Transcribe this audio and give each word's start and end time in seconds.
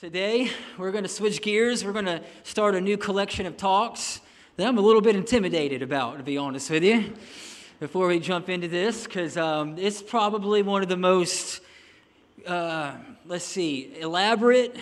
Today, 0.00 0.52
we're 0.76 0.92
going 0.92 1.02
to 1.02 1.08
switch 1.08 1.42
gears. 1.42 1.84
We're 1.84 1.92
going 1.92 2.04
to 2.04 2.22
start 2.44 2.76
a 2.76 2.80
new 2.80 2.96
collection 2.96 3.46
of 3.46 3.56
talks 3.56 4.20
that 4.56 4.68
I'm 4.68 4.78
a 4.78 4.80
little 4.80 5.00
bit 5.00 5.16
intimidated 5.16 5.82
about, 5.82 6.18
to 6.18 6.22
be 6.22 6.38
honest 6.38 6.70
with 6.70 6.84
you, 6.84 7.12
before 7.80 8.06
we 8.06 8.20
jump 8.20 8.48
into 8.48 8.68
this, 8.68 9.08
because 9.08 9.36
um, 9.36 9.76
it's 9.76 10.00
probably 10.00 10.62
one 10.62 10.84
of 10.84 10.88
the 10.88 10.96
most, 10.96 11.62
uh, 12.46 12.92
let's 13.26 13.44
see, 13.44 13.92
elaborate, 13.98 14.76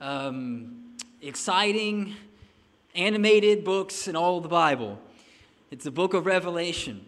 um, 0.00 0.96
exciting, 1.20 2.16
animated 2.96 3.62
books 3.62 4.08
in 4.08 4.16
all 4.16 4.40
the 4.40 4.48
Bible. 4.48 4.98
It's 5.70 5.84
the 5.84 5.92
book 5.92 6.14
of 6.14 6.26
Revelation. 6.26 7.06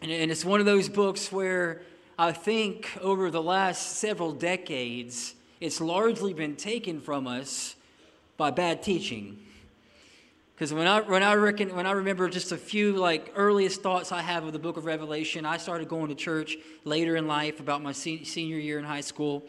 And, 0.00 0.12
and 0.12 0.30
it's 0.30 0.44
one 0.44 0.60
of 0.60 0.66
those 0.66 0.88
books 0.88 1.32
where 1.32 1.82
I 2.16 2.30
think 2.30 2.96
over 3.00 3.32
the 3.32 3.42
last 3.42 3.96
several 3.96 4.30
decades, 4.30 5.34
it's 5.62 5.80
largely 5.80 6.34
been 6.34 6.56
taken 6.56 7.00
from 7.00 7.28
us 7.28 7.76
by 8.36 8.50
bad 8.50 8.82
teaching. 8.82 9.38
Because 10.54 10.74
when 10.74 10.88
I, 10.88 11.00
when, 11.02 11.22
I 11.22 11.36
when 11.36 11.86
I 11.86 11.92
remember 11.92 12.28
just 12.28 12.50
a 12.50 12.56
few 12.56 12.94
like 12.94 13.32
earliest 13.36 13.80
thoughts 13.80 14.10
I 14.10 14.22
have 14.22 14.44
of 14.44 14.52
the 14.52 14.58
book 14.58 14.76
of 14.76 14.86
Revelation, 14.86 15.46
I 15.46 15.58
started 15.58 15.88
going 15.88 16.08
to 16.08 16.16
church 16.16 16.56
later 16.84 17.14
in 17.14 17.28
life, 17.28 17.60
about 17.60 17.80
my 17.80 17.92
se- 17.92 18.24
senior 18.24 18.58
year 18.58 18.80
in 18.80 18.84
high 18.84 19.00
school. 19.02 19.44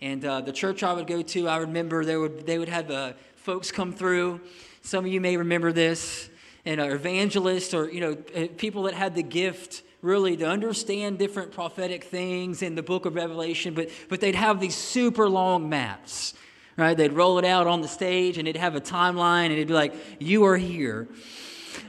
And 0.00 0.24
uh, 0.24 0.40
the 0.40 0.52
church 0.52 0.82
I 0.82 0.92
would 0.92 1.06
go 1.06 1.22
to, 1.22 1.46
I 1.46 1.58
remember 1.58 2.04
they 2.04 2.16
would, 2.16 2.44
they 2.44 2.58
would 2.58 2.68
have 2.68 2.90
uh, 2.90 3.12
folks 3.36 3.70
come 3.70 3.92
through. 3.92 4.40
Some 4.82 5.04
of 5.04 5.12
you 5.12 5.20
may 5.20 5.36
remember 5.36 5.70
this, 5.70 6.28
and 6.64 6.80
uh, 6.80 6.84
evangelists 6.86 7.72
or 7.72 7.88
you 7.88 8.00
know 8.00 8.16
uh, 8.34 8.48
people 8.56 8.82
that 8.84 8.94
had 8.94 9.14
the 9.14 9.22
gift 9.22 9.84
really 10.02 10.36
to 10.36 10.44
understand 10.44 11.16
different 11.16 11.52
prophetic 11.52 12.02
things 12.02 12.60
in 12.60 12.74
the 12.74 12.82
book 12.82 13.06
of 13.06 13.14
Revelation, 13.14 13.72
but, 13.72 13.88
but 14.08 14.20
they'd 14.20 14.34
have 14.34 14.58
these 14.58 14.74
super 14.74 15.28
long 15.28 15.68
maps, 15.68 16.34
right? 16.76 16.96
They'd 16.96 17.12
roll 17.12 17.38
it 17.38 17.44
out 17.44 17.68
on 17.68 17.82
the 17.82 17.88
stage 17.88 18.36
and 18.36 18.48
it'd 18.48 18.60
have 18.60 18.74
a 18.74 18.80
timeline 18.80 19.46
and 19.46 19.52
it'd 19.52 19.68
be 19.68 19.74
like, 19.74 19.94
you 20.18 20.44
are 20.44 20.56
here. 20.56 21.06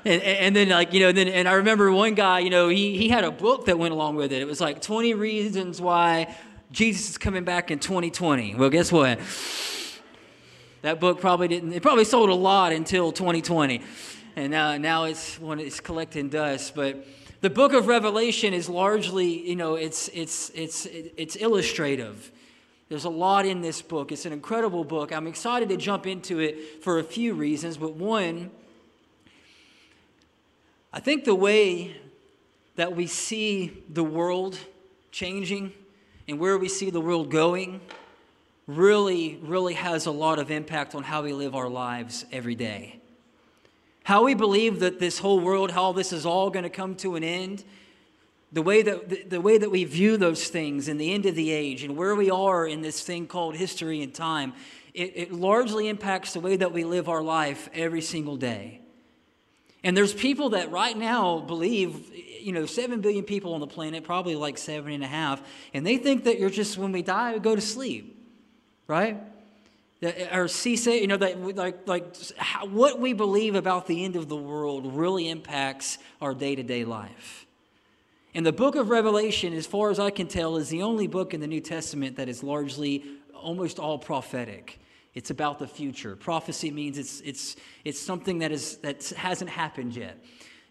And, 0.05 0.21
and 0.21 0.55
then 0.55 0.69
like 0.69 0.93
you 0.93 1.01
know 1.01 1.11
then 1.11 1.27
and 1.27 1.45
i 1.45 1.53
remember 1.53 1.91
one 1.91 2.13
guy 2.13 2.39
you 2.39 2.49
know 2.49 2.69
he, 2.69 2.97
he 2.97 3.09
had 3.09 3.25
a 3.25 3.31
book 3.31 3.65
that 3.65 3.77
went 3.77 3.93
along 3.93 4.15
with 4.15 4.31
it 4.31 4.41
it 4.41 4.45
was 4.45 4.61
like 4.61 4.81
20 4.81 5.13
reasons 5.13 5.81
why 5.81 6.33
jesus 6.71 7.09
is 7.11 7.17
coming 7.17 7.43
back 7.43 7.69
in 7.69 7.79
2020 7.79 8.55
well 8.55 8.69
guess 8.69 8.93
what 8.93 9.19
that 10.83 11.01
book 11.01 11.19
probably 11.19 11.49
didn't 11.49 11.73
it 11.73 11.81
probably 11.81 12.05
sold 12.05 12.29
a 12.29 12.33
lot 12.33 12.71
until 12.71 13.11
2020 13.11 13.81
and 14.37 14.51
now 14.51 14.77
now 14.77 15.03
it's 15.03 15.37
when 15.39 15.59
it's 15.59 15.81
collecting 15.81 16.29
dust 16.29 16.75
but 16.75 17.05
the 17.43 17.49
book 17.49 17.73
of 17.73 17.87
Revelation 17.87 18.53
is 18.53 18.69
largely, 18.69 19.49
you 19.49 19.57
know, 19.57 19.75
it's, 19.75 20.07
it's, 20.13 20.49
it's, 20.51 20.85
it's 20.85 21.35
illustrative. 21.35 22.31
There's 22.87 23.03
a 23.03 23.09
lot 23.09 23.45
in 23.45 23.59
this 23.59 23.81
book. 23.81 24.13
It's 24.13 24.25
an 24.25 24.31
incredible 24.31 24.85
book. 24.85 25.11
I'm 25.11 25.27
excited 25.27 25.67
to 25.67 25.75
jump 25.75 26.07
into 26.07 26.39
it 26.39 26.81
for 26.81 26.99
a 26.99 27.03
few 27.03 27.33
reasons, 27.33 27.75
but 27.75 27.95
one, 27.95 28.49
I 30.93 31.01
think 31.01 31.25
the 31.25 31.35
way 31.35 31.97
that 32.77 32.95
we 32.95 33.07
see 33.07 33.83
the 33.89 34.05
world 34.05 34.57
changing 35.11 35.73
and 36.29 36.39
where 36.39 36.57
we 36.57 36.69
see 36.69 36.91
the 36.91 37.01
world 37.01 37.29
going 37.29 37.81
really, 38.67 39.37
really 39.43 39.73
has 39.73 40.05
a 40.05 40.11
lot 40.11 40.39
of 40.39 40.49
impact 40.49 40.95
on 40.95 41.03
how 41.03 41.23
we 41.23 41.33
live 41.33 41.55
our 41.55 41.67
lives 41.67 42.23
every 42.31 42.55
day. 42.55 43.01
How 44.03 44.23
we 44.23 44.33
believe 44.33 44.81
that 44.81 44.99
this 44.99 45.19
whole 45.19 45.39
world, 45.39 45.71
how 45.71 45.93
this 45.93 46.11
is 46.11 46.25
all 46.25 46.49
going 46.49 46.63
to 46.63 46.69
come 46.69 46.95
to 46.95 47.15
an 47.15 47.23
end, 47.23 47.63
the 48.51 48.61
way, 48.61 48.81
that, 48.83 49.09
the, 49.09 49.23
the 49.23 49.41
way 49.41 49.57
that 49.57 49.71
we 49.71 49.83
view 49.83 50.17
those 50.17 50.47
things 50.47 50.87
and 50.87 50.99
the 50.99 51.11
end 51.11 51.25
of 51.25 51.35
the 51.35 51.51
age 51.51 51.83
and 51.83 51.97
where 51.97 52.13
we 52.13 52.29
are 52.29 52.67
in 52.67 52.81
this 52.81 53.01
thing 53.01 53.25
called 53.25 53.55
history 53.55 54.03
and 54.03 54.13
time, 54.13 54.53
it, 54.93 55.13
it 55.15 55.31
largely 55.31 55.87
impacts 55.87 56.33
the 56.33 56.39
way 56.39 56.55
that 56.55 56.71
we 56.71 56.83
live 56.83 57.09
our 57.09 57.23
life 57.23 57.69
every 57.73 58.01
single 58.01 58.37
day. 58.37 58.79
And 59.83 59.97
there's 59.97 60.13
people 60.13 60.49
that 60.49 60.71
right 60.71 60.95
now 60.95 61.39
believe, 61.39 62.13
you 62.13 62.51
know, 62.51 62.65
seven 62.65 63.01
billion 63.01 63.23
people 63.23 63.53
on 63.53 63.59
the 63.59 63.67
planet, 63.67 64.03
probably 64.03 64.35
like 64.35 64.57
seven 64.57 64.93
and 64.93 65.03
a 65.03 65.07
half, 65.07 65.41
and 65.73 65.85
they 65.85 65.97
think 65.97 66.25
that 66.25 66.39
you're 66.39 66.49
just, 66.49 66.77
when 66.77 66.91
we 66.91 67.01
die, 67.01 67.33
we 67.33 67.39
go 67.39 67.55
to 67.55 67.61
sleep, 67.61 68.17
right? 68.87 69.17
Eh, 70.03 70.37
or 70.37 70.45
CSA, 70.45 70.99
you 70.99 71.07
know, 71.07 71.17
that 71.17 71.55
like 71.55 71.87
like 71.87 72.15
how, 72.37 72.65
what 72.65 72.99
we 72.99 73.13
believe 73.13 73.55
about 73.55 73.87
the 73.87 74.03
end 74.03 74.15
of 74.15 74.27
the 74.27 74.35
world 74.35 74.93
really 74.93 75.29
impacts 75.29 75.97
our 76.21 76.33
day 76.33 76.55
to 76.55 76.63
day 76.63 76.83
life. 76.83 77.45
And 78.35 78.45
the 78.45 78.51
book 78.51 78.75
of 78.75 78.89
Revelation, 78.89 79.53
as 79.53 79.67
far 79.67 79.91
as 79.91 79.99
I 79.99 80.09
can 80.09 80.27
tell, 80.27 80.57
is 80.57 80.69
the 80.69 80.81
only 80.81 81.07
book 81.07 81.33
in 81.33 81.39
the 81.39 81.47
New 81.47 81.61
Testament 81.61 82.15
that 82.17 82.27
is 82.27 82.43
largely 82.43 83.05
almost 83.33 83.77
all 83.79 83.99
prophetic. 83.99 84.79
It's 85.13 85.29
about 85.29 85.59
the 85.59 85.67
future. 85.67 86.15
Prophecy 86.15 86.71
means 86.71 86.97
it's 86.97 87.21
it's 87.21 87.55
it's 87.85 87.99
something 87.99 88.39
that 88.39 88.51
is 88.51 88.77
that 88.77 89.03
hasn't 89.15 89.51
happened 89.51 89.95
yet. 89.95 90.17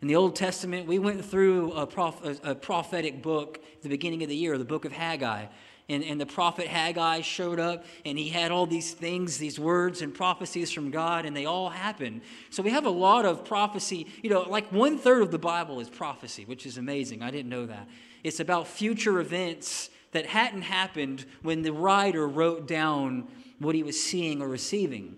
In 0.01 0.09
the 0.09 0.17
Old 0.17 0.35
Testament, 0.35 0.89
we 0.89 0.99
went 0.99 1.25
through 1.25 1.73
a, 1.75 1.87
prof, 1.87 2.21
a, 2.25 2.51
a 2.51 2.55
prophetic 2.57 3.23
book 3.23 3.61
at 3.77 3.83
the 3.83 3.89
beginning 3.89 4.25
of 4.25 4.29
the 4.29 4.35
year, 4.35 4.59
the 4.59 4.65
book 4.65 4.85
of 4.85 4.91
Haggai 4.91 5.47
and, 5.93 6.03
and 6.05 6.21
the 6.21 6.27
prophet 6.27 6.67
Haggai 6.67 7.21
showed 7.21 7.61
up 7.61 7.85
and 8.05 8.19
he 8.19 8.29
had 8.31 8.51
all 8.51 8.67
these 8.67 8.93
things, 8.93 9.39
these 9.39 9.61
words 9.61 10.01
and 10.01 10.15
prophecies 10.15 10.73
from 10.73 10.91
God, 10.91 11.27
and 11.27 11.37
they 11.37 11.45
all 11.45 11.69
happened. 11.69 12.23
So 12.51 12.63
we 12.63 12.71
have 12.71 12.87
a 12.87 12.91
lot 12.91 13.27
of 13.27 13.45
prophecy. 13.45 14.07
You 14.23 14.31
know, 14.31 14.43
like 14.43 14.73
one 14.73 14.99
third 14.99 15.23
of 15.23 15.31
the 15.31 15.39
Bible 15.39 15.81
is 15.81 15.89
prophecy, 15.89 16.45
which 16.45 16.65
is 16.67 16.79
amazing. 16.79 17.23
I 17.23 17.31
didn't 17.31 17.51
know 17.51 17.67
that. 17.67 17.89
It's 18.25 18.41
about 18.41 18.67
future 18.67 19.21
events 19.21 19.91
that 20.13 20.27
hadn't 20.27 20.63
happened 20.63 21.27
when 21.43 21.63
the 21.63 21.73
writer 21.73 22.27
wrote 22.27 22.67
down 22.67 23.29
what 23.59 23.75
he 23.75 23.83
was 23.83 24.03
seeing 24.03 24.41
or 24.41 24.49
receiving. 24.49 25.17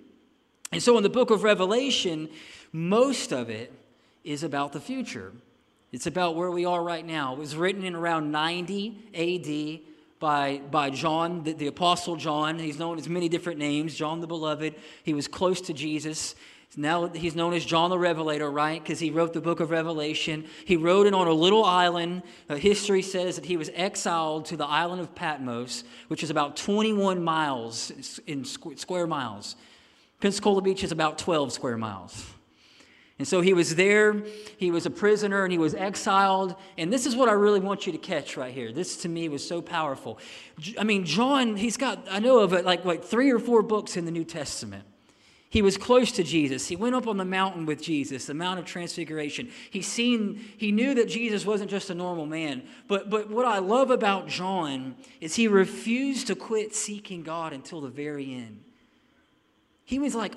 And 0.73 0.83
so 0.83 0.97
in 0.97 1.03
the 1.03 1.09
book 1.09 1.31
of 1.31 1.45
Revelation, 1.45 2.29
most 2.73 3.33
of 3.33 3.49
it 3.49 3.73
is 4.25 4.43
about 4.43 4.73
the 4.73 4.81
future. 4.81 5.33
It's 5.93 6.09
about 6.09 6.35
where 6.35 6.51
we 6.51 6.65
are 6.65 6.83
right 6.83 7.07
now. 7.07 7.35
It 7.35 7.39
was 7.39 7.55
written 7.55 7.85
in 7.85 7.95
around 7.95 8.33
90 8.33 8.99
AD 9.15 9.94
by, 10.25 10.63
by 10.71 10.89
John, 10.89 11.43
the, 11.43 11.53
the 11.53 11.67
Apostle 11.67 12.17
John. 12.17 12.59
He's 12.59 12.79
known 12.79 12.97
as 12.97 13.11
many 13.11 13.29
different 13.29 13.59
names 13.59 13.95
John 13.95 14.23
the 14.23 14.27
Beloved. 14.27 14.75
He 15.03 15.13
was 15.13 15.29
close 15.29 15.61
to 15.61 15.75
Jesus. 15.75 16.35
Now 16.79 17.09
he's 17.09 17.37
known 17.37 17.53
as 17.53 17.63
John 17.63 17.91
the 17.91 17.99
Revelator, 17.99 18.51
right? 18.51 18.83
Because 18.83 18.99
he 18.99 19.11
wrote 19.11 19.35
the 19.35 19.43
book 19.43 19.61
of 19.61 19.69
Revelation. 19.69 20.47
He 20.65 20.79
wrote 20.79 21.07
it 21.07 21.13
on 21.13 21.27
a 21.27 21.33
little 21.33 21.63
island. 21.63 22.23
History 22.49 23.03
says 23.03 23.37
that 23.37 23.45
he 23.45 23.59
was 23.59 23.71
exiled 23.75 24.47
to 24.47 24.57
the 24.57 24.65
island 24.65 25.03
of 25.03 25.15
Patmos, 25.15 25.85
which 26.09 26.23
is 26.23 26.31
about 26.31 26.57
21 26.57 27.23
miles 27.23 27.93
in 28.27 28.47
square 28.47 29.07
miles. 29.07 29.57
Pensacola 30.21 30.63
Beach 30.63 30.83
is 30.83 30.91
about 30.91 31.19
12 31.19 31.53
square 31.53 31.77
miles. 31.77 32.34
And 33.19 33.29
so 33.29 33.41
he 33.41 33.53
was 33.53 33.77
there, 33.77 34.25
he 34.57 34.73
was 34.73 34.87
a 34.87 34.91
prisoner, 34.91 35.45
and 35.45 35.53
he 35.53 35.59
was 35.59 35.73
exiled. 35.75 36.57
And 36.77 36.93
this 36.93 37.07
is 37.07 37.15
what 37.15 37.29
I 37.29 37.33
really 37.33 37.61
want 37.61 37.87
you 37.87 37.93
to 37.93 37.99
catch 37.99 38.37
right 38.37 38.53
here. 38.53 38.73
This 38.73 38.97
to 38.99 39.09
me 39.09 39.29
was 39.29 39.47
so 39.47 39.63
powerful. 39.63 40.19
I 40.79 40.83
mean, 40.83 41.05
John, 41.05 41.55
he's 41.55 41.77
got, 41.77 42.07
I 42.11 42.19
know 42.19 42.41
of 42.41 42.53
it, 42.53 42.65
like, 42.65 42.85
like 42.85 43.05
three 43.05 43.31
or 43.31 43.39
four 43.39 43.63
books 43.63 43.97
in 43.97 44.05
the 44.05 44.11
New 44.11 44.25
Testament. 44.25 44.85
He 45.49 45.63
was 45.63 45.77
close 45.77 46.11
to 46.11 46.25
Jesus. 46.25 46.67
He 46.67 46.75
went 46.75 46.97
up 46.97 47.07
on 47.07 47.17
the 47.17 47.25
mountain 47.25 47.65
with 47.65 47.81
Jesus, 47.81 48.27
the 48.27 48.35
Mount 48.35 48.59
of 48.59 48.65
Transfiguration. 48.65 49.49
He 49.71 49.83
seen, 49.83 50.45
he 50.57 50.73
knew 50.73 50.95
that 50.97 51.09
Jesus 51.09 51.47
wasn't 51.47 51.71
just 51.71 51.91
a 51.91 51.95
normal 51.95 52.27
man. 52.27 52.65
But, 52.89 53.09
but 53.09 53.31
what 53.31 53.47
I 53.47 53.61
love 53.61 53.93
about 53.93 54.27
John 54.27 54.97
is 55.21 55.37
he 55.37 55.47
refused 55.47 56.27
to 56.27 56.35
quit 56.35 56.75
seeking 56.75 57.23
God 57.23 57.53
until 57.53 57.81
the 57.81 57.89
very 57.89 58.35
end. 58.35 58.65
He 59.85 59.99
was 59.99 60.15
like, 60.15 60.35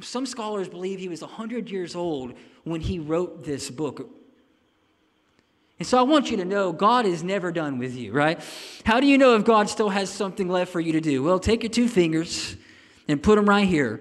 some 0.00 0.26
scholars 0.26 0.68
believe 0.68 0.98
he 0.98 1.08
was 1.08 1.20
100 1.20 1.70
years 1.70 1.94
old 1.94 2.34
when 2.64 2.80
he 2.80 2.98
wrote 2.98 3.44
this 3.44 3.70
book. 3.70 4.10
And 5.78 5.86
so 5.86 5.98
I 5.98 6.02
want 6.02 6.30
you 6.30 6.36
to 6.36 6.44
know 6.44 6.72
God 6.72 7.06
is 7.06 7.22
never 7.22 7.50
done 7.50 7.78
with 7.78 7.96
you, 7.96 8.12
right? 8.12 8.40
How 8.84 9.00
do 9.00 9.06
you 9.06 9.18
know 9.18 9.34
if 9.36 9.44
God 9.44 9.68
still 9.68 9.88
has 9.88 10.10
something 10.10 10.48
left 10.48 10.70
for 10.70 10.80
you 10.80 10.92
to 10.92 11.00
do? 11.00 11.22
Well, 11.22 11.38
take 11.38 11.62
your 11.62 11.70
two 11.70 11.88
fingers 11.88 12.56
and 13.08 13.22
put 13.22 13.36
them 13.36 13.48
right 13.48 13.66
here. 13.66 14.00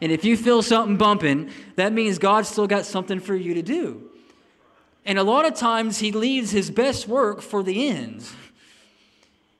And 0.00 0.12
if 0.12 0.24
you 0.24 0.36
feel 0.36 0.62
something 0.62 0.96
bumping, 0.96 1.50
that 1.76 1.92
means 1.92 2.18
God's 2.18 2.48
still 2.48 2.68
got 2.68 2.86
something 2.86 3.18
for 3.18 3.34
you 3.34 3.54
to 3.54 3.62
do. 3.62 4.10
And 5.04 5.18
a 5.18 5.24
lot 5.24 5.46
of 5.46 5.54
times 5.54 5.98
he 5.98 6.12
leaves 6.12 6.50
his 6.50 6.70
best 6.70 7.08
work 7.08 7.40
for 7.40 7.62
the 7.62 7.88
ends. 7.88 8.32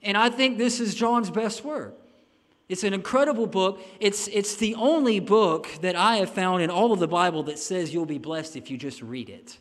And 0.02 0.16
I 0.16 0.30
think 0.30 0.58
this 0.58 0.78
is 0.78 0.94
John's 0.94 1.30
best 1.30 1.64
work. 1.64 1.94
It's 2.68 2.84
an 2.84 2.92
incredible 2.92 3.46
book. 3.46 3.80
It's, 3.98 4.28
it's 4.28 4.56
the 4.56 4.74
only 4.74 5.20
book 5.20 5.68
that 5.80 5.96
I 5.96 6.16
have 6.16 6.30
found 6.30 6.62
in 6.62 6.70
all 6.70 6.92
of 6.92 6.98
the 6.98 7.08
Bible 7.08 7.44
that 7.44 7.58
says 7.58 7.94
you'll 7.94 8.06
be 8.06 8.18
blessed 8.18 8.56
if 8.56 8.70
you 8.70 8.76
just 8.76 9.00
read 9.00 9.30
it. 9.30 9.58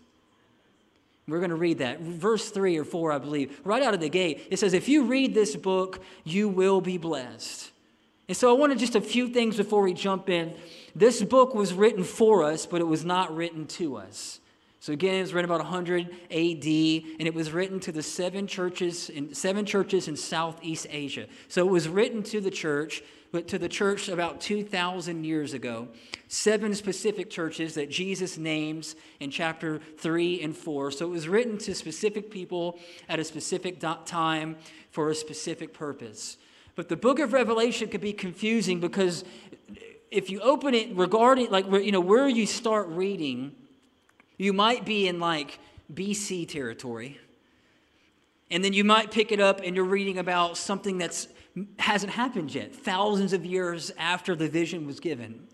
We're 1.27 1.39
going 1.39 1.49
to 1.49 1.55
read 1.55 1.79
that. 1.79 1.99
Verse 1.99 2.49
3 2.49 2.77
or 2.77 2.85
4, 2.85 3.11
I 3.11 3.17
believe, 3.17 3.59
right 3.65 3.83
out 3.83 3.93
of 3.93 3.99
the 3.99 4.09
gate. 4.09 4.47
It 4.49 4.59
says, 4.59 4.73
If 4.73 4.87
you 4.87 5.05
read 5.05 5.33
this 5.33 5.55
book, 5.55 6.01
you 6.23 6.47
will 6.47 6.79
be 6.79 6.97
blessed. 6.97 7.71
And 8.29 8.35
so 8.35 8.49
I 8.49 8.57
wanted 8.57 8.79
just 8.79 8.95
a 8.95 9.01
few 9.01 9.29
things 9.29 9.57
before 9.57 9.81
we 9.81 9.93
jump 9.93 10.29
in. 10.29 10.53
This 10.95 11.21
book 11.23 11.53
was 11.53 11.73
written 11.73 12.03
for 12.03 12.43
us, 12.43 12.65
but 12.65 12.81
it 12.81 12.85
was 12.85 13.05
not 13.05 13.33
written 13.35 13.67
to 13.67 13.97
us. 13.97 14.39
So 14.79 14.93
again, 14.93 15.15
it 15.15 15.21
was 15.21 15.33
written 15.33 15.49
about 15.49 15.63
100 15.63 16.01
AD, 16.01 16.65
and 17.19 17.27
it 17.27 17.33
was 17.33 17.51
written 17.51 17.79
to 17.81 17.91
the 17.91 18.03
seven 18.03 18.45
churches 18.45 19.09
in 19.09 19.33
seven 19.33 19.65
churches 19.65 20.07
in 20.07 20.15
Southeast 20.15 20.87
Asia. 20.89 21.27
So 21.47 21.67
it 21.67 21.71
was 21.71 21.89
written 21.89 22.21
to 22.23 22.39
the 22.39 22.51
church, 22.51 23.01
but 23.31 23.47
to 23.49 23.57
the 23.57 23.67
church 23.67 24.07
about 24.07 24.39
2,000 24.39 25.23
years 25.23 25.53
ago. 25.53 25.87
Seven 26.27 26.75
specific 26.75 27.29
churches 27.29 27.73
that 27.73 27.89
Jesus 27.89 28.37
names 28.37 28.95
in 29.19 29.31
chapter 29.31 29.79
3 29.97 30.41
and 30.41 30.55
4. 30.55 30.91
So 30.91 31.07
it 31.07 31.09
was 31.09 31.27
written 31.27 31.57
to 31.59 31.73
specific 31.73 32.29
people 32.29 32.79
at 33.09 33.19
a 33.19 33.23
specific 33.23 33.79
time 34.05 34.57
for 34.91 35.09
a 35.09 35.15
specific 35.15 35.73
purpose. 35.73 36.37
But 36.75 36.87
the 36.87 36.95
book 36.95 37.17
of 37.17 37.33
Revelation 37.33 37.89
can 37.89 38.01
be 38.01 38.13
confusing 38.13 38.79
because 38.79 39.23
if 40.11 40.29
you 40.29 40.39
open 40.41 40.75
it 40.75 40.95
regarding, 40.95 41.49
like, 41.49 41.65
you 41.65 41.91
know, 41.91 41.99
where 41.99 42.29
you 42.29 42.45
start 42.45 42.87
reading, 42.89 43.55
you 44.37 44.53
might 44.53 44.85
be 44.85 45.07
in 45.07 45.19
like 45.19 45.59
BC 45.93 46.47
territory. 46.47 47.19
And 48.49 48.63
then 48.63 48.73
you 48.73 48.83
might 48.83 49.11
pick 49.11 49.31
it 49.31 49.39
up 49.39 49.61
and 49.63 49.75
you're 49.75 49.85
reading 49.85 50.17
about 50.17 50.57
something 50.57 50.97
that's 50.97 51.27
hasn't 51.79 52.13
happened 52.13 52.53
yet, 52.53 52.73
thousands 52.73 53.33
of 53.33 53.43
years 53.45 53.91
after 53.97 54.35
the 54.35 54.47
vision 54.47 54.85
was 54.85 54.99
given. 54.99 55.47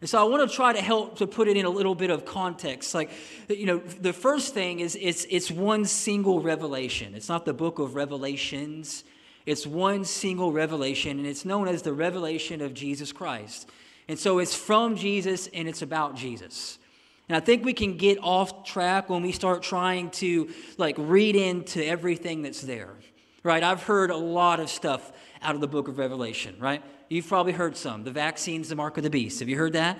And 0.00 0.08
so 0.08 0.18
I 0.18 0.28
want 0.28 0.48
to 0.48 0.54
try 0.54 0.72
to 0.72 0.80
help 0.80 1.18
to 1.18 1.26
put 1.26 1.48
it 1.48 1.56
in 1.56 1.64
a 1.64 1.70
little 1.70 1.94
bit 1.94 2.10
of 2.10 2.24
context. 2.24 2.94
Like, 2.94 3.10
you 3.48 3.66
know, 3.66 3.78
the 3.78 4.12
first 4.12 4.54
thing 4.54 4.80
is 4.80 4.96
it's 5.00 5.26
it's 5.30 5.50
one 5.50 5.84
single 5.84 6.40
revelation. 6.40 7.14
It's 7.14 7.28
not 7.28 7.44
the 7.44 7.54
book 7.54 7.78
of 7.78 7.94
revelations. 7.94 9.04
It's 9.46 9.66
one 9.66 10.04
single 10.04 10.52
revelation, 10.52 11.18
and 11.18 11.26
it's 11.26 11.44
known 11.44 11.68
as 11.68 11.82
the 11.82 11.92
revelation 11.92 12.62
of 12.62 12.72
Jesus 12.72 13.12
Christ. 13.12 13.68
And 14.08 14.18
so 14.18 14.38
it's 14.38 14.54
from 14.54 14.96
Jesus 14.96 15.48
and 15.52 15.68
it's 15.68 15.82
about 15.82 16.16
Jesus. 16.16 16.78
And 17.28 17.36
I 17.36 17.40
think 17.40 17.64
we 17.64 17.72
can 17.72 17.96
get 17.96 18.18
off 18.22 18.64
track 18.64 19.08
when 19.08 19.22
we 19.22 19.32
start 19.32 19.62
trying 19.62 20.10
to 20.12 20.50
like 20.76 20.96
read 20.98 21.36
into 21.36 21.84
everything 21.84 22.42
that's 22.42 22.60
there. 22.60 22.90
Right? 23.42 23.62
I've 23.62 23.82
heard 23.82 24.10
a 24.10 24.16
lot 24.16 24.60
of 24.60 24.70
stuff 24.70 25.12
out 25.42 25.54
of 25.54 25.60
the 25.60 25.68
book 25.68 25.88
of 25.88 25.98
Revelation, 25.98 26.56
right? 26.58 26.82
You've 27.10 27.28
probably 27.28 27.52
heard 27.52 27.76
some. 27.76 28.02
The 28.02 28.10
vaccine's 28.10 28.70
the 28.70 28.76
mark 28.76 28.96
of 28.96 29.02
the 29.02 29.10
beast. 29.10 29.40
Have 29.40 29.48
you 29.48 29.56
heard 29.56 29.74
that? 29.74 29.98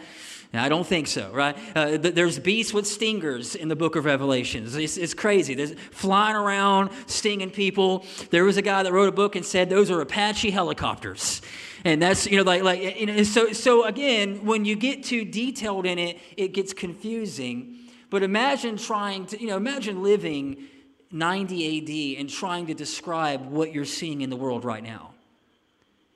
I 0.52 0.68
don't 0.68 0.86
think 0.86 1.08
so, 1.08 1.30
right? 1.32 1.56
Uh, 1.74 1.96
there's 1.96 2.38
beasts 2.38 2.72
with 2.72 2.86
stingers 2.86 3.56
in 3.56 3.68
the 3.68 3.76
book 3.76 3.96
of 3.96 4.04
Revelations. 4.04 4.76
It's, 4.76 4.96
it's, 4.96 5.12
crazy. 5.12 5.54
There's 5.54 5.74
flying 5.90 6.36
around, 6.36 6.90
stinging 7.06 7.50
people. 7.50 8.06
There 8.30 8.44
was 8.44 8.56
a 8.56 8.62
guy 8.62 8.84
that 8.84 8.92
wrote 8.92 9.08
a 9.08 9.12
book 9.12 9.34
and 9.34 9.44
said 9.44 9.68
those 9.68 9.90
are 9.90 10.00
Apache 10.00 10.50
helicopters. 10.50 11.42
And 11.84 12.00
that's, 12.00 12.26
you 12.26 12.38
know, 12.38 12.42
like, 12.42 12.62
like 12.62 12.98
you 12.98 13.06
know, 13.06 13.22
so, 13.22 13.52
so 13.52 13.84
again, 13.84 14.44
when 14.44 14.64
you 14.64 14.74
get 14.74 15.04
too 15.04 15.24
detailed 15.24 15.84
in 15.84 15.98
it, 15.98 16.18
it 16.36 16.48
gets 16.48 16.72
confusing. 16.72 17.76
But 18.08 18.22
imagine 18.22 18.78
trying 18.78 19.26
to, 19.26 19.40
you 19.40 19.48
know, 19.48 19.56
imagine 19.56 20.02
living 20.02 20.64
90 21.10 22.16
AD 22.16 22.20
and 22.20 22.30
trying 22.30 22.66
to 22.66 22.74
describe 22.74 23.46
what 23.50 23.72
you're 23.72 23.84
seeing 23.84 24.22
in 24.22 24.30
the 24.30 24.36
world 24.36 24.64
right 24.64 24.82
now. 24.82 25.12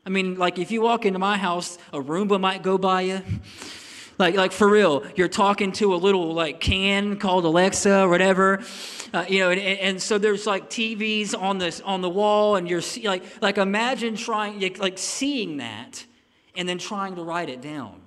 I 0.07 0.11
mean, 0.11 0.37
like 0.37 0.59
if 0.59 0.71
you 0.71 0.81
walk 0.81 1.05
into 1.05 1.19
my 1.19 1.37
house, 1.37 1.77
a 1.93 1.99
Roomba 1.99 2.41
might 2.41 2.63
go 2.63 2.79
by 2.79 3.03
you. 3.03 3.23
Like, 4.19 4.35
like 4.35 4.51
for 4.51 4.69
real, 4.69 5.05
you're 5.15 5.29
talking 5.29 5.71
to 5.73 5.95
a 5.95 5.97
little 5.97 6.35
like 6.35 6.61
can 6.61 7.19
called 7.19 7.45
Alexa 7.45 8.03
or 8.03 8.09
whatever, 8.09 8.61
uh, 9.15 9.25
you 9.29 9.39
know, 9.39 9.51
and, 9.51 9.61
and, 9.61 10.03
so 10.03 10.19
there's 10.19 10.45
like 10.45 10.69
TVs 10.69 11.41
on 11.41 11.59
this 11.59 11.81
on 11.81 12.03
the 12.03 12.11
wall, 12.11 12.57
and 12.57 12.69
you're 12.69 12.83
like 13.05 13.23
like 13.41 13.59
imagine 13.59 14.17
trying 14.17 14.61
like 14.79 14.99
seeing 14.99 15.59
that, 15.59 16.05
and 16.57 16.69
then 16.69 16.79
trying 16.79 17.15
to 17.15 17.23
write 17.23 17.49
it 17.49 17.61
down. 17.61 18.01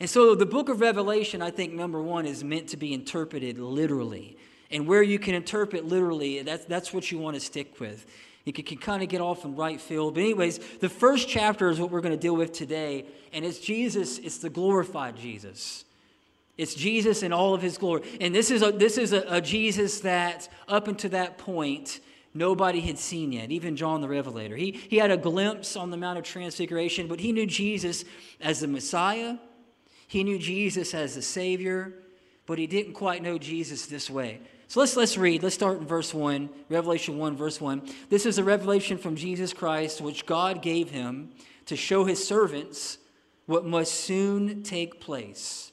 And 0.00 0.08
so 0.08 0.34
the 0.34 0.46
book 0.46 0.70
of 0.70 0.80
Revelation, 0.80 1.42
I 1.42 1.50
think 1.50 1.74
number 1.74 2.00
one 2.00 2.24
is 2.24 2.42
meant 2.42 2.70
to 2.70 2.78
be 2.78 2.94
interpreted 2.94 3.58
literally, 3.58 4.38
and 4.70 4.86
where 4.86 5.02
you 5.02 5.18
can 5.18 5.34
interpret 5.34 5.84
literally, 5.84 6.40
that's 6.40 6.64
that's 6.64 6.94
what 6.94 7.12
you 7.12 7.18
want 7.18 7.34
to 7.34 7.40
stick 7.40 7.78
with. 7.78 8.06
You 8.44 8.52
can, 8.52 8.64
can 8.64 8.78
kind 8.78 9.02
of 9.02 9.08
get 9.08 9.20
off 9.20 9.44
in 9.44 9.54
right 9.54 9.80
field. 9.80 10.14
But, 10.14 10.20
anyways, 10.24 10.58
the 10.80 10.88
first 10.88 11.28
chapter 11.28 11.70
is 11.70 11.78
what 11.80 11.90
we're 11.90 12.00
going 12.00 12.14
to 12.14 12.20
deal 12.20 12.34
with 12.34 12.52
today. 12.52 13.06
And 13.32 13.44
it's 13.44 13.58
Jesus, 13.58 14.18
it's 14.18 14.38
the 14.38 14.50
glorified 14.50 15.16
Jesus. 15.16 15.84
It's 16.58 16.74
Jesus 16.74 17.22
in 17.22 17.32
all 17.32 17.54
of 17.54 17.62
his 17.62 17.78
glory. 17.78 18.02
And 18.20 18.34
this 18.34 18.50
is 18.50 18.62
a, 18.62 18.72
this 18.72 18.98
is 18.98 19.12
a, 19.12 19.24
a 19.28 19.40
Jesus 19.40 20.00
that, 20.00 20.48
up 20.68 20.86
until 20.86 21.10
that 21.10 21.38
point, 21.38 22.00
nobody 22.34 22.80
had 22.80 22.98
seen 22.98 23.32
yet, 23.32 23.50
even 23.50 23.76
John 23.76 24.00
the 24.00 24.08
Revelator. 24.08 24.56
He, 24.56 24.72
he 24.72 24.96
had 24.96 25.10
a 25.10 25.16
glimpse 25.16 25.76
on 25.76 25.90
the 25.90 25.96
Mount 25.96 26.18
of 26.18 26.24
Transfiguration, 26.24 27.06
but 27.06 27.20
he 27.20 27.32
knew 27.32 27.46
Jesus 27.46 28.04
as 28.40 28.60
the 28.60 28.68
Messiah. 28.68 29.36
He 30.08 30.24
knew 30.24 30.38
Jesus 30.38 30.92
as 30.94 31.14
the 31.14 31.22
Savior, 31.22 31.94
but 32.46 32.58
he 32.58 32.66
didn't 32.66 32.92
quite 32.92 33.22
know 33.22 33.38
Jesus 33.38 33.86
this 33.86 34.10
way. 34.10 34.40
So 34.72 34.80
let's, 34.80 34.96
let's 34.96 35.18
read. 35.18 35.42
Let's 35.42 35.54
start 35.54 35.80
in 35.80 35.86
verse 35.86 36.14
1, 36.14 36.48
Revelation 36.70 37.18
1, 37.18 37.36
verse 37.36 37.60
1. 37.60 37.82
This 38.08 38.24
is 38.24 38.38
a 38.38 38.42
revelation 38.42 38.96
from 38.96 39.16
Jesus 39.16 39.52
Christ, 39.52 40.00
which 40.00 40.24
God 40.24 40.62
gave 40.62 40.88
him 40.88 41.28
to 41.66 41.76
show 41.76 42.04
his 42.04 42.26
servants 42.26 42.96
what 43.44 43.66
must 43.66 43.92
soon 43.92 44.62
take 44.62 44.98
place. 44.98 45.72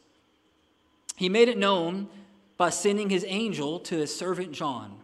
He 1.15 1.29
made 1.29 1.47
it 1.47 1.57
known 1.57 2.09
by 2.57 2.71
sending 2.71 3.09
his 3.09 3.23
angel 3.25 3.79
to 3.79 3.95
his 3.95 4.13
servant 4.13 4.51
John, 4.51 4.97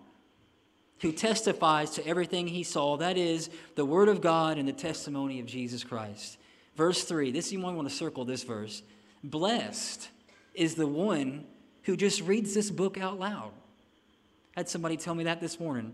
who 0.99 1.13
testifies 1.13 1.91
to 1.91 2.05
everything 2.05 2.49
he 2.49 2.63
saw. 2.63 2.97
That 2.97 3.17
is 3.17 3.49
the 3.75 3.85
word 3.85 4.09
of 4.09 4.19
God 4.19 4.57
and 4.57 4.67
the 4.67 4.73
testimony 4.73 5.39
of 5.39 5.45
Jesus 5.45 5.85
Christ. 5.85 6.37
Verse 6.75 7.05
3, 7.05 7.31
this 7.31 7.53
you 7.53 7.59
might 7.59 7.75
want 7.75 7.87
to 7.87 7.95
circle 7.95 8.25
this 8.25 8.43
verse. 8.43 8.83
Blessed 9.23 10.09
is 10.53 10.75
the 10.75 10.85
one 10.85 11.45
who 11.83 11.95
just 11.95 12.19
reads 12.23 12.53
this 12.53 12.69
book 12.69 12.97
out 12.97 13.17
loud. 13.17 13.53
Had 14.55 14.69
somebody 14.69 14.97
tell 14.97 15.15
me 15.15 15.25
that 15.25 15.41
this 15.41 15.59
morning. 15.59 15.93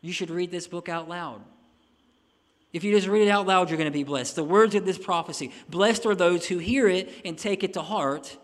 You 0.00 0.12
should 0.12 0.30
read 0.30 0.50
this 0.50 0.68
book 0.68 0.88
out 0.88 1.08
loud. 1.08 1.42
If 2.72 2.84
you 2.84 2.92
just 2.92 3.08
read 3.08 3.26
it 3.26 3.30
out 3.30 3.46
loud, 3.46 3.70
you're 3.70 3.78
going 3.78 3.90
to 3.90 3.98
be 3.98 4.04
blessed. 4.04 4.36
The 4.36 4.44
words 4.44 4.74
of 4.74 4.84
this 4.84 4.98
prophecy 4.98 5.52
Blessed 5.68 6.06
are 6.06 6.14
those 6.14 6.46
who 6.46 6.58
hear 6.58 6.86
it 6.86 7.10
and 7.24 7.36
take 7.36 7.64
it 7.64 7.72
to 7.74 7.82
heart, 7.82 8.36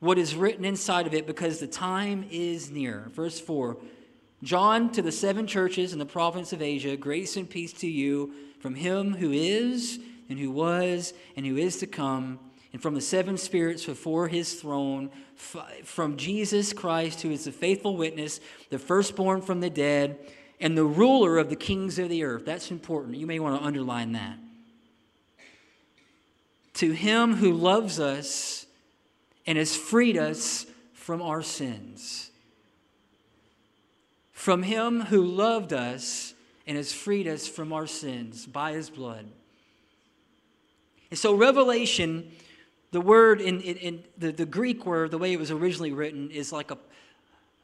what 0.00 0.18
is 0.18 0.34
written 0.34 0.64
inside 0.64 1.06
of 1.06 1.14
it, 1.14 1.26
because 1.26 1.58
the 1.58 1.66
time 1.66 2.26
is 2.30 2.70
near. 2.70 3.08
Verse 3.12 3.40
4 3.40 3.78
John 4.42 4.92
to 4.92 5.00
the 5.00 5.12
seven 5.12 5.46
churches 5.46 5.94
in 5.94 5.98
the 5.98 6.04
province 6.06 6.52
of 6.52 6.60
Asia, 6.60 6.96
grace 6.96 7.36
and 7.36 7.48
peace 7.48 7.72
to 7.74 7.88
you 7.88 8.32
from 8.60 8.74
him 8.74 9.14
who 9.14 9.32
is, 9.32 9.98
and 10.28 10.38
who 10.38 10.50
was, 10.50 11.14
and 11.36 11.46
who 11.46 11.56
is 11.56 11.78
to 11.78 11.86
come 11.86 12.38
and 12.76 12.82
from 12.82 12.94
the 12.94 13.00
seven 13.00 13.38
spirits 13.38 13.86
before 13.86 14.28
his 14.28 14.52
throne, 14.52 15.08
from 15.34 16.18
Jesus 16.18 16.74
Christ, 16.74 17.22
who 17.22 17.30
is 17.30 17.46
the 17.46 17.50
faithful 17.50 17.96
witness, 17.96 18.38
the 18.68 18.78
firstborn 18.78 19.40
from 19.40 19.60
the 19.60 19.70
dead, 19.70 20.18
and 20.60 20.76
the 20.76 20.84
ruler 20.84 21.38
of 21.38 21.48
the 21.48 21.56
kings 21.56 21.98
of 21.98 22.10
the 22.10 22.22
earth. 22.22 22.44
That's 22.44 22.70
important. 22.70 23.16
You 23.16 23.26
may 23.26 23.38
want 23.38 23.58
to 23.58 23.66
underline 23.66 24.12
that. 24.12 24.36
To 26.74 26.92
him 26.92 27.36
who 27.36 27.54
loves 27.54 27.98
us 27.98 28.66
and 29.46 29.56
has 29.56 29.74
freed 29.74 30.18
us 30.18 30.66
from 30.92 31.22
our 31.22 31.40
sins. 31.40 32.30
From 34.32 34.64
him 34.64 35.00
who 35.00 35.24
loved 35.24 35.72
us 35.72 36.34
and 36.66 36.76
has 36.76 36.92
freed 36.92 37.26
us 37.26 37.48
from 37.48 37.72
our 37.72 37.86
sins 37.86 38.44
by 38.44 38.72
his 38.72 38.90
blood. 38.90 39.24
And 41.10 41.18
so, 41.18 41.34
Revelation 41.34 42.32
the 42.92 43.00
word 43.00 43.40
in, 43.40 43.60
in, 43.60 43.76
in, 43.76 44.04
the, 44.16 44.32
the 44.32 44.46
Greek 44.46 44.86
word, 44.86 45.10
the 45.10 45.18
way 45.18 45.32
it 45.32 45.38
was 45.38 45.50
originally 45.50 45.92
written, 45.92 46.30
is 46.30 46.52
like 46.52 46.70
a 46.70 46.78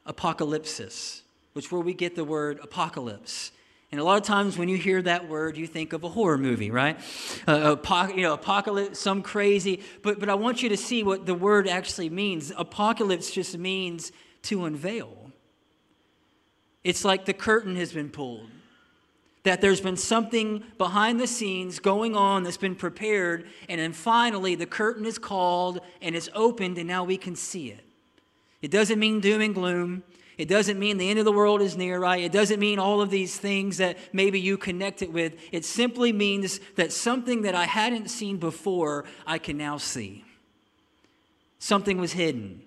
apocalypsis, 0.07 1.21
which 1.53 1.71
where 1.71 1.81
we 1.81 1.93
get 1.93 2.15
the 2.15 2.23
word 2.23 2.59
apocalypse. 2.61 3.51
And 3.91 4.01
a 4.01 4.03
lot 4.03 4.17
of 4.17 4.23
times 4.23 4.57
when 4.57 4.69
you 4.69 4.77
hear 4.77 5.01
that 5.03 5.29
word, 5.29 5.55
you 5.55 5.67
think 5.67 5.93
of 5.93 6.03
a 6.03 6.09
horror 6.09 6.37
movie, 6.37 6.71
right? 6.71 6.99
Uh, 7.45 7.75
you 8.15 8.23
know, 8.23 8.33
apocalypse, 8.33 8.99
some 8.99 9.21
crazy. 9.21 9.83
But, 10.01 10.19
but 10.19 10.29
I 10.29 10.33
want 10.33 10.63
you 10.63 10.69
to 10.69 10.77
see 10.77 11.03
what 11.03 11.27
the 11.27 11.35
word 11.35 11.67
actually 11.67 12.09
means. 12.09 12.51
Apocalypse 12.57 13.29
just 13.29 13.55
means 13.57 14.11
to 14.43 14.65
unveil. 14.65 15.31
It's 16.83 17.05
like 17.05 17.25
the 17.25 17.33
curtain 17.33 17.75
has 17.75 17.93
been 17.93 18.09
pulled 18.09 18.49
that 19.43 19.59
there's 19.59 19.81
been 19.81 19.97
something 19.97 20.63
behind 20.77 21.19
the 21.19 21.27
scenes 21.27 21.79
going 21.79 22.15
on 22.15 22.43
that's 22.43 22.57
been 22.57 22.75
prepared, 22.75 23.45
and 23.67 23.79
then 23.79 23.93
finally 23.93 24.55
the 24.55 24.65
curtain 24.65 25.05
is 25.05 25.17
called 25.17 25.79
and 26.01 26.15
it's 26.15 26.29
opened, 26.33 26.77
and 26.77 26.87
now 26.87 27.03
we 27.03 27.17
can 27.17 27.35
see 27.35 27.69
it. 27.69 27.83
It 28.61 28.71
doesn't 28.71 28.99
mean 28.99 29.19
doom 29.19 29.41
and 29.41 29.53
gloom. 29.53 30.03
It 30.37 30.47
doesn't 30.47 30.79
mean 30.79 30.97
the 30.97 31.09
end 31.09 31.19
of 31.19 31.25
the 31.25 31.31
world 31.31 31.61
is 31.61 31.77
near, 31.77 31.99
right? 31.99 32.23
It 32.23 32.31
doesn't 32.31 32.59
mean 32.59 32.79
all 32.79 33.01
of 33.01 33.11
these 33.11 33.37
things 33.37 33.77
that 33.77 33.97
maybe 34.13 34.39
you 34.39 34.57
connect 34.57 35.01
it 35.01 35.13
with. 35.13 35.35
It 35.51 35.63
simply 35.63 36.11
means 36.11 36.59
that 36.75 36.91
something 36.91 37.43
that 37.43 37.53
I 37.53 37.65
hadn't 37.65 38.09
seen 38.09 38.37
before, 38.37 39.05
I 39.27 39.37
can 39.37 39.57
now 39.57 39.77
see. 39.77 40.23
Something 41.59 41.99
was 41.99 42.13
hidden. 42.13 42.61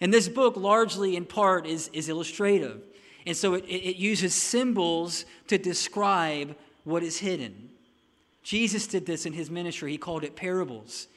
And 0.00 0.14
this 0.14 0.28
book, 0.28 0.56
largely 0.56 1.16
in 1.16 1.26
part, 1.26 1.66
is, 1.66 1.88
is 1.92 2.08
illustrative. 2.08 2.82
And 3.26 3.36
so 3.36 3.54
it, 3.54 3.64
it 3.64 3.96
uses 3.96 4.34
symbols 4.34 5.26
to 5.48 5.58
describe 5.58 6.56
what 6.84 7.02
is 7.02 7.18
hidden. 7.18 7.70
Jesus 8.42 8.86
did 8.86 9.04
this 9.04 9.26
in 9.26 9.32
his 9.32 9.50
ministry. 9.50 9.90
He 9.90 9.98
called 9.98 10.22
it 10.22 10.36
parables. 10.36 11.08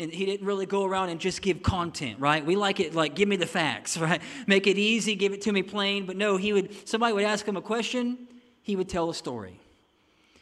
And 0.00 0.10
he 0.10 0.24
didn't 0.24 0.46
really 0.46 0.64
go 0.64 0.84
around 0.84 1.10
and 1.10 1.20
just 1.20 1.42
give 1.42 1.62
content, 1.62 2.18
right? 2.18 2.44
We 2.44 2.56
like 2.56 2.80
it 2.80 2.94
like 2.94 3.14
give 3.14 3.28
me 3.28 3.36
the 3.36 3.46
facts, 3.46 3.98
right? 3.98 4.22
Make 4.46 4.66
it 4.66 4.78
easy, 4.78 5.14
give 5.14 5.34
it 5.34 5.42
to 5.42 5.52
me 5.52 5.62
plain. 5.62 6.06
But 6.06 6.16
no, 6.16 6.38
he 6.38 6.54
would 6.54 6.88
somebody 6.88 7.12
would 7.12 7.24
ask 7.24 7.46
him 7.46 7.58
a 7.58 7.62
question, 7.62 8.26
he 8.62 8.74
would 8.74 8.88
tell 8.88 9.10
a 9.10 9.14
story. 9.14 9.60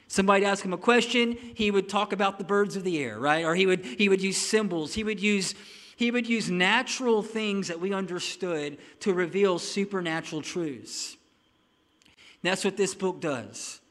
Somebody 0.07 0.45
ask 0.45 0.65
him 0.65 0.73
a 0.73 0.79
question, 0.79 1.37
he 1.55 1.71
would 1.71 1.89
talk 1.89 2.13
about 2.13 2.39
the 2.39 2.45
birds 2.45 2.75
of 2.75 2.85
the 2.85 3.03
air, 3.03 3.19
right? 3.19 3.45
Or 3.45 3.55
he 3.57 3.67
would 3.67 3.85
he 3.85 4.09
would 4.09 4.23
use 4.23 4.37
symbols. 4.37 4.95
He 4.95 5.03
would 5.03 5.21
use 5.21 5.57
he 6.01 6.11
would 6.11 6.27
use 6.27 6.49
natural 6.49 7.23
things 7.23 7.69
that 7.69 7.79
we 7.79 7.93
understood 7.93 8.79
to 9.01 9.13
reveal 9.13 9.59
supernatural 9.59 10.41
truths. 10.41 11.19
That's 12.43 12.65
what 12.65 12.79
this 12.79 12.95
book 12.95 13.21
does. 13.21 13.83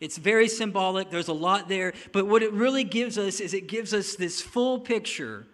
It's 0.00 0.16
very 0.16 0.48
symbolic, 0.48 1.10
there's 1.10 1.28
a 1.28 1.34
lot 1.34 1.68
there, 1.68 1.92
but 2.12 2.26
what 2.26 2.42
it 2.42 2.50
really 2.54 2.82
gives 2.82 3.18
us 3.18 3.40
is 3.40 3.52
it 3.52 3.68
gives 3.68 3.92
us 3.92 4.16
this 4.16 4.40
full 4.40 4.80
picture 4.80 5.46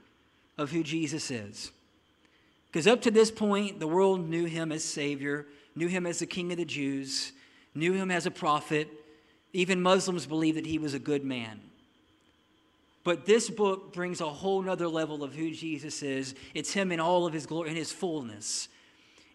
of 0.57 0.71
who 0.71 0.85
Jesus 0.85 1.29
is. 1.29 1.73
Because 2.69 2.87
up 2.87 3.03
to 3.03 3.11
this 3.11 3.33
point, 3.33 3.81
the 3.81 3.89
world 3.89 4.29
knew 4.29 4.45
him 4.45 4.71
as 4.71 4.85
Savior, 4.85 5.45
knew 5.75 5.89
him 5.89 6.07
as 6.07 6.21
the 6.21 6.27
King 6.27 6.53
of 6.53 6.59
the 6.59 6.65
Jews, 6.65 7.33
knew 7.75 7.95
him 7.95 8.13
as 8.13 8.27
a 8.27 8.31
prophet. 8.31 8.89
Even 9.53 9.83
Muslims 9.83 10.25
believed 10.25 10.57
that 10.57 10.67
he 10.67 10.79
was 10.79 10.95
a 10.95 11.01
good 11.01 11.25
man. 11.25 11.63
But 13.07 13.25
this 13.25 13.49
book 13.49 13.93
brings 13.93 14.21
a 14.21 14.29
whole 14.29 14.61
nother 14.61 14.89
level 14.89 15.23
of 15.23 15.33
who 15.33 15.53
Jesus 15.53 16.03
is. 16.03 16.35
It's 16.55 16.73
him 16.73 16.91
in 16.91 16.99
all 16.99 17.25
of 17.25 17.33
his 17.33 17.47
glory, 17.47 17.71
in 17.71 17.77
his 17.77 17.93
fullness. 17.93 18.69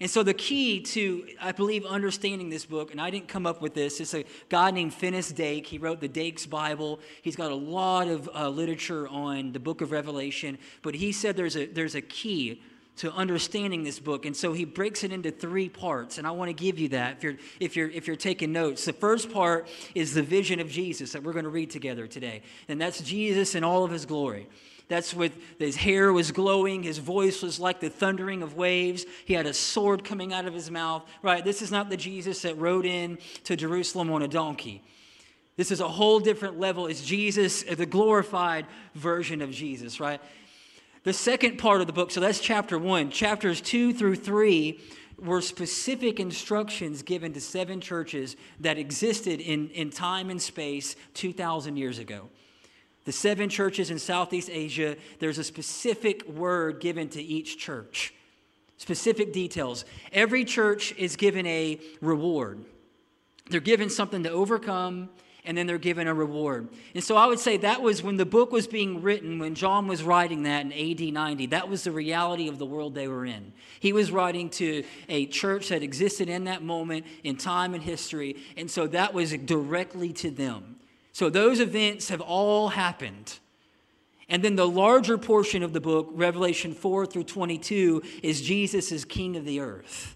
And 0.02 0.10
so, 0.10 0.24
the 0.24 0.34
key 0.34 0.82
to, 0.82 1.26
I 1.40 1.54
believe, 1.54 1.86
understanding 1.86 2.50
this 2.50 2.66
book, 2.66 2.92
and 2.92 3.00
I 3.00 3.10
didn't 3.10 3.30
come 3.30 3.48
up 3.48 3.62
with 3.62 3.74
this, 3.74 4.02
it's 4.02 4.14
a 4.14 4.26
guy 4.50 4.72
named 4.72 4.94
Finis 4.94 5.32
Dake. 5.32 5.66
He 5.68 5.78
wrote 5.78 6.02
the 6.02 6.10
Dake's 6.10 6.46
Bible. 6.46 7.00
He's 7.22 7.38
got 7.38 7.50
a 7.50 7.56
lot 7.56 8.10
of 8.10 8.30
uh, 8.36 8.50
literature 8.50 9.08
on 9.08 9.54
the 9.54 9.60
book 9.60 9.80
of 9.80 9.94
Revelation, 9.94 10.58
but 10.82 10.94
he 10.94 11.14
said 11.14 11.38
there's 11.38 11.56
a, 11.56 11.66
there's 11.66 11.96
a 11.96 12.02
key 12.02 12.62
to 13.02 13.12
understanding 13.14 13.84
this 13.84 13.98
book. 13.98 14.28
And 14.28 14.38
so 14.38 14.54
he 14.54 14.64
breaks 14.64 15.04
it 15.04 15.12
into 15.12 15.32
three 15.32 15.70
parts, 15.70 16.20
and 16.20 16.28
I 16.28 16.32
want 16.32 16.50
to 16.50 16.54
give 16.54 16.78
you 16.78 16.90
that 16.90 17.18
if 17.18 17.24
you're, 17.24 17.36
if 17.60 17.76
you're, 17.76 17.90
if 17.90 18.06
you're 18.06 18.16
taking 18.16 18.52
notes. 18.52 18.86
The 18.86 18.94
first 18.94 19.32
part 19.32 19.68
is 19.96 20.14
the 20.14 20.22
vision 20.22 20.60
of 20.60 20.70
Jesus 20.70 21.14
that 21.14 21.24
we're 21.24 21.34
going 21.34 21.46
to 21.46 21.50
read 21.50 21.72
together 21.72 22.06
today, 22.06 22.44
and 22.68 22.80
that's 22.80 23.02
Jesus 23.02 23.56
in 23.56 23.64
all 23.64 23.84
of 23.84 23.90
his 23.90 24.06
glory. 24.06 24.48
That's 24.88 25.16
with 25.16 25.36
his 25.58 25.76
hair 25.76 26.14
was 26.14 26.32
glowing, 26.32 26.84
his 26.84 27.00
voice 27.00 27.42
was 27.42 27.60
like 27.60 27.80
the 27.80 27.90
thundering 27.90 28.44
of 28.44 28.56
waves. 28.56 29.08
He 29.26 29.34
had 29.34 29.48
a 29.48 29.54
sword 29.54 30.04
coming 30.04 30.32
out 30.32 30.46
of 30.46 30.54
his 30.54 30.70
mouth. 30.70 31.04
Right? 31.24 31.44
This 31.44 31.64
is 31.64 31.72
not 31.72 31.90
the 31.90 31.98
Jesus 31.98 32.44
that 32.44 32.56
rode 32.60 32.86
in 32.86 33.18
to 33.46 33.56
Jerusalem 33.56 34.12
on 34.12 34.22
a 34.22 34.28
donkey. 34.28 34.84
This 35.58 35.72
is 35.72 35.80
a 35.80 35.88
whole 35.88 36.20
different 36.20 36.60
level. 36.60 36.88
It's 36.88 37.04
Jesus, 37.04 37.64
the 37.64 37.86
glorified 37.86 38.66
version 38.96 39.42
of 39.42 39.52
Jesus, 39.52 40.00
right? 40.00 40.22
The 41.04 41.14
second 41.14 41.58
part 41.58 41.82
of 41.82 41.88
the 41.88 41.94
book, 41.94 42.12
so 42.12 42.20
that's 42.20 42.40
chapter 42.40 42.78
one. 42.78 43.10
Chapters 43.10 43.62
two 43.62 43.94
through 43.94 44.16
three 44.16 44.80
were 45.18 45.42
specific 45.42 46.20
instructions 46.20 47.02
given 47.02 47.34
to 47.34 47.42
seven 47.42 47.82
churches 47.82 48.36
that 48.60 48.78
existed 48.78 49.40
in, 49.40 49.70
in 49.70 49.90
time 49.90 50.30
and 50.30 50.42
space 50.42 50.96
2,000 51.14 51.78
years 51.78 52.00
ago 52.00 52.30
the 53.06 53.12
seven 53.12 53.50
churches 53.50 53.90
in 53.90 53.98
Southeast 53.98 54.50
Asia, 54.52 54.96
there's 55.20 55.38
a 55.38 55.44
specific 55.44 56.28
word 56.28 56.80
given 56.80 57.10
to 57.10 57.22
each 57.22 57.58
church, 57.58 58.14
specific 58.78 59.34
details. 59.34 59.86
Every 60.12 60.46
church 60.46 60.94
is 60.98 61.16
given 61.16 61.46
a 61.48 61.80
reward. 62.00 62.64
They're 63.50 63.60
given 63.60 63.90
something 63.90 64.24
to 64.24 64.30
overcome, 64.30 65.10
and 65.46 65.58
then 65.58 65.66
they're 65.66 65.78
given 65.78 66.08
a 66.08 66.14
reward. 66.14 66.70
And 66.94 67.04
so 67.04 67.16
I 67.18 67.26
would 67.26 67.40
say 67.40 67.58
that 67.58 67.82
was 67.82 68.04
when 68.04 68.18
the 68.18 68.26
book 68.26 68.52
was 68.52 68.68
being 68.68 69.02
written, 69.02 69.40
when 69.40 69.56
John 69.56 69.88
was 69.88 70.04
writing 70.04 70.44
that 70.44 70.66
in 70.66 70.72
AD 70.72 71.14
90, 71.14 71.48
that 71.48 71.68
was 71.68 71.84
the 71.84 71.92
reality 71.92 72.48
of 72.48 72.60
the 72.60 72.66
world 72.66 72.94
they 72.94 73.08
were 73.08 73.26
in. 73.26 73.54
He 73.80 73.94
was 73.94 74.12
writing 74.12 74.50
to 74.52 74.84
a 75.10 75.26
church 75.26 75.70
that 75.70 75.82
existed 75.84 76.30
in 76.30 76.44
that 76.44 76.62
moment 76.62 77.06
in 77.24 77.38
time 77.38 77.74
and 77.74 77.82
history, 77.84 78.38
and 78.56 78.70
so 78.70 78.88
that 78.88 79.14
was 79.14 79.32
directly 79.32 80.14
to 80.14 80.30
them. 80.30 80.78
So 81.14 81.30
those 81.30 81.60
events 81.60 82.10
have 82.10 82.22
all 82.22 82.70
happened. 82.70 83.40
And 84.30 84.44
then 84.44 84.56
the 84.56 84.68
larger 84.68 85.18
portion 85.18 85.62
of 85.62 85.74
the 85.74 85.82
book, 85.82 86.10
Revelation 86.14 86.74
4 86.74 87.06
through 87.06 87.26
22, 87.26 88.02
is 88.24 88.42
Jesus 88.42 88.92
is 88.92 89.04
king 89.04 89.36
of 89.36 89.44
the 89.44 89.60
earth. 89.60 90.16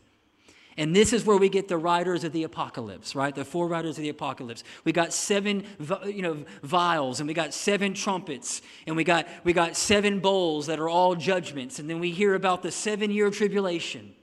And 0.77 0.93
this 0.93 1.13
is 1.13 1.25
where 1.25 1.37
we 1.37 1.47
get 1.47 1.69
the 1.69 1.77
riders 1.77 2.25
of 2.25 2.33
the 2.33 2.43
apocalypse, 2.43 3.15
right? 3.15 3.33
The 3.33 3.45
four 3.45 3.67
riders 3.67 3.97
of 3.97 4.01
the 4.03 4.09
apocalypse. 4.09 4.63
We 4.83 4.91
got 4.91 5.13
seven, 5.13 5.63
you 6.05 6.21
know, 6.21 6.43
vials, 6.63 7.21
and 7.21 7.27
we 7.27 7.33
got 7.33 7.53
seven 7.53 7.93
trumpets, 7.93 8.61
and 8.85 8.97
we 8.97 9.05
got 9.05 9.25
we 9.45 9.53
got 9.53 9.77
seven 9.77 10.19
bowls 10.19 10.65
that 10.67 10.77
are 10.77 10.89
all 10.89 11.15
judgments. 11.15 11.79
And 11.79 11.89
then 11.89 11.99
we 12.01 12.11
hear 12.11 12.35
about 12.35 12.61
the 12.61 12.71
seven-year 12.71 13.31
tribulation, 13.31 14.13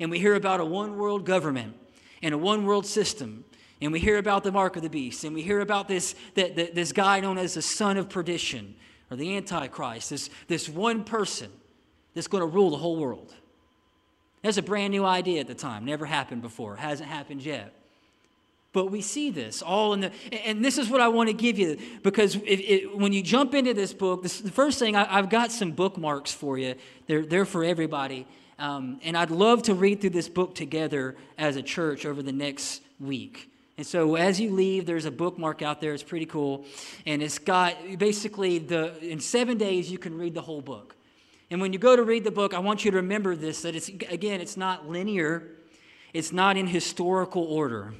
and 0.00 0.10
we 0.10 0.18
hear 0.18 0.34
about 0.34 0.58
a 0.58 0.64
one-world 0.64 1.24
government 1.24 1.76
and 2.22 2.34
a 2.34 2.38
one-world 2.38 2.86
system, 2.86 3.44
and 3.80 3.92
we 3.92 4.00
hear 4.00 4.18
about 4.18 4.42
the 4.42 4.50
mark 4.50 4.74
of 4.74 4.82
the 4.82 4.90
beast, 4.90 5.22
and 5.22 5.32
we 5.32 5.42
hear 5.42 5.60
about 5.60 5.86
this, 5.86 6.16
that, 6.34 6.56
this 6.74 6.90
guy 6.90 7.20
known 7.20 7.38
as 7.38 7.54
the 7.54 7.62
son 7.62 7.98
of 7.98 8.08
perdition, 8.08 8.74
or 9.10 9.16
the 9.16 9.36
Antichrist, 9.36 10.10
this, 10.10 10.30
this 10.48 10.68
one 10.68 11.04
person 11.04 11.52
that's 12.14 12.26
going 12.26 12.40
to 12.40 12.46
rule 12.46 12.70
the 12.70 12.78
whole 12.78 12.96
world. 12.96 13.32
That's 14.44 14.58
a 14.58 14.62
brand 14.62 14.90
new 14.90 15.06
idea 15.06 15.40
at 15.40 15.46
the 15.46 15.54
time, 15.54 15.86
never 15.86 16.04
happened 16.04 16.42
before, 16.42 16.76
hasn't 16.76 17.08
happened 17.08 17.42
yet. 17.42 17.72
But 18.74 18.90
we 18.90 19.00
see 19.00 19.30
this 19.30 19.62
all 19.62 19.94
in 19.94 20.00
the, 20.00 20.12
and 20.44 20.62
this 20.62 20.76
is 20.76 20.90
what 20.90 21.00
I 21.00 21.08
want 21.08 21.30
to 21.30 21.32
give 21.32 21.58
you 21.58 21.78
because 22.02 22.36
it, 22.44 22.94
when 22.94 23.14
you 23.14 23.22
jump 23.22 23.54
into 23.54 23.72
this 23.72 23.94
book, 23.94 24.22
this, 24.22 24.40
the 24.40 24.50
first 24.50 24.78
thing 24.78 24.96
I, 24.96 25.04
have 25.04 25.30
got 25.30 25.50
some 25.50 25.70
bookmarks 25.70 26.30
for 26.30 26.58
you. 26.58 26.74
They're 27.06 27.24
they're 27.24 27.46
for 27.46 27.64
everybody, 27.64 28.26
um, 28.58 29.00
and 29.02 29.16
I'd 29.16 29.30
love 29.30 29.62
to 29.62 29.74
read 29.74 30.02
through 30.02 30.10
this 30.10 30.28
book 30.28 30.54
together 30.54 31.16
as 31.38 31.56
a 31.56 31.62
church 31.62 32.04
over 32.04 32.22
the 32.22 32.32
next 32.32 32.82
week. 33.00 33.48
And 33.78 33.86
so 33.86 34.16
as 34.16 34.38
you 34.38 34.50
leave, 34.50 34.84
there's 34.84 35.06
a 35.06 35.10
bookmark 35.10 35.62
out 35.62 35.80
there. 35.80 35.94
It's 35.94 36.02
pretty 36.02 36.26
cool. 36.26 36.66
And 37.06 37.22
it's 37.22 37.38
got 37.38 37.76
basically 37.98 38.58
the 38.58 38.98
in 39.02 39.20
7 39.20 39.56
days 39.56 39.90
you 39.90 39.96
can 39.96 40.18
read 40.18 40.34
the 40.34 40.42
whole 40.42 40.60
book. 40.60 40.94
And 41.54 41.60
when 41.60 41.72
you 41.72 41.78
go 41.78 41.94
to 41.94 42.02
read 42.02 42.24
the 42.24 42.32
book, 42.32 42.52
I 42.52 42.58
want 42.58 42.84
you 42.84 42.90
to 42.90 42.96
remember 42.96 43.36
this 43.36 43.62
that 43.62 43.76
it's 43.76 43.86
again, 43.86 44.40
it's 44.40 44.56
not 44.56 44.88
linear. 44.88 45.52
It's 46.12 46.32
not 46.32 46.56
in 46.56 46.66
historical 46.66 47.44
order. 47.44 47.94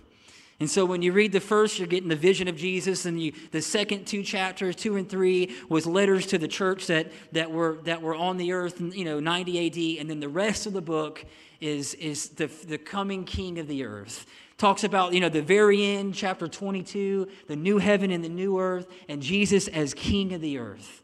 And 0.58 0.68
so 0.68 0.84
when 0.84 1.02
you 1.02 1.12
read 1.12 1.30
the 1.30 1.38
first, 1.38 1.78
you're 1.78 1.86
getting 1.86 2.08
the 2.08 2.16
vision 2.16 2.48
of 2.48 2.56
Jesus, 2.56 3.06
and 3.06 3.22
you, 3.22 3.32
the 3.52 3.62
second 3.62 4.08
two 4.08 4.24
chapters, 4.24 4.74
two 4.74 4.96
and 4.96 5.08
three, 5.08 5.54
was 5.68 5.86
letters 5.86 6.26
to 6.26 6.38
the 6.38 6.48
church 6.48 6.88
that, 6.88 7.12
that, 7.30 7.52
were, 7.52 7.78
that 7.84 8.02
were 8.02 8.16
on 8.16 8.38
the 8.38 8.52
earth, 8.52 8.80
you 8.80 9.04
know, 9.04 9.20
90 9.20 9.66
AD, 9.68 10.00
and 10.00 10.10
then 10.10 10.18
the 10.18 10.28
rest 10.28 10.66
of 10.66 10.72
the 10.72 10.82
book 10.82 11.24
is, 11.60 11.94
is 11.94 12.30
the, 12.30 12.48
the 12.66 12.78
coming 12.78 13.22
king 13.22 13.60
of 13.60 13.68
the 13.68 13.84
earth 13.84 14.26
talks 14.58 14.82
about, 14.82 15.12
you 15.12 15.20
know, 15.20 15.28
the 15.28 15.42
very 15.42 15.84
end, 15.84 16.14
chapter 16.14 16.48
22, 16.48 17.28
the 17.46 17.56
new 17.56 17.78
heaven 17.78 18.10
and 18.10 18.24
the 18.24 18.28
new 18.28 18.58
earth, 18.58 18.88
and 19.08 19.22
Jesus 19.22 19.68
as 19.68 19.94
king 19.94 20.32
of 20.32 20.40
the 20.40 20.58
earth. 20.58 21.03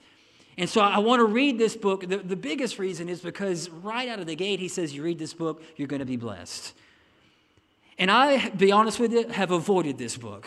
And 0.60 0.68
so 0.68 0.82
I 0.82 0.98
want 0.98 1.20
to 1.20 1.24
read 1.24 1.56
this 1.56 1.74
book. 1.74 2.06
The, 2.06 2.18
the 2.18 2.36
biggest 2.36 2.78
reason 2.78 3.08
is 3.08 3.22
because 3.22 3.70
right 3.70 4.06
out 4.10 4.20
of 4.20 4.26
the 4.26 4.34
gate, 4.34 4.60
he 4.60 4.68
says, 4.68 4.94
You 4.94 5.02
read 5.02 5.18
this 5.18 5.32
book, 5.32 5.62
you're 5.76 5.88
going 5.88 6.00
to 6.00 6.06
be 6.06 6.18
blessed. 6.18 6.74
And 7.98 8.10
I, 8.10 8.50
be 8.50 8.70
honest 8.70 9.00
with 9.00 9.10
you, 9.10 9.26
have 9.28 9.52
avoided 9.52 9.96
this 9.96 10.18
book. 10.18 10.46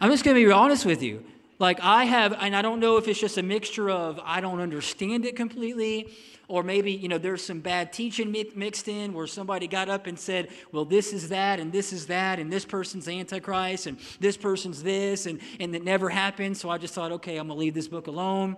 I'm 0.00 0.12
just 0.12 0.22
going 0.22 0.36
to 0.36 0.46
be 0.46 0.52
honest 0.52 0.86
with 0.86 1.02
you. 1.02 1.24
Like, 1.58 1.80
I 1.82 2.04
have, 2.04 2.34
and 2.34 2.54
I 2.54 2.62
don't 2.62 2.78
know 2.78 2.98
if 2.98 3.08
it's 3.08 3.18
just 3.18 3.36
a 3.36 3.42
mixture 3.42 3.90
of 3.90 4.20
I 4.24 4.40
don't 4.40 4.60
understand 4.60 5.24
it 5.24 5.34
completely, 5.34 6.06
or 6.46 6.62
maybe 6.62 6.92
you 6.92 7.08
know 7.08 7.18
there's 7.18 7.44
some 7.44 7.58
bad 7.58 7.92
teaching 7.92 8.30
mixed 8.54 8.86
in 8.86 9.12
where 9.12 9.26
somebody 9.26 9.66
got 9.66 9.88
up 9.88 10.06
and 10.06 10.18
said 10.18 10.48
well 10.72 10.84
this 10.84 11.12
is 11.12 11.28
that 11.28 11.60
and 11.60 11.70
this 11.70 11.92
is 11.92 12.06
that 12.06 12.40
and 12.40 12.52
this 12.52 12.64
person's 12.64 13.06
antichrist 13.06 13.86
and 13.86 13.96
this 14.18 14.36
person's 14.36 14.82
this 14.82 15.26
and 15.26 15.38
and 15.60 15.72
it 15.76 15.84
never 15.84 16.08
happened 16.08 16.56
so 16.56 16.68
i 16.68 16.76
just 16.76 16.92
thought 16.92 17.12
okay 17.12 17.36
i'm 17.36 17.46
going 17.46 17.56
to 17.56 17.60
leave 17.60 17.72
this 17.72 17.86
book 17.86 18.08
alone 18.08 18.56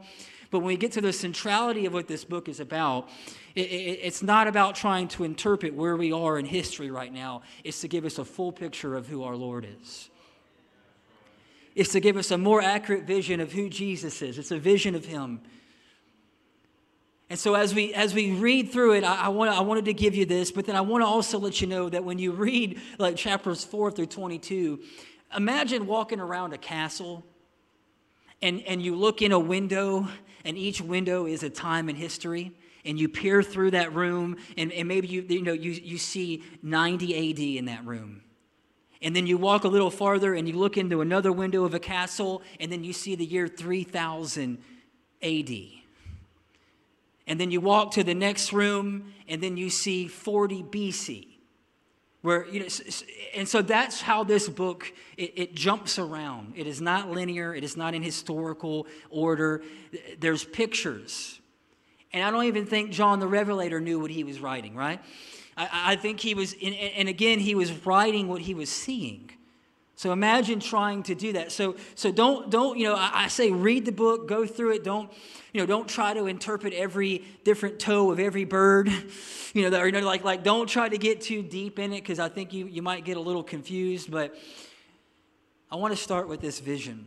but 0.53 0.59
when 0.59 0.69
we 0.69 0.77
get 0.77 0.93
to 0.93 1.01
the 1.01 1.15
centrality 1.15 1.87
of 1.87 1.95
what 1.95 2.07
this 2.07 2.25
book 2.25 2.47
is 2.47 2.61
about 2.61 3.09
it, 3.55 3.63
it, 3.63 4.01
it's 4.03 4.23
not 4.23 4.47
about 4.47 4.75
trying 4.75 5.09
to 5.09 5.25
interpret 5.25 5.75
where 5.75 5.97
we 5.97 6.13
are 6.13 6.39
in 6.39 6.45
history 6.45 6.91
right 6.91 7.13
now. 7.13 7.43
It's 7.65 7.81
to 7.81 7.89
give 7.89 8.05
us 8.05 8.19
a 8.19 8.25
full 8.25 8.53
picture 8.53 8.95
of 8.95 9.09
who 9.09 9.25
our 9.25 9.35
lord 9.35 9.67
is. 9.81 10.11
It's 11.75 11.93
to 11.93 12.01
give 12.01 12.19
us 12.19 12.31
a 12.31 12.39
more 12.39 12.61
accurate 12.61 13.05
vision 13.05 13.41
of 13.41 13.51
who 13.51 13.71
jesus 13.71 14.21
is. 14.21 14.39
It's 14.39 14.51
a 14.51 14.59
vision 14.59 14.95
of 14.95 15.07
him. 15.07 15.41
And 17.31 17.39
so 17.39 17.55
as 17.55 17.75
we 17.75 17.95
as 17.95 18.13
we 18.13 18.33
read 18.33 18.73
through 18.73 18.93
it, 18.93 19.05
I, 19.05 19.23
I, 19.25 19.29
want, 19.29 19.51
I 19.51 19.61
wanted 19.63 19.87
to 19.87 19.95
give 19.95 20.15
you 20.15 20.27
this, 20.27 20.53
but 20.53 20.67
then 20.67 20.77
I 20.77 20.83
want 20.83 21.03
to 21.03 21.07
also 21.07 21.39
let 21.39 21.63
you 21.63 21.67
know 21.67 21.89
that 21.89 22.05
when 22.05 22.19
you 22.19 22.33
read 22.33 22.79
like 22.99 23.17
chapters 23.17 23.65
4 23.65 23.91
through 23.91 24.07
22, 24.07 24.81
imagine 25.35 25.87
walking 25.87 26.21
around 26.21 26.53
a 26.53 26.59
castle 26.59 27.25
and, 28.43 28.63
and 28.63 28.83
you 28.83 28.97
look 28.97 29.23
in 29.23 29.33
a 29.33 29.39
window, 29.39 30.09
and 30.45 30.59
each 30.59 30.81
window 30.81 31.27
is 31.27 31.43
a 31.43 31.51
time 31.51 31.89
in 31.89 31.97
history 31.97 32.53
and 32.85 32.99
you 32.99 33.09
peer 33.09 33.43
through 33.43 33.71
that 33.71 33.95
room 33.95 34.37
and, 34.57 34.73
and 34.73 34.89
maybe 34.89 35.07
you, 35.07 35.25
you 35.29 35.43
know 35.43 35.53
you, 35.53 35.71
you 35.71 35.99
see 35.99 36.43
90 36.63 37.31
AD 37.31 37.39
in 37.39 37.67
that 37.67 37.85
room. 37.87 38.23
And 39.01 39.17
then 39.17 39.27
you 39.27 39.37
walk 39.37 39.65
a 39.65 39.69
little 39.69 39.91
farther 39.91 40.35
and 40.35 40.49
you 40.49 40.57
look 40.57 40.77
into 40.77 41.01
another 41.01 41.33
window 41.33 41.65
of 41.65 41.75
a 41.75 41.79
castle 41.79 42.43
and 42.61 42.71
then 42.71 42.85
you 42.85 42.93
see 42.93 43.15
the 43.15 43.25
year 43.25 43.49
3000 43.49 44.59
AD. 45.23 45.51
And 47.27 47.41
then 47.41 47.51
you 47.51 47.61
walk 47.61 47.93
to 47.93 48.05
the 48.05 48.15
next 48.15 48.53
room, 48.53 49.13
and 49.29 49.41
then 49.41 49.57
you 49.57 49.71
see 49.71 50.09
40 50.09 50.65
BC. 50.65 51.32
Where, 52.23 52.47
you 52.47 52.61
know, 52.61 52.67
and 53.35 53.49
so 53.49 53.63
that's 53.63 54.01
how 54.01 54.23
this 54.23 54.49
book 54.49 54.93
it, 55.17 55.33
it, 55.37 55.55
jumps 55.55 55.99
around. 55.99 56.55
It 56.57 56.69
is 56.69 56.81
not 56.81 57.11
linear. 57.11 57.53
It 57.53 57.65
is 57.65 57.77
not 57.77 57.95
in 57.95 58.03
historical 58.03 58.87
order. 59.11 59.63
There's 60.21 60.45
pictures, 60.45 61.41
and 62.13 62.23
I 62.25 62.31
don't 62.31 62.45
even 62.45 62.65
think 62.65 62.93
John 62.93 63.19
the 63.19 63.27
Revelator 63.27 63.81
knew 63.81 63.99
what 63.99 64.13
he 64.13 64.23
was 64.23 64.39
writing. 64.39 64.77
Right? 64.77 65.01
I, 65.57 65.69
I 65.93 65.97
think 65.97 66.21
he 66.21 66.35
was, 66.35 66.55
and, 66.63 66.75
and 66.75 67.09
again, 67.09 67.41
he 67.41 67.57
was 67.57 67.73
writing 67.85 68.29
what 68.29 68.43
he 68.43 68.55
was 68.55 68.71
seeing. 68.71 69.31
So 69.97 70.13
imagine 70.13 70.59
trying 70.59 71.03
to 71.05 71.15
do 71.15 71.35
that. 71.35 71.53
So, 71.53 71.77
so 71.95 72.11
don't, 72.11 72.51
don't, 72.51 72.79
you 72.79 72.89
know, 72.89 72.95
I, 72.95 73.11
I, 73.25 73.29
say 73.29 73.51
read 73.53 73.85
the 73.85 73.93
book, 73.93 74.27
go 74.27 74.47
through 74.47 74.73
it. 74.73 74.85
Don't, 74.85 75.11
you 75.53 75.61
know, 75.61 75.67
don't 75.67 75.89
try 75.89 76.15
to 76.15 76.27
interpret 76.27 76.73
every 76.73 77.25
different 77.45 77.79
toe 77.79 78.11
of 78.11 78.19
every 78.19 78.45
bird. 78.45 78.91
You 79.55 79.65
know, 79.65 79.69
that, 79.69 79.83
or, 79.83 79.87
you 79.87 79.93
know 79.93 80.01
like, 80.01 80.25
like 80.25 80.43
don't 80.43 80.67
try 80.67 80.89
to 80.89 80.97
get 80.97 81.21
too 81.21 81.43
deep 81.43 81.79
in 81.79 81.93
it 81.93 82.01
because 82.01 82.19
I 82.19 82.31
think 82.31 82.55
you, 82.55 82.67
you 82.67 82.81
might 82.81 83.05
get 83.05 83.19
a 83.19 83.21
little 83.21 83.43
confused. 83.43 84.11
But 84.11 84.35
I 85.71 85.77
want 85.77 85.95
to 85.95 86.03
start 86.03 86.27
with 86.27 86.41
this 86.41 86.59
vision. 86.59 87.05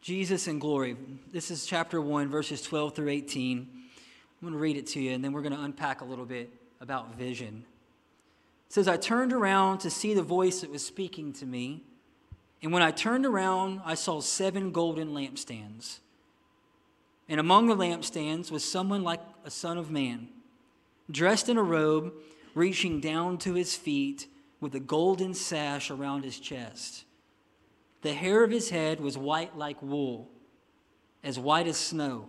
Jesus 0.00 0.48
in 0.48 0.58
glory. 0.58 0.96
This 1.30 1.50
is 1.50 1.66
chapter 1.66 2.00
1, 2.00 2.30
verses 2.30 2.62
12 2.62 2.94
through 2.94 3.10
18. 3.10 3.58
I'm 3.60 3.78
going 4.40 4.54
to 4.54 4.58
read 4.58 4.78
it 4.78 4.86
to 4.86 5.00
you, 5.00 5.12
and 5.12 5.22
then 5.22 5.34
we're 5.34 5.42
going 5.42 5.54
to 5.54 5.60
unpack 5.60 6.00
a 6.00 6.06
little 6.06 6.24
bit 6.24 6.50
about 6.80 7.16
vision. 7.16 7.66
Says, 8.68 8.86
I 8.86 8.96
turned 8.96 9.32
around 9.32 9.78
to 9.78 9.90
see 9.90 10.14
the 10.14 10.22
voice 10.22 10.60
that 10.60 10.70
was 10.70 10.84
speaking 10.84 11.32
to 11.34 11.46
me. 11.46 11.84
And 12.62 12.72
when 12.72 12.82
I 12.82 12.90
turned 12.90 13.24
around, 13.24 13.80
I 13.84 13.94
saw 13.94 14.20
seven 14.20 14.72
golden 14.72 15.10
lampstands. 15.10 16.00
And 17.28 17.40
among 17.40 17.68
the 17.68 17.76
lampstands 17.76 18.50
was 18.50 18.64
someone 18.64 19.02
like 19.02 19.20
a 19.44 19.50
son 19.50 19.78
of 19.78 19.90
man, 19.90 20.28
dressed 21.10 21.48
in 21.48 21.56
a 21.56 21.62
robe, 21.62 22.12
reaching 22.54 23.00
down 23.00 23.38
to 23.38 23.54
his 23.54 23.76
feet, 23.76 24.26
with 24.60 24.74
a 24.74 24.80
golden 24.80 25.34
sash 25.34 25.90
around 25.90 26.24
his 26.24 26.38
chest. 26.40 27.04
The 28.02 28.12
hair 28.12 28.44
of 28.44 28.50
his 28.50 28.70
head 28.70 29.00
was 29.00 29.16
white 29.16 29.56
like 29.56 29.80
wool, 29.82 30.28
as 31.22 31.38
white 31.38 31.66
as 31.66 31.76
snow, 31.76 32.28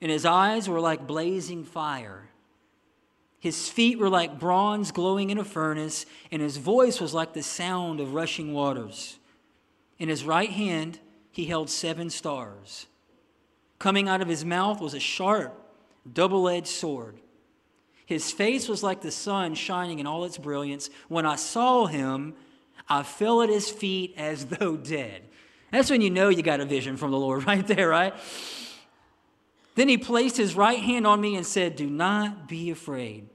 and 0.00 0.10
his 0.10 0.24
eyes 0.24 0.68
were 0.68 0.80
like 0.80 1.06
blazing 1.06 1.64
fire. 1.64 2.28
His 3.42 3.68
feet 3.68 3.98
were 3.98 4.08
like 4.08 4.38
bronze 4.38 4.92
glowing 4.92 5.30
in 5.30 5.36
a 5.36 5.42
furnace, 5.44 6.06
and 6.30 6.40
his 6.40 6.58
voice 6.58 7.00
was 7.00 7.12
like 7.12 7.32
the 7.32 7.42
sound 7.42 7.98
of 7.98 8.14
rushing 8.14 8.52
waters. 8.52 9.18
In 9.98 10.08
his 10.08 10.22
right 10.22 10.48
hand, 10.48 11.00
he 11.32 11.46
held 11.46 11.68
seven 11.68 12.08
stars. 12.08 12.86
Coming 13.80 14.08
out 14.08 14.20
of 14.20 14.28
his 14.28 14.44
mouth 14.44 14.80
was 14.80 14.94
a 14.94 15.00
sharp, 15.00 15.60
double 16.10 16.48
edged 16.48 16.68
sword. 16.68 17.18
His 18.06 18.30
face 18.30 18.68
was 18.68 18.84
like 18.84 19.00
the 19.00 19.10
sun 19.10 19.56
shining 19.56 19.98
in 19.98 20.06
all 20.06 20.24
its 20.24 20.38
brilliance. 20.38 20.88
When 21.08 21.26
I 21.26 21.34
saw 21.34 21.86
him, 21.86 22.34
I 22.88 23.02
fell 23.02 23.42
at 23.42 23.48
his 23.48 23.68
feet 23.68 24.14
as 24.16 24.44
though 24.46 24.76
dead. 24.76 25.22
That's 25.72 25.90
when 25.90 26.00
you 26.00 26.10
know 26.10 26.28
you 26.28 26.44
got 26.44 26.60
a 26.60 26.64
vision 26.64 26.96
from 26.96 27.10
the 27.10 27.18
Lord, 27.18 27.44
right 27.48 27.66
there, 27.66 27.88
right? 27.88 28.14
Then 29.74 29.88
he 29.88 29.96
placed 29.96 30.36
his 30.36 30.54
right 30.54 30.78
hand 30.78 31.06
on 31.06 31.20
me 31.20 31.36
and 31.36 31.46
said, 31.46 31.76
Do 31.76 31.88
not 31.88 32.48
be 32.48 32.70
afraid. 32.70 33.28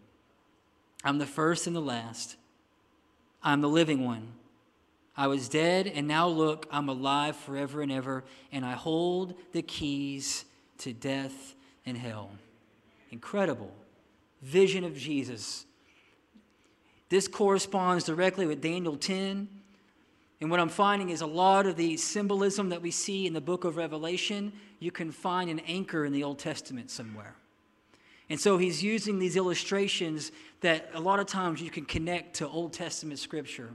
I'm 1.03 1.17
the 1.17 1.25
first 1.25 1.67
and 1.67 1.75
the 1.75 1.82
last. 1.82 2.36
I'm 3.44 3.62
the 3.62 3.70
living 3.70 4.03
one. 4.03 4.34
I 5.15 5.27
was 5.27 5.50
dead, 5.50 5.88
and 5.88 6.08
now 6.08 6.27
look, 6.27 6.67
I'm 6.72 6.89
alive 6.89 7.36
forever 7.36 7.82
and 7.82 7.91
ever, 7.91 8.24
and 8.51 8.63
I 8.63 8.74
hold 8.74 9.34
the 9.51 9.63
keys 9.63 10.46
to 10.79 10.94
death 10.94 11.56
and 11.86 11.98
hell. 11.98 12.29
Incredible 13.10 13.74
vision 14.41 14.84
of 14.84 14.96
Jesus. 14.96 15.65
This 17.10 17.27
corresponds 17.27 18.03
directly 18.03 18.46
with 18.46 18.62
Daniel 18.62 18.96
10. 18.96 19.48
And 20.39 20.51
what 20.51 20.60
I'm 20.60 20.70
finding 20.70 21.10
is 21.10 21.22
a 21.22 21.27
lot 21.27 21.65
of 21.65 21.75
the 21.77 21.98
symbolism 21.98 22.70
that 22.70 22.82
we 22.82 22.91
see 22.91 23.25
in 23.25 23.34
the 23.34 23.41
book 23.41 23.63
of 23.63 23.75
Revelation, 23.75 24.53
you 24.79 24.91
can 24.91 25.12
find 25.12 25.50
an 25.50 25.60
anchor 25.62 26.06
in 26.06 26.13
the 26.13 26.23
Old 26.23 26.38
Testament 26.38 26.91
somewhere. 26.91 27.36
And 28.30 28.39
so 28.39 28.58
he's 28.58 28.84
using 28.84 29.19
these 29.19 29.38
illustrations 29.38 30.32
that 30.62 30.89
a 30.93 31.00
lot 31.00 31.19
of 31.19 31.28
times 31.28 31.62
you 31.62 31.71
can 31.71 31.86
connect 31.86 32.36
to 32.36 32.47
Old 32.47 32.73
Testament 32.73 33.19
scripture. 33.19 33.69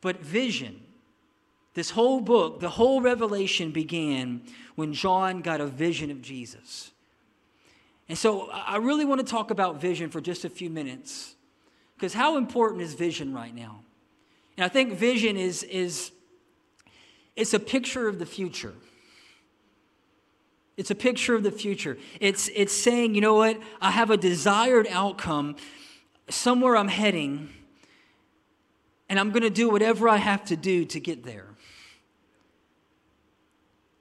But 0.00 0.20
vision, 0.20 0.80
this 1.74 1.90
whole 1.90 2.20
book, 2.20 2.60
the 2.60 2.70
whole 2.70 3.00
revelation 3.00 3.70
began 3.70 4.42
when 4.74 4.92
John 4.92 5.42
got 5.42 5.60
a 5.60 5.66
vision 5.66 6.10
of 6.10 6.22
Jesus. 6.22 6.90
And 8.08 8.16
so 8.16 8.48
I 8.50 8.78
really 8.78 9.04
want 9.04 9.20
to 9.20 9.26
talk 9.26 9.50
about 9.50 9.80
vision 9.80 10.08
for 10.10 10.20
just 10.20 10.44
a 10.44 10.50
few 10.50 10.70
minutes. 10.70 11.36
Because 11.96 12.14
how 12.14 12.36
important 12.36 12.80
is 12.82 12.94
vision 12.94 13.34
right 13.34 13.54
now? 13.54 13.80
And 14.58 14.64
I 14.64 14.68
think 14.68 14.94
vision 14.94 15.36
is, 15.36 15.62
is 15.62 16.10
it's 17.36 17.54
a 17.54 17.60
picture 17.60 18.08
of 18.08 18.18
the 18.18 18.26
future. 18.26 18.74
It's 20.76 20.90
a 20.90 20.96
picture 20.96 21.36
of 21.36 21.44
the 21.44 21.52
future. 21.52 21.96
It's, 22.18 22.50
it's 22.52 22.72
saying, 22.72 23.14
you 23.14 23.20
know 23.20 23.36
what? 23.36 23.60
I 23.80 23.92
have 23.92 24.10
a 24.10 24.16
desired 24.16 24.88
outcome, 24.90 25.54
somewhere 26.28 26.76
I'm 26.76 26.88
heading, 26.88 27.50
and 29.08 29.20
I'm 29.20 29.30
going 29.30 29.44
to 29.44 29.50
do 29.50 29.70
whatever 29.70 30.08
I 30.08 30.16
have 30.16 30.44
to 30.46 30.56
do 30.56 30.84
to 30.86 30.98
get 30.98 31.22
there. 31.22 31.46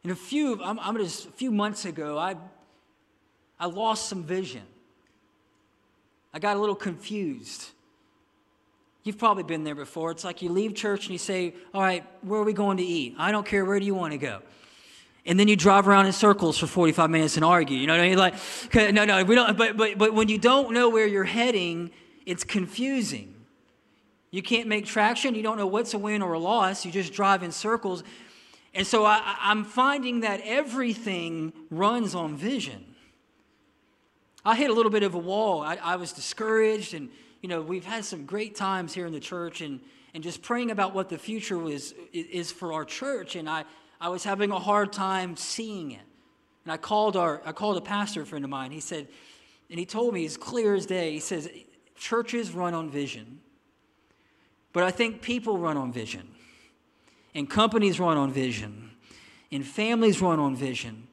And 0.02 0.12
a 0.12 0.15
few, 0.15 0.60
I'm, 0.63 0.80
I'm 0.80 0.98
just, 0.98 1.28
a 1.28 1.32
few 1.32 1.52
months 1.52 1.86
ago, 1.86 2.17
I, 2.17 2.36
I 3.60 3.67
lost 3.67 4.10
some 4.10 4.24
vision. 4.24 4.63
I 6.34 6.39
got 6.39 6.58
a 6.58 6.60
little 6.60 6.76
confused. 6.76 7.70
You've 9.08 9.17
probably 9.17 9.43
been 9.43 9.63
there 9.63 9.76
before. 9.76 10.12
It's 10.12 10.24
like 10.24 10.41
you 10.41 10.50
leave 10.50 10.76
church 10.76 11.06
and 11.06 11.12
you 11.12 11.17
say, 11.17 11.56
All 11.74 11.82
right, 11.82 12.06
where 12.22 12.41
are 12.41 12.43
we 12.43 12.54
going 12.54 12.78
to 12.78 12.84
eat? 12.84 13.15
I 13.17 13.32
don't 13.32 13.46
care. 13.46 13.65
Where 13.65 13.80
do 13.80 13.86
you 13.86 13.96
want 13.96 14.12
to 14.12 14.17
go? 14.17 14.41
and 15.28 15.38
then 15.38 15.50
you 15.50 15.58
drive 15.58 15.88
around 15.88 16.06
in 16.06 16.13
circles 16.13 16.58
for 16.58 16.67
45 16.67 17.10
minutes 17.10 17.36
and 17.36 17.43
argue. 17.43 17.78
You 17.78 17.86
know 17.86 17.93
what 17.93 18.00
I 18.00 18.08
mean? 18.08 18.17
Like, 18.17 18.36
no, 18.93 19.04
no, 19.04 19.24
we 19.26 19.36
don't. 19.36 19.58
But, 19.58 19.76
but, 19.76 19.98
but 19.98 20.13
when 20.13 20.30
you 20.30 20.38
don't 20.38 20.74
know 20.74 20.88
where 20.88 21.06
you're 21.06 21.26
heading, 21.26 21.91
it's 22.26 22.46
confusing. 22.46 23.36
You 24.32 24.41
can't 24.41 24.70
make 24.70 24.86
traction. 24.86 25.36
You 25.36 25.43
don't 25.43 25.58
know 25.58 25.67
what's 25.67 25.93
a 25.93 25.98
win 25.98 26.22
or 26.22 26.32
a 26.34 26.39
loss. 26.39 26.86
You 26.86 26.93
just 26.93 27.12
drive 27.12 27.43
in 27.43 27.52
circles. 27.52 28.06
And 28.74 28.88
so 28.88 29.06
I, 29.06 29.36
I'm 29.41 29.65
finding 29.65 30.22
that 30.22 30.39
everything 30.46 31.52
runs 31.70 32.15
on 32.15 32.38
vision. 32.38 32.96
I 34.46 34.56
hit 34.56 34.70
a 34.70 34.74
little 34.74 34.91
bit 34.91 35.04
of 35.04 35.13
a 35.13 35.20
wall. 35.20 35.62
I, 35.62 35.76
I 35.76 35.98
was 35.98 36.13
discouraged, 36.13 36.93
and 36.93 37.10
you 37.41 37.50
know 37.50 37.62
we've 37.62 37.86
had 37.86 38.06
some 38.06 38.26
great 38.26 38.56
times 38.56 38.93
here 38.93 39.06
in 39.06 39.13
the 39.13 39.19
church, 39.19 39.62
and 39.62 39.80
and 40.13 40.23
just 40.23 40.41
praying 40.41 40.71
about 40.71 40.93
what 40.93 41.10
the 41.10 41.17
future 41.17 41.58
was 41.58 41.93
is 42.13 42.52
for 42.52 42.73
our 42.73 42.86
church. 42.86 43.36
And 43.36 43.50
I 43.50 43.65
I 44.00 44.10
was 44.10 44.23
having 44.23 44.52
a 44.52 44.60
hard 44.60 44.93
time 44.93 45.36
seeing 45.36 45.91
it. 45.91 46.02
And 46.63 46.71
I 46.71 46.78
called 46.78 47.15
our 47.15 47.41
I 47.45 47.52
called 47.52 47.78
a 47.78 47.82
pastor 47.82 48.26
friend 48.26 48.43
of 48.43 48.50
mine. 48.50 48.71
He 48.71 48.80
said, 48.80 49.08
and 49.69 49.80
he 49.80 49.86
told 49.86 50.13
me 50.13 50.26
as 50.26 50.38
clear 50.38 50.76
as 50.76 50.86
day, 50.86 51.12
he 51.12 51.19
says, 51.19 51.50
churches 51.95 52.52
run 52.52 52.73
on 52.73 52.89
vision. 52.89 53.39
But 54.73 54.84
I 54.84 54.91
think 54.91 55.21
people 55.21 55.58
run 55.58 55.78
on 55.78 55.91
vision. 55.91 56.30
And 57.34 57.50
companies 57.50 58.00
run 58.00 58.17
on 58.17 58.32
vision. 58.32 58.91
And 59.52 59.65
families 59.65 60.21
run 60.21 60.39
on 60.39 60.56
vision. 60.56 61.08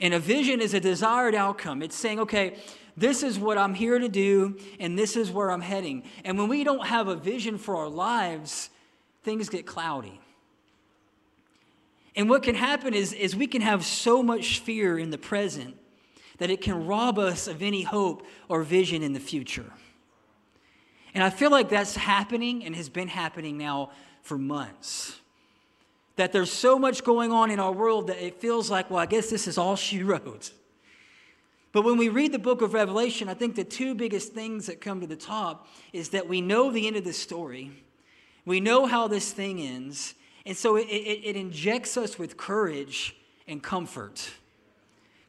And 0.00 0.14
a 0.14 0.18
vision 0.18 0.60
is 0.60 0.74
a 0.74 0.80
desired 0.80 1.34
outcome. 1.34 1.82
It's 1.82 1.96
saying, 1.96 2.20
okay, 2.20 2.56
this 2.96 3.22
is 3.22 3.38
what 3.38 3.58
I'm 3.58 3.74
here 3.74 3.98
to 3.98 4.08
do, 4.08 4.58
and 4.80 4.98
this 4.98 5.16
is 5.16 5.30
where 5.30 5.50
I'm 5.50 5.60
heading. 5.60 6.04
And 6.24 6.38
when 6.38 6.48
we 6.48 6.64
don't 6.64 6.86
have 6.86 7.08
a 7.08 7.16
vision 7.16 7.58
for 7.58 7.76
our 7.76 7.88
lives, 7.88 8.70
things 9.22 9.48
get 9.48 9.66
cloudy. 9.66 10.20
And 12.14 12.30
what 12.30 12.42
can 12.42 12.54
happen 12.54 12.94
is, 12.94 13.12
is 13.12 13.36
we 13.36 13.46
can 13.46 13.60
have 13.60 13.84
so 13.84 14.22
much 14.22 14.60
fear 14.60 14.98
in 14.98 15.10
the 15.10 15.18
present 15.18 15.76
that 16.38 16.50
it 16.50 16.62
can 16.62 16.86
rob 16.86 17.18
us 17.18 17.46
of 17.46 17.62
any 17.62 17.82
hope 17.82 18.26
or 18.48 18.62
vision 18.62 19.02
in 19.02 19.12
the 19.12 19.20
future. 19.20 19.70
And 21.14 21.22
I 21.22 21.30
feel 21.30 21.50
like 21.50 21.68
that's 21.68 21.96
happening 21.96 22.64
and 22.64 22.74
has 22.76 22.88
been 22.88 23.08
happening 23.08 23.58
now 23.58 23.90
for 24.22 24.38
months. 24.38 25.20
That 26.16 26.32
there's 26.32 26.52
so 26.52 26.78
much 26.78 27.04
going 27.04 27.32
on 27.32 27.50
in 27.50 27.60
our 27.60 27.72
world 27.72 28.06
that 28.06 28.24
it 28.24 28.40
feels 28.40 28.70
like, 28.70 28.90
well, 28.90 28.98
I 28.98 29.06
guess 29.06 29.28
this 29.28 29.46
is 29.46 29.58
all 29.58 29.76
she 29.76 30.02
wrote. 30.02 30.50
But 31.76 31.84
when 31.84 31.98
we 31.98 32.08
read 32.08 32.32
the 32.32 32.38
book 32.38 32.62
of 32.62 32.72
Revelation, 32.72 33.28
I 33.28 33.34
think 33.34 33.54
the 33.54 33.62
two 33.62 33.94
biggest 33.94 34.32
things 34.32 34.64
that 34.64 34.80
come 34.80 35.02
to 35.02 35.06
the 35.06 35.14
top 35.14 35.68
is 35.92 36.08
that 36.08 36.26
we 36.26 36.40
know 36.40 36.72
the 36.72 36.86
end 36.86 36.96
of 36.96 37.04
the 37.04 37.12
story, 37.12 37.70
we 38.46 38.60
know 38.60 38.86
how 38.86 39.08
this 39.08 39.30
thing 39.30 39.60
ends, 39.60 40.14
and 40.46 40.56
so 40.56 40.76
it, 40.76 40.86
it, 40.88 41.20
it 41.22 41.36
injects 41.36 41.98
us 41.98 42.18
with 42.18 42.38
courage 42.38 43.14
and 43.46 43.62
comfort. 43.62 44.26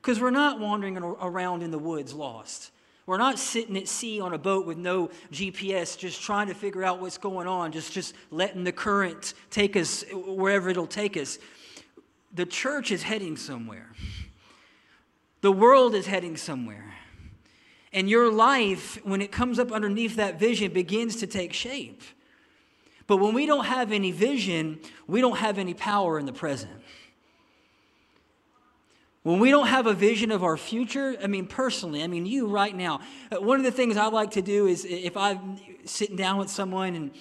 Because 0.01 0.21
we're 0.21 0.31
not 0.31 0.61
wandering 0.61 0.97
around 0.97 1.63
in 1.63 1.71
the 1.71 1.77
woods 1.77 2.13
lost. 2.13 2.71
We're 3.07 3.17
not 3.17 3.39
sitting 3.39 3.75
at 3.75 3.89
sea 3.89 4.21
on 4.21 4.33
a 4.33 4.37
boat 4.37 4.65
with 4.65 4.77
no 4.77 5.09
GPS, 5.33 5.97
just 5.97 6.21
trying 6.21 6.47
to 6.47 6.53
figure 6.53 6.85
out 6.85 7.01
what's 7.01 7.17
going 7.17 7.47
on, 7.47 7.73
just, 7.73 7.91
just 7.91 8.15
letting 8.31 8.63
the 8.63 8.71
current 8.71 9.33
take 9.49 9.75
us 9.75 10.05
wherever 10.13 10.69
it'll 10.69 10.87
take 10.87 11.17
us. 11.17 11.39
The 12.33 12.45
church 12.45 12.91
is 12.91 13.03
heading 13.03 13.35
somewhere. 13.35 13.89
The 15.41 15.51
world 15.51 15.93
is 15.95 16.07
heading 16.07 16.37
somewhere. 16.37 16.95
And 17.93 18.09
your 18.09 18.31
life, 18.31 18.99
when 19.05 19.21
it 19.21 19.31
comes 19.31 19.59
up 19.59 19.71
underneath 19.71 20.15
that 20.17 20.39
vision, 20.39 20.73
begins 20.73 21.17
to 21.17 21.27
take 21.27 21.53
shape. 21.53 22.01
But 23.07 23.17
when 23.17 23.33
we 23.33 23.45
don't 23.45 23.65
have 23.65 23.91
any 23.91 24.11
vision, 24.11 24.79
we 25.07 25.21
don't 25.21 25.37
have 25.37 25.57
any 25.57 25.73
power 25.73 26.19
in 26.19 26.25
the 26.25 26.33
present. 26.33 26.71
When 29.23 29.39
we 29.39 29.49
don't 29.49 29.67
have 29.67 29.87
a 29.87 29.93
vision 29.93 30.31
of 30.31 30.43
our 30.43 30.57
future, 30.57 31.17
I 31.21 31.27
mean, 31.27 31.47
personally, 31.47 32.01
I 32.01 32.07
mean, 32.07 32.25
you 32.25 32.47
right 32.47 32.75
now, 32.75 33.01
uh, 33.31 33.41
one 33.41 33.57
of 33.57 33.65
the 33.65 33.71
things 33.71 33.97
I 33.97 34.07
like 34.07 34.31
to 34.31 34.41
do 34.41 34.67
is 34.67 34.85
if 34.85 35.17
I'm 35.17 35.59
sitting 35.85 36.15
down 36.15 36.37
with 36.37 36.49
someone 36.49 36.95
and 36.95 37.11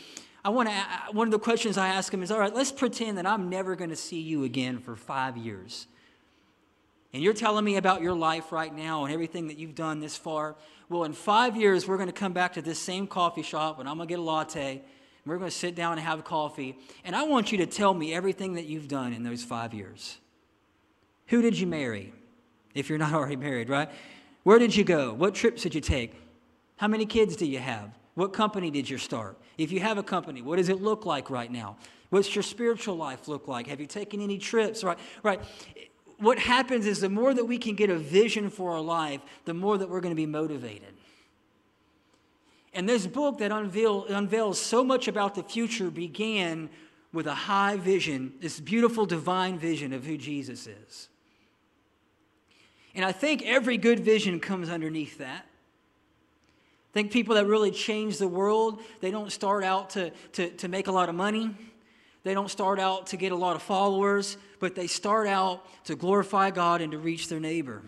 I 0.44 0.50
want 0.50 0.68
to, 0.68 0.74
one 1.10 1.26
of 1.26 1.32
the 1.32 1.38
questions 1.40 1.76
I 1.76 1.88
ask 1.88 2.12
them 2.12 2.22
is, 2.22 2.30
all 2.30 2.38
right, 2.38 2.54
let's 2.54 2.70
pretend 2.70 3.18
that 3.18 3.26
I'm 3.26 3.48
never 3.48 3.74
going 3.74 3.90
to 3.90 3.96
see 3.96 4.20
you 4.20 4.44
again 4.44 4.78
for 4.78 4.94
five 4.94 5.36
years. 5.36 5.88
And 7.16 7.24
you're 7.24 7.32
telling 7.32 7.64
me 7.64 7.76
about 7.76 8.02
your 8.02 8.12
life 8.12 8.52
right 8.52 8.76
now 8.76 9.04
and 9.06 9.14
everything 9.14 9.46
that 9.46 9.56
you've 9.56 9.74
done 9.74 10.00
this 10.00 10.18
far. 10.18 10.54
Well, 10.90 11.04
in 11.04 11.14
five 11.14 11.56
years, 11.56 11.88
we're 11.88 11.96
going 11.96 12.10
to 12.10 12.12
come 12.12 12.34
back 12.34 12.52
to 12.52 12.60
this 12.60 12.78
same 12.78 13.06
coffee 13.06 13.40
shop 13.40 13.80
and 13.80 13.88
I'm 13.88 13.96
going 13.96 14.06
to 14.06 14.12
get 14.12 14.18
a 14.18 14.22
latte. 14.22 14.72
And 14.72 14.82
we're 15.24 15.38
going 15.38 15.50
to 15.50 15.56
sit 15.56 15.74
down 15.74 15.92
and 15.92 16.02
have 16.02 16.24
coffee. 16.24 16.76
And 17.04 17.16
I 17.16 17.22
want 17.22 17.52
you 17.52 17.56
to 17.56 17.66
tell 17.66 17.94
me 17.94 18.12
everything 18.12 18.52
that 18.56 18.66
you've 18.66 18.86
done 18.86 19.14
in 19.14 19.22
those 19.22 19.42
five 19.42 19.72
years. 19.72 20.18
Who 21.28 21.40
did 21.40 21.58
you 21.58 21.66
marry? 21.66 22.12
If 22.74 22.90
you're 22.90 22.98
not 22.98 23.12
already 23.14 23.36
married, 23.36 23.70
right? 23.70 23.88
Where 24.42 24.58
did 24.58 24.76
you 24.76 24.84
go? 24.84 25.14
What 25.14 25.34
trips 25.34 25.62
did 25.62 25.74
you 25.74 25.80
take? 25.80 26.12
How 26.76 26.86
many 26.86 27.06
kids 27.06 27.34
do 27.34 27.46
you 27.46 27.60
have? 27.60 27.96
What 28.12 28.34
company 28.34 28.70
did 28.70 28.90
you 28.90 28.98
start? 28.98 29.38
If 29.56 29.72
you 29.72 29.80
have 29.80 29.96
a 29.96 30.02
company, 30.02 30.42
what 30.42 30.56
does 30.56 30.68
it 30.68 30.82
look 30.82 31.06
like 31.06 31.30
right 31.30 31.50
now? 31.50 31.78
What's 32.10 32.36
your 32.36 32.42
spiritual 32.42 32.96
life 32.96 33.26
look 33.26 33.48
like? 33.48 33.68
Have 33.68 33.80
you 33.80 33.86
taken 33.86 34.20
any 34.20 34.36
trips? 34.36 34.84
Right, 34.84 34.98
right. 35.22 35.40
What 36.18 36.38
happens 36.38 36.86
is 36.86 37.00
the 37.00 37.08
more 37.08 37.34
that 37.34 37.44
we 37.44 37.58
can 37.58 37.74
get 37.74 37.90
a 37.90 37.96
vision 37.96 38.48
for 38.48 38.72
our 38.72 38.80
life, 38.80 39.20
the 39.44 39.54
more 39.54 39.76
that 39.76 39.88
we're 39.88 40.00
going 40.00 40.14
to 40.14 40.16
be 40.16 40.26
motivated. 40.26 40.94
And 42.72 42.88
this 42.88 43.06
book 43.06 43.38
that 43.38 43.52
unveil, 43.52 44.04
unveils 44.06 44.60
so 44.60 44.84
much 44.84 45.08
about 45.08 45.34
the 45.34 45.42
future 45.42 45.90
began 45.90 46.68
with 47.12 47.26
a 47.26 47.34
high 47.34 47.76
vision, 47.76 48.34
this 48.40 48.60
beautiful 48.60 49.06
divine 49.06 49.58
vision 49.58 49.92
of 49.92 50.04
who 50.04 50.18
Jesus 50.18 50.66
is. 50.66 51.08
And 52.94 53.04
I 53.04 53.12
think 53.12 53.42
every 53.42 53.76
good 53.76 54.00
vision 54.00 54.40
comes 54.40 54.68
underneath 54.68 55.18
that. 55.18 55.46
I 56.90 56.92
think 56.92 57.12
people 57.12 57.34
that 57.34 57.46
really 57.46 57.70
change 57.70 58.18
the 58.18 58.28
world, 58.28 58.80
they 59.00 59.10
don't 59.10 59.30
start 59.30 59.64
out 59.64 59.90
to, 59.90 60.10
to, 60.32 60.50
to 60.50 60.68
make 60.68 60.86
a 60.86 60.92
lot 60.92 61.08
of 61.10 61.14
money. 61.14 61.54
They 62.26 62.34
don't 62.34 62.50
start 62.50 62.80
out 62.80 63.06
to 63.08 63.16
get 63.16 63.30
a 63.30 63.36
lot 63.36 63.54
of 63.54 63.62
followers, 63.62 64.36
but 64.58 64.74
they 64.74 64.88
start 64.88 65.28
out 65.28 65.64
to 65.84 65.94
glorify 65.94 66.50
God 66.50 66.80
and 66.80 66.90
to 66.90 66.98
reach 66.98 67.28
their 67.28 67.38
neighbor, 67.38 67.82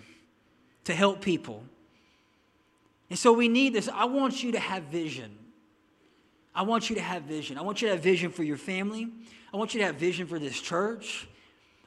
to 0.85 0.95
help 0.95 1.21
people. 1.21 1.65
And 3.11 3.19
so 3.19 3.33
we 3.33 3.49
need 3.49 3.75
this. 3.75 3.89
I 3.93 4.05
want 4.05 4.45
you 4.45 4.53
to 4.53 4.61
have 4.61 4.85
vision. 4.85 5.37
I 6.55 6.63
want 6.63 6.89
you 6.89 6.95
to 6.95 7.03
have 7.03 7.23
vision. 7.23 7.59
I 7.59 7.63
want 7.63 7.83
you 7.83 7.89
to 7.89 7.95
have 7.95 8.03
vision 8.05 8.31
for 8.31 8.45
your 8.45 8.57
family. 8.57 9.09
I 9.53 9.57
want 9.57 9.75
you 9.75 9.81
to 9.81 9.87
have 9.87 9.97
vision 9.97 10.29
for 10.29 10.39
this 10.39 10.61
church. 10.61 11.27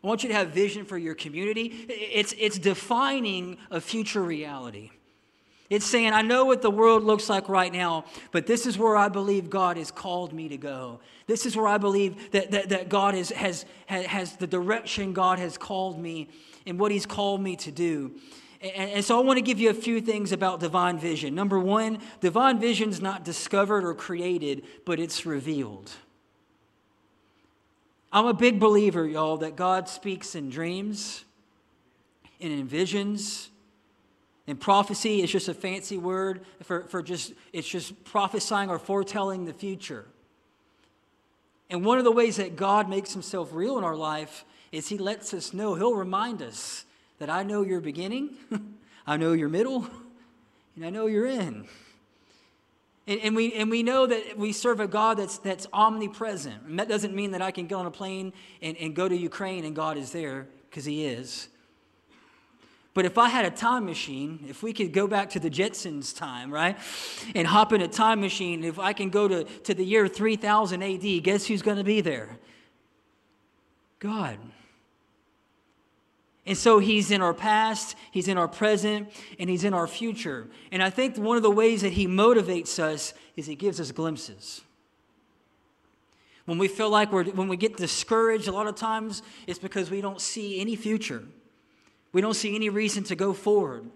I 0.04 0.08
want 0.08 0.22
you 0.24 0.28
to 0.28 0.36
have 0.36 0.50
vision 0.50 0.84
for 0.84 0.98
your 0.98 1.16
community. 1.16 1.86
It's, 1.88 2.34
it's 2.38 2.60
defining 2.60 3.60
a 3.70 3.80
future 3.80 4.22
reality. 4.22 4.92
It's 5.72 5.86
saying, 5.86 6.12
I 6.12 6.22
know 6.22 6.44
what 6.44 6.62
the 6.62 6.70
world 6.70 7.06
looks 7.06 7.30
like 7.30 7.48
right 7.48 7.72
now, 7.72 8.04
but 8.32 8.46
this 8.46 8.66
is 8.68 8.78
where 8.78 8.98
I 8.98 9.08
believe 9.08 9.50
God 9.50 9.78
has 9.78 9.90
called 9.90 10.34
me 10.34 10.50
to 10.50 10.58
go. 10.58 11.00
This 11.28 11.46
is 11.46 11.56
where 11.56 11.70
I 11.70 11.78
believe 11.78 12.30
that, 12.32 12.52
that, 12.52 12.68
that 12.70 12.90
God 12.90 13.16
is, 13.16 13.30
has, 13.30 13.64
has, 13.86 14.06
has 14.06 14.36
the 14.36 14.48
direction 14.48 15.14
God 15.14 15.40
has 15.40 15.58
called 15.58 15.98
me 15.98 16.28
and 16.68 16.78
what 16.78 16.92
He's 16.92 17.06
called 17.06 17.40
me 17.40 17.56
to 17.56 17.72
do. 17.72 18.12
And, 18.62 18.92
and 18.92 19.06
so 19.06 19.18
I 19.18 19.24
want 19.24 19.38
to 19.38 19.42
give 19.42 19.62
you 19.62 19.70
a 19.70 19.74
few 19.74 20.02
things 20.02 20.34
about 20.34 20.60
divine 20.60 21.00
vision. 21.00 21.34
Number 21.36 21.58
one, 21.58 22.00
divine 22.20 22.60
vision 22.60 22.90
is 22.90 23.02
not 23.02 23.24
discovered 23.24 23.86
or 23.86 23.94
created, 23.94 24.66
but 24.84 25.00
it's 25.00 25.26
revealed. 25.26 25.90
I'm 28.12 28.26
a 28.26 28.34
big 28.34 28.60
believer, 28.60 29.08
y'all, 29.08 29.38
that 29.38 29.56
God 29.56 29.88
speaks 29.88 30.36
in 30.36 30.50
dreams 30.50 31.24
and 32.42 32.52
in 32.52 32.68
visions. 32.68 33.51
And 34.52 34.60
prophecy 34.60 35.22
is 35.22 35.32
just 35.32 35.48
a 35.48 35.54
fancy 35.54 35.98
word 35.98 36.42
for, 36.64 36.84
for 36.84 37.02
just, 37.02 37.32
it's 37.54 37.70
just 37.70 38.04
prophesying 38.04 38.70
or 38.70 38.80
foretelling 38.80 39.46
the 39.46 39.54
future. 39.54 40.04
And 41.70 41.86
one 41.86 42.00
of 42.00 42.04
the 42.04 42.12
ways 42.12 42.36
that 42.36 42.58
God 42.58 42.90
makes 42.90 43.14
himself 43.14 43.52
real 43.54 43.78
in 43.78 43.86
our 43.86 43.96
life 43.96 44.44
is 44.74 44.90
he 44.90 44.98
lets 44.98 45.34
us 45.34 45.54
know, 45.54 45.76
he'll 45.76 45.96
remind 45.96 46.42
us 46.42 46.84
that 47.20 47.30
I 47.30 47.44
know 47.44 47.62
your 47.62 47.80
beginning, 47.80 48.32
I 49.08 49.16
know 49.16 49.32
your 49.32 49.48
middle, 49.48 49.88
and 50.76 50.86
I 50.86 50.90
know 50.90 51.06
your 51.06 51.26
end. 51.26 51.68
And, 53.08 53.22
and, 53.22 53.36
we, 53.38 53.54
and 53.54 53.72
we 53.72 53.84
know 53.84 54.06
that 54.06 54.38
we 54.38 54.52
serve 54.52 54.82
a 54.82 54.88
God 54.88 55.16
that's, 55.18 55.38
that's 55.38 55.66
omnipresent. 55.72 56.64
And 56.64 56.78
that 56.78 56.90
doesn't 56.90 57.16
mean 57.16 57.32
that 57.32 57.42
I 57.42 57.52
can 57.52 57.68
get 57.68 57.76
on 57.76 57.86
a 57.86 57.92
plane 57.92 58.34
and, 58.62 58.76
and 58.76 58.94
go 58.94 59.08
to 59.08 59.16
Ukraine 59.16 59.64
and 59.64 59.74
God 59.74 59.96
is 59.96 60.12
there, 60.12 60.50
because 60.70 60.84
He 60.84 61.06
is. 61.06 61.48
But 62.94 63.06
if 63.06 63.18
I 63.18 63.30
had 63.30 63.46
a 63.46 63.52
time 63.52 63.86
machine, 63.86 64.46
if 64.50 64.64
we 64.64 64.74
could 64.74 64.92
go 64.92 65.08
back 65.08 65.30
to 65.32 65.40
the 65.40 65.50
Jetsons 65.50 66.16
time, 66.16 66.52
right, 66.52 66.78
and 67.34 67.48
hop 67.48 67.72
in 67.72 67.82
a 67.82 67.88
time 67.88 68.20
machine, 68.20 68.64
if 68.66 68.80
I 68.80 68.92
can 68.92 69.10
go 69.10 69.28
to, 69.28 69.44
to 69.46 69.74
the 69.74 69.86
year 69.86 70.08
3000 70.08 70.84
AD, 70.84 71.24
guess 71.24 71.46
who's 71.46 71.62
going 71.62 71.78
to 71.78 71.86
be 71.86 72.02
there? 72.02 72.38
God. 74.00 74.38
And 76.46 76.58
so 76.58 76.80
he's 76.80 77.12
in 77.12 77.22
our 77.22 77.34
past, 77.34 77.96
he's 78.12 78.28
in 78.28 78.38
our 78.38 78.48
present, 78.48 79.10
and 79.40 79.50
he's 79.50 79.64
in 79.64 79.74
our 79.74 79.88
future. 79.88 80.48
And 80.72 80.84
I 80.84 80.90
think 80.90 81.18
one 81.18 81.38
of 81.38 81.44
the 81.44 81.52
ways 81.52 81.84
that 81.84 81.94
he 81.94 82.08
motivates 82.08 82.80
us 82.80 83.14
is 83.38 83.46
he 83.46 83.56
gives 83.56 83.80
us 83.80 83.92
glimpses. 83.92 84.62
When 86.46 86.58
we 86.58 86.68
feel 86.68 86.90
like 86.90 87.12
we're, 87.12 87.26
when 87.26 87.48
we 87.48 87.56
get 87.56 87.78
discouraged, 87.78 88.48
a 88.48 88.52
lot 88.52 88.68
of 88.68 88.76
times 88.76 89.22
it's 89.48 89.60
because 89.60 89.92
we 89.92 90.02
don't 90.02 90.20
see 90.20 90.60
any 90.60 90.76
future. 90.76 91.24
We 92.14 92.22
don't 92.22 92.34
see 92.34 92.56
any 92.56 92.70
reason 92.70 93.04
to 93.06 93.16
go 93.16 93.34
forward. 93.34 93.90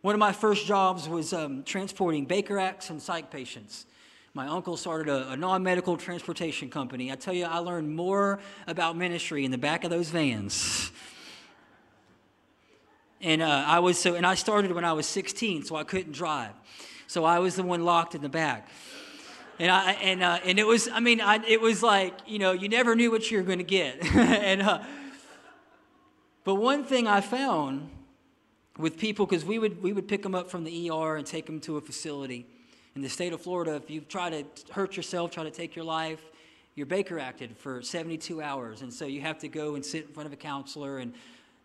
One 0.00 0.14
of 0.14 0.18
my 0.18 0.32
first 0.32 0.66
jobs 0.66 1.08
was 1.08 1.32
um, 1.32 1.64
transporting 1.64 2.24
Baker 2.24 2.58
Acts 2.58 2.90
and 2.90 3.02
psych 3.02 3.30
patients. 3.30 3.86
My 4.34 4.46
uncle 4.46 4.76
started 4.76 5.08
a, 5.08 5.32
a 5.32 5.36
non 5.36 5.62
medical 5.62 5.96
transportation 5.96 6.70
company. 6.70 7.10
I 7.10 7.16
tell 7.16 7.34
you, 7.34 7.44
I 7.44 7.58
learned 7.58 7.94
more 7.94 8.38
about 8.66 8.96
ministry 8.96 9.44
in 9.44 9.50
the 9.50 9.58
back 9.58 9.84
of 9.84 9.90
those 9.90 10.10
vans 10.10 10.92
and 13.20 13.42
uh, 13.42 13.64
I 13.66 13.80
was 13.80 13.98
so, 13.98 14.14
and 14.14 14.26
I 14.26 14.34
started 14.34 14.72
when 14.72 14.84
I 14.84 14.92
was 14.92 15.06
16, 15.06 15.64
so 15.64 15.76
I 15.76 15.84
couldn't 15.84 16.12
drive. 16.12 16.52
So 17.06 17.24
I 17.24 17.38
was 17.38 17.56
the 17.56 17.62
one 17.62 17.84
locked 17.84 18.14
in 18.14 18.22
the 18.22 18.28
back. 18.28 18.68
And 19.58 19.72
I 19.72 19.92
and 19.92 20.22
uh, 20.22 20.38
and 20.44 20.58
it 20.58 20.66
was, 20.66 20.88
I 20.88 21.00
mean, 21.00 21.20
I, 21.20 21.44
it 21.44 21.60
was 21.60 21.82
like 21.82 22.14
you 22.26 22.38
know, 22.38 22.52
you 22.52 22.68
never 22.68 22.94
knew 22.94 23.10
what 23.10 23.28
you 23.30 23.38
were 23.38 23.44
going 23.44 23.58
to 23.58 23.64
get. 23.64 24.04
and 24.14 24.62
uh, 24.62 24.82
but 26.48 26.54
one 26.54 26.82
thing 26.82 27.06
I 27.06 27.20
found 27.20 27.90
with 28.78 28.96
people, 28.96 29.26
because 29.26 29.44
we 29.44 29.58
would 29.58 29.82
we 29.82 29.92
would 29.92 30.08
pick 30.08 30.22
them 30.22 30.34
up 30.34 30.48
from 30.48 30.64
the 30.64 30.88
ER 30.88 31.16
and 31.16 31.26
take 31.26 31.44
them 31.44 31.60
to 31.60 31.76
a 31.76 31.80
facility. 31.82 32.46
In 32.94 33.02
the 33.02 33.10
state 33.10 33.34
of 33.34 33.42
Florida, 33.42 33.74
if 33.74 33.90
you 33.90 34.00
try 34.00 34.30
to 34.30 34.44
hurt 34.70 34.96
yourself, 34.96 35.30
try 35.30 35.44
to 35.44 35.50
take 35.50 35.76
your 35.76 35.84
life, 35.84 36.22
you're 36.74 36.86
Baker 36.86 37.18
acted 37.18 37.54
for 37.58 37.82
72 37.82 38.40
hours, 38.40 38.80
and 38.80 38.90
so 38.90 39.04
you 39.04 39.20
have 39.20 39.38
to 39.40 39.48
go 39.48 39.74
and 39.74 39.84
sit 39.84 40.06
in 40.06 40.12
front 40.14 40.26
of 40.26 40.32
a 40.32 40.36
counselor 40.36 40.96
and 40.96 41.12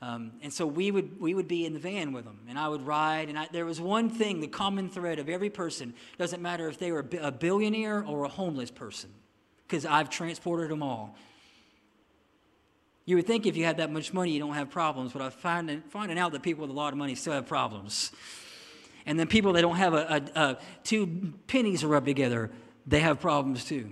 um, 0.01 0.33
and 0.41 0.51
so 0.51 0.67
we 0.67 0.91
would, 0.91 1.17
we 1.17 1.33
would 1.33 1.47
be 1.47 1.65
in 1.65 1.71
the 1.71 1.79
van 1.79 2.11
with 2.11 2.25
them, 2.25 2.41
and 2.49 2.59
I 2.59 2.67
would 2.67 2.85
ride. 2.85 3.29
And 3.29 3.39
I, 3.39 3.47
there 3.53 3.65
was 3.65 3.79
one 3.79 4.09
thing, 4.09 4.41
the 4.41 4.49
common 4.49 4.89
thread 4.89 5.17
of 5.17 5.29
every 5.29 5.49
person 5.49 5.93
doesn't 6.17 6.41
matter 6.41 6.67
if 6.67 6.77
they 6.77 6.91
were 6.91 7.05
a 7.21 7.31
billionaire 7.31 8.03
or 8.05 8.25
a 8.25 8.27
homeless 8.27 8.69
person, 8.69 9.11
because 9.65 9.85
I've 9.85 10.09
transported 10.09 10.69
them 10.69 10.83
all. 10.83 11.15
You 13.05 13.17
would 13.17 13.27
think 13.27 13.45
if 13.45 13.57
you 13.57 13.65
had 13.65 13.77
that 13.77 13.91
much 13.91 14.13
money, 14.13 14.31
you 14.31 14.39
don't 14.39 14.53
have 14.53 14.69
problems, 14.69 15.11
but 15.11 15.21
I'm 15.21 15.31
finding, 15.31 15.81
finding 15.89 16.17
out 16.17 16.31
that 16.31 16.41
people 16.41 16.61
with 16.61 16.69
a 16.69 16.73
lot 16.73 16.93
of 16.93 16.97
money 16.97 17.15
still 17.15 17.33
have 17.33 17.47
problems. 17.47 18.11
And 19.05 19.19
then 19.19 19.27
people 19.27 19.53
that 19.53 19.61
don't 19.61 19.75
have 19.75 19.93
a, 19.93 20.23
a, 20.35 20.39
a 20.39 20.57
two 20.83 21.33
pennies 21.47 21.83
rubbed 21.83 22.05
together, 22.05 22.49
they 22.87 23.01
have 23.01 23.19
problems 23.19 23.65
too. 23.65 23.89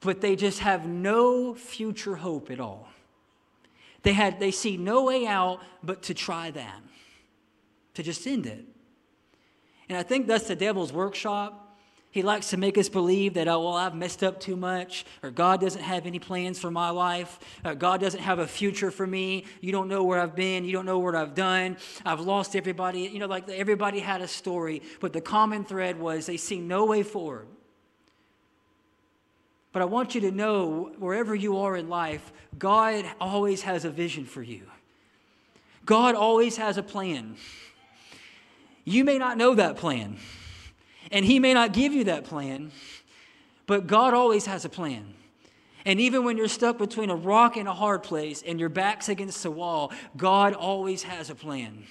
But 0.00 0.20
they 0.20 0.36
just 0.36 0.58
have 0.58 0.86
no 0.86 1.54
future 1.54 2.16
hope 2.16 2.50
at 2.50 2.60
all. 2.60 2.88
They, 4.02 4.12
had, 4.12 4.38
they 4.38 4.50
see 4.50 4.76
no 4.76 5.04
way 5.04 5.26
out 5.26 5.60
but 5.82 6.02
to 6.04 6.14
try 6.14 6.50
that, 6.50 6.80
to 7.94 8.02
just 8.02 8.26
end 8.26 8.44
it. 8.44 8.66
And 9.88 9.96
I 9.96 10.02
think 10.02 10.26
that's 10.26 10.48
the 10.48 10.56
devil's 10.56 10.92
workshop. 10.92 11.63
He 12.14 12.22
likes 12.22 12.50
to 12.50 12.56
make 12.56 12.78
us 12.78 12.88
believe 12.88 13.34
that, 13.34 13.48
oh, 13.48 13.58
well, 13.58 13.74
I've 13.74 13.96
messed 13.96 14.22
up 14.22 14.38
too 14.38 14.54
much, 14.54 15.04
or 15.24 15.32
God 15.32 15.60
doesn't 15.60 15.82
have 15.82 16.06
any 16.06 16.20
plans 16.20 16.60
for 16.60 16.70
my 16.70 16.90
life, 16.90 17.40
God 17.78 18.00
doesn't 18.00 18.20
have 18.20 18.38
a 18.38 18.46
future 18.46 18.92
for 18.92 19.04
me. 19.04 19.46
You 19.60 19.72
don't 19.72 19.88
know 19.88 20.04
where 20.04 20.20
I've 20.20 20.36
been. 20.36 20.64
You 20.64 20.70
don't 20.70 20.86
know 20.86 21.00
what 21.00 21.16
I've 21.16 21.34
done. 21.34 21.76
I've 22.06 22.20
lost 22.20 22.54
everybody. 22.54 23.00
You 23.00 23.18
know, 23.18 23.26
like 23.26 23.48
everybody 23.48 23.98
had 23.98 24.22
a 24.22 24.28
story, 24.28 24.80
but 25.00 25.12
the 25.12 25.20
common 25.20 25.64
thread 25.64 25.98
was 25.98 26.26
they 26.26 26.36
see 26.36 26.60
no 26.60 26.84
way 26.84 27.02
forward. 27.02 27.48
But 29.72 29.82
I 29.82 29.86
want 29.86 30.14
you 30.14 30.20
to 30.20 30.30
know, 30.30 30.92
wherever 31.00 31.34
you 31.34 31.58
are 31.58 31.76
in 31.76 31.88
life, 31.88 32.32
God 32.56 33.06
always 33.20 33.62
has 33.62 33.84
a 33.84 33.90
vision 33.90 34.24
for 34.24 34.40
you. 34.40 34.70
God 35.84 36.14
always 36.14 36.58
has 36.58 36.78
a 36.78 36.82
plan. 36.84 37.34
You 38.84 39.02
may 39.02 39.18
not 39.18 39.36
know 39.36 39.56
that 39.56 39.76
plan, 39.76 40.18
and 41.10 41.24
He 41.24 41.38
may 41.38 41.54
not 41.54 41.72
give 41.72 41.92
you 41.92 42.04
that 42.04 42.24
plan, 42.24 42.72
but 43.66 43.86
God 43.86 44.14
always 44.14 44.46
has 44.46 44.64
a 44.64 44.68
plan. 44.68 45.14
And 45.86 46.00
even 46.00 46.24
when 46.24 46.36
you're 46.36 46.48
stuck 46.48 46.78
between 46.78 47.10
a 47.10 47.16
rock 47.16 47.56
and 47.56 47.68
a 47.68 47.74
hard 47.74 48.02
place 48.02 48.42
and 48.46 48.58
your 48.58 48.70
back's 48.70 49.08
against 49.08 49.42
the 49.42 49.50
wall, 49.50 49.92
God 50.16 50.54
always 50.54 51.02
has 51.02 51.28
a 51.28 51.34
plan. 51.34 51.84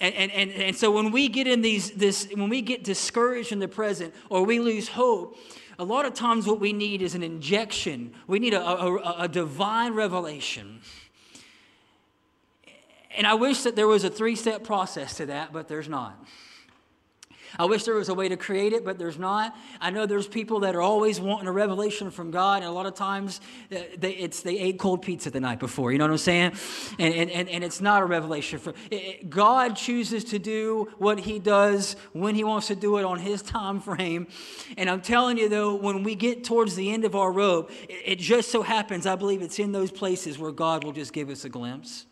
And, 0.00 0.14
and, 0.14 0.30
and, 0.32 0.50
and 0.50 0.76
so 0.76 0.90
when 0.90 1.10
we 1.10 1.28
get 1.28 1.46
in 1.46 1.60
these, 1.60 1.90
this, 1.92 2.28
when 2.34 2.48
we 2.48 2.62
get 2.62 2.84
discouraged 2.84 3.52
in 3.52 3.58
the 3.58 3.68
present 3.68 4.14
or 4.28 4.44
we 4.44 4.60
lose 4.60 4.88
hope, 4.88 5.36
a 5.78 5.84
lot 5.84 6.06
of 6.06 6.14
times 6.14 6.46
what 6.46 6.60
we 6.60 6.72
need 6.72 7.02
is 7.02 7.14
an 7.14 7.22
injection. 7.22 8.12
We 8.26 8.38
need 8.38 8.54
a, 8.54 8.62
a, 8.62 9.22
a 9.22 9.28
divine 9.28 9.94
revelation. 9.94 10.80
And 13.16 13.26
I 13.26 13.34
wish 13.34 13.62
that 13.62 13.76
there 13.76 13.86
was 13.86 14.04
a 14.04 14.10
three 14.10 14.36
step 14.36 14.64
process 14.64 15.16
to 15.16 15.26
that, 15.26 15.52
but 15.52 15.68
there's 15.68 15.88
not. 15.88 16.22
I 17.58 17.66
wish 17.66 17.84
there 17.84 17.94
was 17.94 18.08
a 18.08 18.14
way 18.14 18.28
to 18.28 18.36
create 18.36 18.72
it, 18.72 18.84
but 18.84 18.98
there's 18.98 19.18
not. 19.18 19.56
I 19.80 19.90
know 19.90 20.06
there's 20.06 20.26
people 20.26 20.60
that 20.60 20.74
are 20.74 20.82
always 20.82 21.20
wanting 21.20 21.46
a 21.46 21.52
revelation 21.52 22.10
from 22.10 22.30
God, 22.30 22.58
and 22.62 22.66
a 22.66 22.72
lot 22.72 22.86
of 22.86 22.94
times 22.94 23.40
uh, 23.70 23.78
they, 23.96 24.12
it's 24.12 24.42
they 24.42 24.58
ate 24.58 24.78
cold 24.78 25.02
pizza 25.02 25.30
the 25.30 25.40
night 25.40 25.60
before. 25.60 25.92
You 25.92 25.98
know 25.98 26.04
what 26.04 26.10
I'm 26.10 26.18
saying? 26.18 26.52
And, 26.98 27.30
and, 27.30 27.48
and 27.48 27.62
it's 27.62 27.80
not 27.80 28.02
a 28.02 28.06
revelation. 28.06 28.58
For, 28.58 28.74
it, 28.90 29.30
God 29.30 29.76
chooses 29.76 30.24
to 30.24 30.38
do 30.38 30.92
what 30.98 31.20
He 31.20 31.38
does 31.38 31.96
when 32.12 32.34
He 32.34 32.44
wants 32.44 32.66
to 32.68 32.74
do 32.74 32.98
it 32.98 33.04
on 33.04 33.18
His 33.18 33.42
time 33.54 33.80
frame. 33.80 34.26
And 34.76 34.90
I'm 34.90 35.00
telling 35.00 35.38
you, 35.38 35.48
though, 35.48 35.74
when 35.74 36.02
we 36.02 36.14
get 36.14 36.44
towards 36.44 36.74
the 36.74 36.92
end 36.92 37.04
of 37.04 37.14
our 37.14 37.30
rope, 37.30 37.70
it, 37.88 38.02
it 38.04 38.18
just 38.18 38.50
so 38.50 38.62
happens, 38.62 39.06
I 39.06 39.14
believe 39.14 39.42
it's 39.42 39.58
in 39.58 39.72
those 39.72 39.90
places 39.90 40.38
where 40.38 40.52
God 40.52 40.84
will 40.84 40.92
just 40.92 41.12
give 41.12 41.30
us 41.30 41.44
a 41.44 41.48
glimpse. 41.48 42.06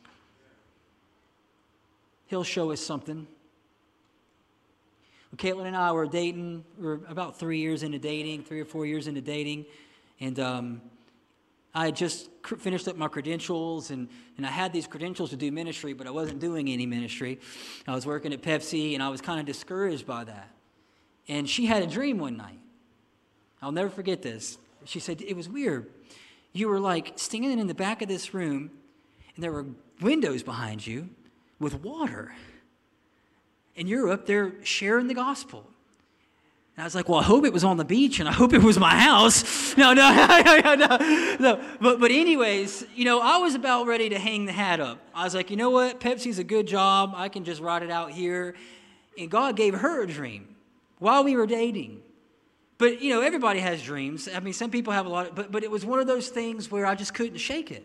He'll 2.26 2.44
show 2.44 2.70
us 2.70 2.80
something. 2.80 3.26
Caitlin 5.36 5.66
and 5.66 5.76
I 5.76 5.92
were 5.92 6.06
dating. 6.06 6.64
We 6.78 6.86
are 6.86 7.00
about 7.08 7.38
three 7.38 7.58
years 7.58 7.82
into 7.82 7.98
dating, 7.98 8.44
three 8.44 8.60
or 8.60 8.66
four 8.66 8.84
years 8.84 9.06
into 9.06 9.22
dating, 9.22 9.64
and 10.20 10.38
um, 10.38 10.82
I 11.74 11.86
had 11.86 11.96
just 11.96 12.28
finished 12.58 12.86
up 12.86 12.96
my 12.96 13.08
credentials, 13.08 13.90
and, 13.90 14.08
and 14.36 14.46
I 14.46 14.50
had 14.50 14.74
these 14.74 14.86
credentials 14.86 15.30
to 15.30 15.36
do 15.36 15.50
ministry, 15.50 15.94
but 15.94 16.06
I 16.06 16.10
wasn't 16.10 16.38
doing 16.38 16.68
any 16.68 16.84
ministry. 16.84 17.40
I 17.88 17.94
was 17.94 18.04
working 18.04 18.34
at 18.34 18.42
Pepsi, 18.42 18.92
and 18.92 19.02
I 19.02 19.08
was 19.08 19.22
kind 19.22 19.40
of 19.40 19.46
discouraged 19.46 20.06
by 20.06 20.24
that. 20.24 20.50
And 21.28 21.48
she 21.48 21.64
had 21.64 21.82
a 21.82 21.86
dream 21.86 22.18
one 22.18 22.36
night. 22.36 22.58
I'll 23.62 23.72
never 23.72 23.88
forget 23.88 24.20
this. 24.20 24.58
She 24.84 25.00
said, 25.00 25.22
It 25.22 25.34
was 25.34 25.48
weird. 25.48 25.88
You 26.52 26.68
were 26.68 26.80
like 26.80 27.14
standing 27.16 27.58
in 27.58 27.68
the 27.68 27.74
back 27.74 28.02
of 28.02 28.08
this 28.08 28.34
room, 28.34 28.70
and 29.34 29.42
there 29.42 29.52
were 29.52 29.64
windows 30.02 30.42
behind 30.42 30.86
you 30.86 31.08
with 31.58 31.80
water 31.80 32.34
and 33.76 33.88
they're 34.26 34.52
sharing 34.64 35.08
the 35.08 35.14
gospel. 35.14 35.66
And 36.76 36.82
I 36.82 36.86
was 36.86 36.94
like, 36.94 37.08
well, 37.08 37.18
I 37.18 37.22
hope 37.22 37.44
it 37.44 37.52
was 37.52 37.64
on 37.64 37.76
the 37.76 37.84
beach 37.84 38.18
and 38.18 38.28
I 38.28 38.32
hope 38.32 38.54
it 38.54 38.62
was 38.62 38.78
my 38.78 38.94
house. 38.96 39.44
No, 39.78 39.94
no, 39.94 40.12
no, 40.12 40.74
no, 40.74 41.36
no. 41.40 41.60
But, 41.80 41.98
but 41.98 42.10
anyways, 42.10 42.84
you 42.94 43.06
know, 43.06 43.20
I 43.20 43.38
was 43.38 43.54
about 43.54 43.86
ready 43.86 44.10
to 44.10 44.18
hang 44.18 44.44
the 44.44 44.52
hat 44.52 44.80
up. 44.80 44.98
I 45.14 45.24
was 45.24 45.34
like, 45.34 45.50
you 45.50 45.56
know 45.56 45.70
what? 45.70 45.98
Pepsi's 45.98 46.38
a 46.38 46.44
good 46.44 46.66
job. 46.66 47.14
I 47.16 47.30
can 47.30 47.44
just 47.44 47.62
ride 47.62 47.82
it 47.82 47.90
out 47.90 48.10
here. 48.10 48.54
And 49.18 49.30
God 49.30 49.56
gave 49.56 49.74
her 49.74 50.02
a 50.02 50.06
dream 50.06 50.54
while 50.98 51.24
we 51.24 51.36
were 51.36 51.46
dating. 51.46 52.02
But, 52.76 53.00
you 53.00 53.14
know, 53.14 53.22
everybody 53.22 53.60
has 53.60 53.82
dreams. 53.82 54.28
I 54.32 54.40
mean, 54.40 54.52
some 54.52 54.70
people 54.70 54.92
have 54.92 55.06
a 55.06 55.08
lot, 55.08 55.28
of, 55.28 55.34
but, 55.34 55.50
but 55.50 55.62
it 55.62 55.70
was 55.70 55.86
one 55.86 55.98
of 55.98 56.06
those 56.06 56.28
things 56.28 56.70
where 56.70 56.84
I 56.84 56.94
just 56.94 57.14
couldn't 57.14 57.38
shake 57.38 57.70
it. 57.70 57.84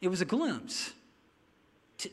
It 0.00 0.08
was 0.08 0.20
a 0.20 0.24
glimpse. 0.24 0.92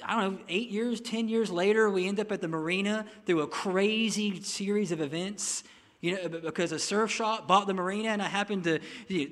I 0.04 0.21
don't 0.21 0.34
know, 0.34 0.39
eight 0.50 0.69
years, 0.69 1.02
10 1.02 1.28
years 1.30 1.50
later, 1.50 1.89
we 1.89 2.08
end 2.08 2.19
up 2.19 2.32
at 2.32 2.41
the 2.41 2.47
marina 2.47 3.06
through 3.26 3.41
a 3.41 3.47
crazy 3.47 4.41
series 4.41 4.91
of 4.91 5.02
events. 5.02 5.63
You 6.00 6.15
know, 6.15 6.30
because 6.30 6.71
a 6.71 6.80
surf 6.80 7.12
shop 7.12 7.47
bought 7.47 7.65
the 7.65 7.73
marina 7.73 8.10
and 8.10 8.21
I 8.21 8.28
happened 8.28 8.65
to 8.65 8.80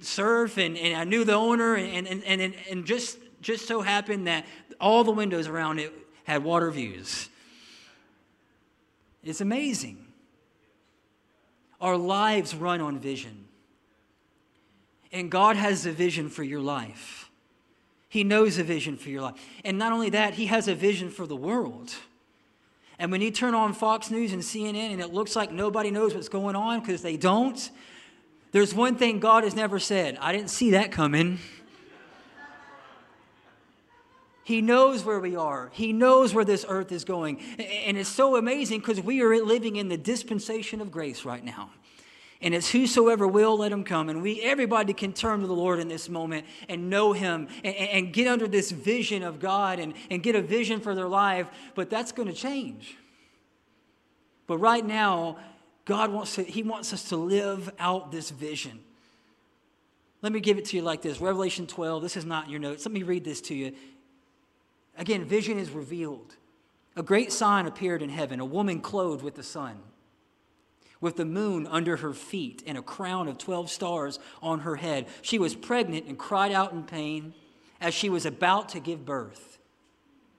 surf 0.02 0.58
and, 0.58 0.78
and 0.78 0.98
I 0.98 1.04
knew 1.04 1.24
the 1.24 1.34
owner 1.34 1.76
and, 1.76 2.08
and, 2.08 2.24
and, 2.24 2.56
and 2.70 2.86
just, 2.86 3.20
just 3.42 3.68
so 3.68 3.82
happened 3.82 4.26
that 4.28 4.46
all 4.80 5.04
the 5.04 5.12
windows 5.12 5.48
around 5.48 5.80
it 5.80 5.94
had 6.24 6.44
water 6.44 6.72
views. 6.72 7.30
It's 9.24 9.42
amazing. 9.42 10.06
Our 11.80 11.98
lives 11.98 12.56
run 12.56 12.82
on 12.82 13.00
vision. 13.00 13.46
And 15.12 15.30
God 15.30 15.56
has 15.56 15.86
a 15.86 15.92
vision 15.92 16.30
for 16.30 16.44
your 16.44 16.62
life. 16.62 17.25
He 18.16 18.24
knows 18.24 18.58
a 18.58 18.64
vision 18.64 18.96
for 18.96 19.10
your 19.10 19.24
life. 19.24 19.36
And 19.66 19.78
not 19.78 19.92
only 19.92 20.10
that, 20.12 20.36
He 20.36 20.46
has 20.46 20.70
a 20.70 20.74
vision 20.74 21.10
for 21.10 21.28
the 21.28 21.36
world. 21.36 21.94
And 22.98 23.12
when 23.12 23.20
you 23.20 23.30
turn 23.30 23.54
on 23.54 23.74
Fox 23.74 24.10
News 24.10 24.32
and 24.32 24.42
CNN 24.42 24.94
and 24.94 25.02
it 25.02 25.14
looks 25.14 25.36
like 25.36 25.52
nobody 25.52 25.92
knows 25.92 26.16
what's 26.16 26.30
going 26.30 26.56
on 26.56 26.80
because 26.80 27.02
they 27.02 27.18
don't, 27.18 27.70
there's 28.54 28.74
one 28.74 28.96
thing 28.96 29.20
God 29.20 29.44
has 29.44 29.54
never 29.54 29.80
said 29.80 30.18
I 30.22 30.32
didn't 30.32 30.50
see 30.50 30.72
that 30.72 30.94
coming. 30.94 31.40
He 34.46 34.62
knows 34.62 35.04
where 35.04 35.20
we 35.20 35.36
are. 35.36 35.70
He 35.74 35.92
knows 35.92 36.34
where 36.34 36.46
this 36.46 36.66
earth 36.70 36.94
is 36.94 37.04
going. 37.04 37.42
And 37.60 37.98
it's 37.98 38.08
so 38.08 38.38
amazing 38.38 38.80
because 38.80 39.02
we 39.02 39.24
are 39.24 39.44
living 39.44 39.76
in 39.76 39.90
the 39.90 39.98
dispensation 39.98 40.80
of 40.80 40.90
grace 40.90 41.26
right 41.26 41.44
now 41.44 41.70
and 42.46 42.54
it's 42.54 42.70
whosoever 42.70 43.28
will 43.28 43.58
let 43.58 43.72
him 43.72 43.84
come. 43.84 44.08
And 44.08 44.22
we 44.22 44.40
everybody 44.40 44.94
can 44.94 45.14
turn 45.14 45.42
to 45.42 45.48
the 45.48 45.54
lord 45.54 45.80
in 45.80 45.88
this 45.88 46.08
moment 46.08 46.46
and 46.70 46.92
know 46.92 47.12
him 47.12 47.48
and, 47.64 47.76
and 47.76 48.14
get 48.14 48.28
under 48.28 48.48
this 48.48 48.70
vision 48.70 49.24
of 49.24 49.40
god 49.40 49.80
and, 49.80 49.96
and 50.12 50.22
get 50.22 50.36
a 50.36 50.44
vision 50.44 50.80
for 50.80 50.94
their 50.94 51.08
life. 51.08 51.48
But 51.74 51.90
that's 51.90 52.12
going 52.12 52.28
to 52.28 52.34
change. 52.34 52.98
But 54.46 54.60
right 54.60 54.86
now 54.86 55.38
god 55.86 56.12
wants 56.12 56.36
to 56.36 56.44
he 56.44 56.62
wants 56.62 56.94
us 56.94 57.10
to 57.10 57.18
live 57.18 57.74
out 57.80 58.12
this 58.12 58.30
vision. 58.30 58.80
Let 60.22 60.32
me 60.32 60.40
give 60.40 60.60
it 60.60 60.66
to 60.66 60.78
you 60.78 60.84
like 60.84 61.02
this. 61.02 61.20
Revelation 61.20 61.66
12 61.66 62.04
this 62.04 62.16
is 62.16 62.26
not 62.26 62.46
in 62.46 62.52
your 62.52 62.60
notes. 62.60 62.86
Let 62.86 62.94
me 62.94 63.02
read 63.02 63.26
this 63.26 63.42
to 63.42 63.56
you. 63.56 63.74
Again 65.00 65.26
vision 65.26 65.58
is 65.58 65.72
revealed. 65.72 66.36
A 66.96 67.02
great 67.02 67.32
sign 67.32 67.66
appeared 67.66 68.04
in 68.04 68.10
heaven 68.10 68.40
a 68.40 68.46
woman 68.46 68.82
clothed 68.82 69.24
with 69.24 69.34
the 69.34 69.44
sun 69.44 69.80
with 71.06 71.18
the 71.18 71.24
moon 71.24 71.68
under 71.68 71.98
her 71.98 72.14
feet 72.14 72.64
and 72.66 72.80
a 72.80 72.82
crown 72.82 73.28
of 73.28 73.38
12 73.38 73.70
stars 73.70 74.18
on 74.42 74.62
her 74.62 74.76
head. 74.76 75.08
She 75.22 75.38
was 75.38 75.54
pregnant 75.54 76.08
and 76.08 76.18
cried 76.18 76.52
out 76.52 76.74
in 76.74 76.82
pain 76.82 77.36
as 77.80 77.94
she 77.94 78.10
was 78.10 78.26
about 78.26 78.70
to 78.70 78.80
give 78.80 79.06
birth. 79.06 79.60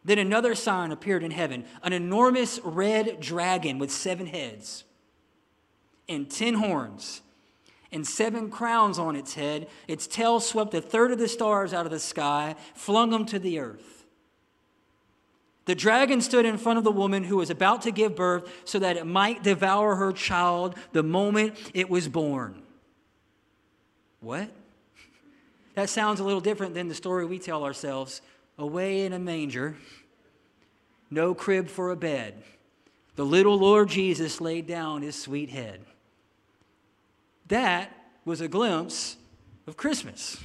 Then 0.05 0.19
another 0.19 0.57
sign 0.57 0.91
appeared 0.91 1.23
in 1.23 1.31
heaven 1.31 1.67
an 1.85 1.93
enormous 1.93 2.59
red 2.65 3.21
dragon 3.21 3.79
with 3.79 3.93
seven 3.93 4.27
heads 4.27 4.83
and 6.09 6.29
ten 6.29 6.55
horns 6.55 7.23
and 7.93 8.05
seven 8.05 8.51
crowns 8.51 8.99
on 8.99 9.15
its 9.15 9.35
head. 9.35 9.69
Its 9.87 10.09
tail 10.09 10.41
swept 10.41 10.75
a 10.75 10.81
third 10.81 11.13
of 11.13 11.19
the 11.19 11.29
stars 11.29 11.73
out 11.73 11.87
of 11.87 11.93
the 11.93 12.01
sky, 12.01 12.57
flung 12.75 13.11
them 13.11 13.25
to 13.27 13.39
the 13.39 13.61
earth. 13.61 13.96
The 15.67 15.75
dragon 15.75 16.21
stood 16.21 16.45
in 16.45 16.59
front 16.59 16.79
of 16.79 16.85
the 16.85 16.93
woman 16.93 17.25
who 17.25 17.37
was 17.37 17.51
about 17.51 17.83
to 17.83 17.91
give 17.91 18.15
birth 18.15 18.51
so 18.65 18.79
that 18.79 18.97
it 18.97 19.05
might 19.05 19.43
devour 19.43 19.97
her 19.97 20.13
child 20.13 20.77
the 20.93 21.03
moment 21.03 21.59
it 21.75 21.91
was 21.91 22.09
born. 22.09 22.63
What? 24.21 24.49
That 25.75 25.91
sounds 25.91 26.21
a 26.21 26.25
little 26.25 26.41
different 26.41 26.73
than 26.73 26.89
the 26.89 26.95
story 26.95 27.27
we 27.27 27.39
tell 27.39 27.63
ourselves. 27.63 28.23
Away 28.57 29.05
in 29.05 29.13
a 29.13 29.19
manger, 29.19 29.77
no 31.11 31.35
crib 31.35 31.69
for 31.69 31.91
a 31.91 31.97
bed. 31.97 32.43
The 33.17 33.27
little 33.27 33.59
Lord 33.59 33.91
Jesus 33.91 34.41
laid 34.41 34.67
down 34.67 35.03
his 35.03 35.21
sweet 35.21 35.51
head. 35.51 35.83
That 37.49 37.95
was 38.25 38.41
a 38.41 38.49
glimpse 38.49 39.19
of 39.67 39.77
Christmas. 39.77 40.39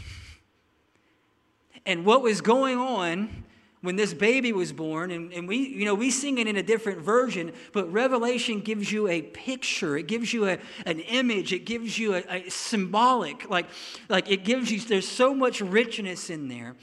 And 1.85 2.03
what 2.03 2.21
was 2.21 2.41
going 2.41 2.77
on 2.77 3.45
when 3.81 3.95
this 3.95 4.13
baby 4.13 4.53
was 4.53 4.71
born 4.71 5.11
and, 5.11 5.33
and 5.33 5.47
we 5.47 5.57
you 5.57 5.85
know 5.85 5.95
we 5.95 6.11
sing 6.11 6.37
it 6.37 6.47
in 6.47 6.55
a 6.55 6.63
different 6.63 6.99
version 6.99 7.51
but 7.73 7.91
revelation 7.91 8.59
gives 8.59 8.91
you 8.91 9.07
a 9.07 9.21
picture 9.21 9.97
it 9.97 10.07
gives 10.07 10.33
you 10.33 10.47
a, 10.47 10.57
an 10.85 10.99
image 10.99 11.51
it 11.51 11.65
gives 11.65 11.97
you 11.97 12.13
a, 12.15 12.23
a 12.29 12.49
symbolic 12.49 13.49
like 13.49 13.67
like 14.09 14.29
it 14.29 14.43
gives 14.43 14.71
you 14.71 14.79
there's 14.79 15.07
so 15.07 15.33
much 15.33 15.61
richness 15.61 16.29
in 16.29 16.47
there 16.47 16.75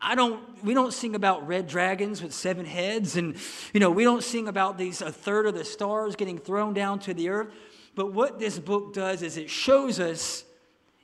I 0.00 0.14
don't, 0.14 0.62
we 0.62 0.74
don't 0.74 0.92
sing 0.92 1.14
about 1.14 1.48
red 1.48 1.66
dragons 1.66 2.22
with 2.22 2.34
seven 2.34 2.66
heads, 2.66 3.16
and 3.16 3.34
you 3.72 3.80
know, 3.80 3.90
we 3.90 4.04
don't 4.04 4.22
sing 4.22 4.46
about 4.46 4.76
these 4.76 5.00
a 5.00 5.10
third 5.10 5.46
of 5.46 5.54
the 5.54 5.64
stars 5.64 6.16
getting 6.16 6.38
thrown 6.38 6.74
down 6.74 6.98
to 7.00 7.14
the 7.14 7.30
earth. 7.30 7.48
But 7.94 8.12
what 8.12 8.38
this 8.38 8.58
book 8.58 8.92
does 8.92 9.22
is 9.22 9.36
it 9.36 9.48
shows 9.48 9.98
us 9.98 10.44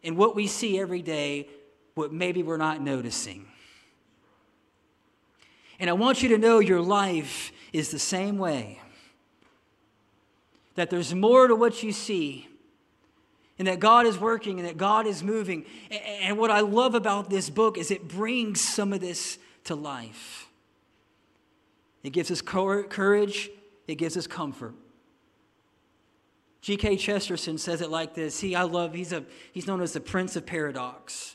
in 0.02 0.14
what 0.14 0.36
we 0.36 0.46
see 0.46 0.78
every 0.78 1.02
day 1.02 1.48
what 1.94 2.12
maybe 2.12 2.42
we're 2.42 2.58
not 2.58 2.82
noticing. 2.82 3.46
And 5.82 5.90
I 5.90 5.94
want 5.94 6.22
you 6.22 6.28
to 6.28 6.38
know 6.38 6.60
your 6.60 6.80
life 6.80 7.50
is 7.72 7.90
the 7.90 7.98
same 7.98 8.38
way. 8.38 8.80
That 10.76 10.90
there's 10.90 11.12
more 11.12 11.48
to 11.48 11.56
what 11.56 11.82
you 11.82 11.90
see, 11.90 12.46
and 13.58 13.66
that 13.66 13.80
God 13.80 14.06
is 14.06 14.16
working 14.16 14.60
and 14.60 14.68
that 14.68 14.76
God 14.76 15.08
is 15.08 15.24
moving. 15.24 15.66
And 15.90 16.38
what 16.38 16.52
I 16.52 16.60
love 16.60 16.94
about 16.94 17.30
this 17.30 17.50
book 17.50 17.76
is 17.76 17.90
it 17.90 18.06
brings 18.06 18.60
some 18.60 18.92
of 18.92 19.00
this 19.00 19.38
to 19.64 19.74
life. 19.74 20.48
It 22.04 22.10
gives 22.10 22.30
us 22.30 22.40
courage, 22.40 23.50
it 23.88 23.96
gives 23.96 24.16
us 24.16 24.28
comfort. 24.28 24.76
G.K. 26.60 26.96
Chesterton 26.96 27.58
says 27.58 27.80
it 27.80 27.90
like 27.90 28.14
this. 28.14 28.38
He, 28.38 28.54
I 28.54 28.62
love, 28.62 28.94
he's, 28.94 29.12
a, 29.12 29.24
he's 29.50 29.66
known 29.66 29.80
as 29.80 29.94
the 29.94 30.00
Prince 30.00 30.36
of 30.36 30.46
Paradox. 30.46 31.34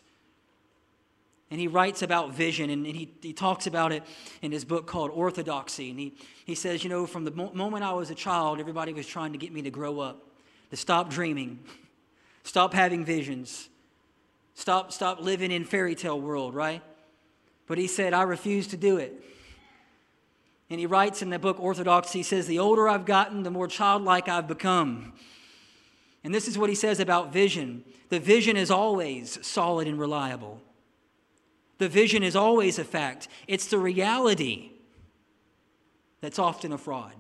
And 1.49 1.61
he 1.61 1.67
writes 1.67 2.01
about 2.01 2.33
vision, 2.33 2.69
and 2.69 2.85
he, 2.85 3.09
he 3.21 3.31
talks 3.31 3.67
about 3.67 3.93
it 3.93 4.03
in 4.41 4.51
his 4.51 4.65
book 4.65 4.85
called 4.85 5.11
Orthodoxy. 5.11 5.89
And 5.89 5.99
he, 5.99 6.13
he 6.45 6.55
says, 6.55 6.83
You 6.83 6.89
know, 6.89 7.05
from 7.05 7.23
the 7.23 7.31
mo- 7.31 7.51
moment 7.53 7.83
I 7.83 7.93
was 7.93 8.09
a 8.09 8.15
child, 8.15 8.59
everybody 8.59 8.93
was 8.93 9.07
trying 9.07 9.31
to 9.31 9.37
get 9.37 9.53
me 9.53 9.61
to 9.61 9.69
grow 9.69 9.99
up, 9.99 10.27
to 10.71 10.77
stop 10.77 11.09
dreaming, 11.09 11.59
stop 12.43 12.73
having 12.73 13.05
visions, 13.05 13.69
stop, 14.55 14.91
stop 14.91 15.21
living 15.21 15.51
in 15.51 15.63
fairy 15.63 15.95
tale 15.95 16.19
world, 16.19 16.53
right? 16.53 16.81
But 17.65 17.77
he 17.77 17.87
said, 17.87 18.13
I 18.13 18.23
refuse 18.23 18.67
to 18.67 18.77
do 18.77 18.97
it. 18.97 19.23
And 20.69 20.81
he 20.81 20.85
writes 20.85 21.21
in 21.21 21.29
the 21.29 21.39
book 21.39 21.61
Orthodoxy, 21.61 22.19
he 22.19 22.23
says, 22.23 22.47
The 22.47 22.59
older 22.59 22.89
I've 22.89 23.05
gotten, 23.05 23.43
the 23.43 23.51
more 23.51 23.69
childlike 23.69 24.27
I've 24.27 24.49
become. 24.49 25.13
And 26.25 26.35
this 26.35 26.49
is 26.49 26.57
what 26.57 26.67
he 26.69 26.75
says 26.75 26.99
about 26.99 27.31
vision 27.31 27.85
the 28.09 28.19
vision 28.19 28.55
is 28.55 28.71
always 28.71 29.37
solid 29.45 29.87
and 29.87 29.99
reliable. 29.99 30.61
The 31.77 31.89
vision 31.89 32.23
is 32.23 32.35
always 32.35 32.79
a 32.79 32.83
fact, 32.83 33.27
it's 33.47 33.67
the 33.67 33.77
reality 33.77 34.71
that's 36.21 36.39
often 36.39 36.71
a 36.73 36.77
fraud. 36.77 37.13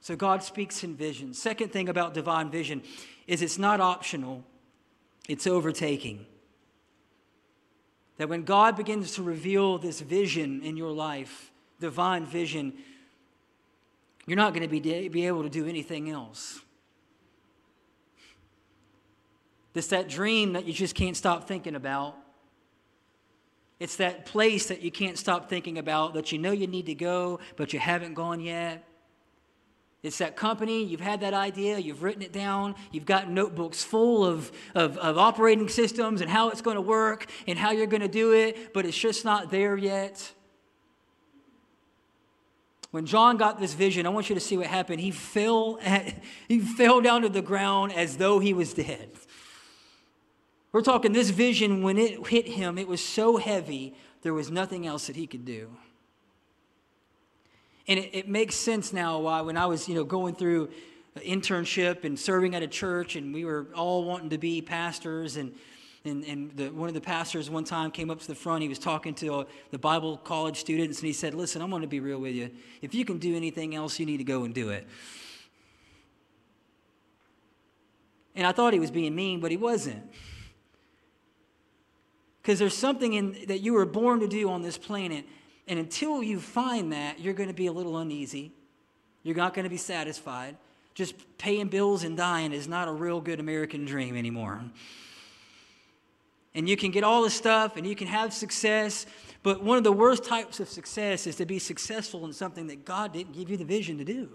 So 0.00 0.16
God 0.16 0.42
speaks 0.42 0.82
in 0.82 0.96
vision. 0.96 1.34
Second 1.34 1.72
thing 1.72 1.88
about 1.88 2.14
divine 2.14 2.50
vision 2.50 2.82
is 3.26 3.42
it's 3.42 3.58
not 3.58 3.80
optional, 3.80 4.42
it's 5.28 5.46
overtaking. 5.46 6.26
That 8.16 8.28
when 8.28 8.42
God 8.42 8.76
begins 8.76 9.14
to 9.14 9.22
reveal 9.22 9.78
this 9.78 10.00
vision 10.00 10.62
in 10.62 10.76
your 10.76 10.90
life, 10.90 11.50
divine 11.78 12.26
vision, 12.26 12.74
you're 14.26 14.36
not 14.36 14.52
going 14.52 14.62
to 14.62 14.68
be, 14.68 15.08
be 15.08 15.26
able 15.26 15.42
to 15.42 15.48
do 15.48 15.66
anything 15.66 16.10
else. 16.10 16.60
It's 19.74 19.88
that 19.88 20.08
dream 20.08 20.54
that 20.54 20.64
you 20.66 20.72
just 20.72 20.94
can't 20.94 21.16
stop 21.16 21.46
thinking 21.46 21.74
about. 21.74 22.16
It's 23.78 23.96
that 23.96 24.26
place 24.26 24.66
that 24.66 24.82
you 24.82 24.90
can't 24.90 25.16
stop 25.16 25.48
thinking 25.48 25.78
about 25.78 26.14
that 26.14 26.32
you 26.32 26.38
know 26.38 26.50
you 26.50 26.66
need 26.66 26.86
to 26.86 26.94
go, 26.94 27.40
but 27.56 27.72
you 27.72 27.78
haven't 27.78 28.14
gone 28.14 28.40
yet. 28.40 28.84
It's 30.02 30.18
that 30.18 30.34
company, 30.34 30.82
you've 30.82 31.00
had 31.00 31.20
that 31.20 31.34
idea, 31.34 31.78
you've 31.78 32.02
written 32.02 32.22
it 32.22 32.32
down, 32.32 32.74
you've 32.90 33.04
got 33.04 33.30
notebooks 33.30 33.84
full 33.84 34.24
of, 34.24 34.50
of, 34.74 34.96
of 34.96 35.18
operating 35.18 35.68
systems 35.68 36.22
and 36.22 36.30
how 36.30 36.48
it's 36.48 36.62
going 36.62 36.76
to 36.76 36.82
work 36.82 37.26
and 37.46 37.58
how 37.58 37.70
you're 37.70 37.86
going 37.86 38.00
to 38.00 38.08
do 38.08 38.32
it, 38.32 38.72
but 38.72 38.86
it's 38.86 38.96
just 38.96 39.26
not 39.26 39.50
there 39.50 39.76
yet. 39.76 40.32
When 42.92 43.06
John 43.06 43.36
got 43.36 43.60
this 43.60 43.74
vision, 43.74 44.06
I 44.06 44.08
want 44.08 44.30
you 44.30 44.34
to 44.34 44.40
see 44.40 44.56
what 44.56 44.66
happened. 44.66 45.00
He 45.00 45.10
fell, 45.10 45.78
at, 45.82 46.14
he 46.48 46.58
fell 46.58 47.00
down 47.00 47.22
to 47.22 47.28
the 47.28 47.42
ground 47.42 47.92
as 47.92 48.16
though 48.16 48.38
he 48.38 48.52
was 48.52 48.72
dead. 48.72 49.10
We're 50.72 50.82
talking 50.82 51.12
this 51.12 51.30
vision, 51.30 51.82
when 51.82 51.98
it 51.98 52.26
hit 52.28 52.46
him, 52.46 52.78
it 52.78 52.86
was 52.86 53.04
so 53.04 53.36
heavy, 53.38 53.94
there 54.22 54.34
was 54.34 54.50
nothing 54.50 54.86
else 54.86 55.06
that 55.08 55.16
he 55.16 55.26
could 55.26 55.44
do. 55.44 55.70
And 57.88 57.98
it, 57.98 58.10
it 58.12 58.28
makes 58.28 58.54
sense 58.54 58.92
now 58.92 59.18
why, 59.18 59.40
when 59.40 59.56
I 59.56 59.66
was 59.66 59.88
you 59.88 59.94
know, 59.94 60.04
going 60.04 60.34
through 60.34 60.70
internship 61.16 62.04
and 62.04 62.18
serving 62.18 62.54
at 62.54 62.62
a 62.62 62.68
church, 62.68 63.16
and 63.16 63.34
we 63.34 63.44
were 63.44 63.66
all 63.74 64.04
wanting 64.04 64.30
to 64.30 64.38
be 64.38 64.62
pastors, 64.62 65.36
and 65.36 65.52
and, 66.04 66.24
and 66.24 66.56
the, 66.56 66.68
one 66.70 66.88
of 66.88 66.94
the 66.94 67.00
pastors 67.00 67.50
one 67.50 67.64
time 67.64 67.90
came 67.90 68.10
up 68.10 68.20
to 68.20 68.26
the 68.26 68.34
front. 68.34 68.62
He 68.62 68.68
was 68.68 68.78
talking 68.78 69.12
to 69.16 69.46
the 69.70 69.78
Bible 69.78 70.16
college 70.16 70.58
students, 70.58 71.00
and 71.00 71.06
he 71.06 71.12
said, 71.12 71.34
Listen, 71.34 71.60
I'm 71.60 71.68
going 71.68 71.82
to 71.82 71.88
be 71.88 72.00
real 72.00 72.18
with 72.18 72.34
you. 72.34 72.50
If 72.80 72.94
you 72.94 73.04
can 73.04 73.18
do 73.18 73.36
anything 73.36 73.74
else, 73.74 73.98
you 73.98 74.06
need 74.06 74.16
to 74.16 74.24
go 74.24 74.44
and 74.44 74.54
do 74.54 74.70
it. 74.70 74.86
And 78.34 78.46
I 78.46 78.52
thought 78.52 78.72
he 78.72 78.78
was 78.78 78.90
being 78.90 79.14
mean, 79.14 79.40
but 79.40 79.50
he 79.50 79.58
wasn't. 79.58 80.02
Because 82.42 82.58
there's 82.58 82.76
something 82.76 83.12
in, 83.12 83.36
that 83.48 83.60
you 83.60 83.74
were 83.74 83.86
born 83.86 84.20
to 84.20 84.28
do 84.28 84.48
on 84.50 84.62
this 84.62 84.78
planet, 84.78 85.26
and 85.68 85.78
until 85.78 86.22
you 86.22 86.40
find 86.40 86.92
that, 86.92 87.20
you're 87.20 87.34
going 87.34 87.48
to 87.48 87.54
be 87.54 87.66
a 87.66 87.72
little 87.72 87.98
uneasy. 87.98 88.52
You're 89.22 89.36
not 89.36 89.54
going 89.54 89.64
to 89.64 89.70
be 89.70 89.76
satisfied. 89.76 90.56
Just 90.94 91.14
paying 91.38 91.68
bills 91.68 92.02
and 92.02 92.16
dying 92.16 92.52
is 92.52 92.66
not 92.66 92.88
a 92.88 92.92
real 92.92 93.20
good 93.20 93.40
American 93.40 93.84
dream 93.84 94.16
anymore. 94.16 94.62
And 96.54 96.68
you 96.68 96.76
can 96.76 96.90
get 96.90 97.04
all 97.04 97.22
this 97.22 97.34
stuff 97.34 97.76
and 97.76 97.86
you 97.86 97.94
can 97.94 98.08
have 98.08 98.32
success, 98.32 99.06
but 99.42 99.62
one 99.62 99.78
of 99.78 99.84
the 99.84 99.92
worst 99.92 100.24
types 100.24 100.58
of 100.58 100.68
success 100.68 101.26
is 101.26 101.36
to 101.36 101.46
be 101.46 101.58
successful 101.58 102.24
in 102.24 102.32
something 102.32 102.66
that 102.66 102.84
God 102.84 103.12
didn't 103.12 103.34
give 103.34 103.50
you 103.50 103.56
the 103.56 103.64
vision 103.64 103.98
to 103.98 104.04
do. 104.04 104.28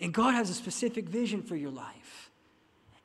And 0.00 0.12
God 0.12 0.34
has 0.34 0.50
a 0.50 0.54
specific 0.54 1.08
vision 1.08 1.42
for 1.42 1.56
your 1.56 1.70
life. 1.70 2.23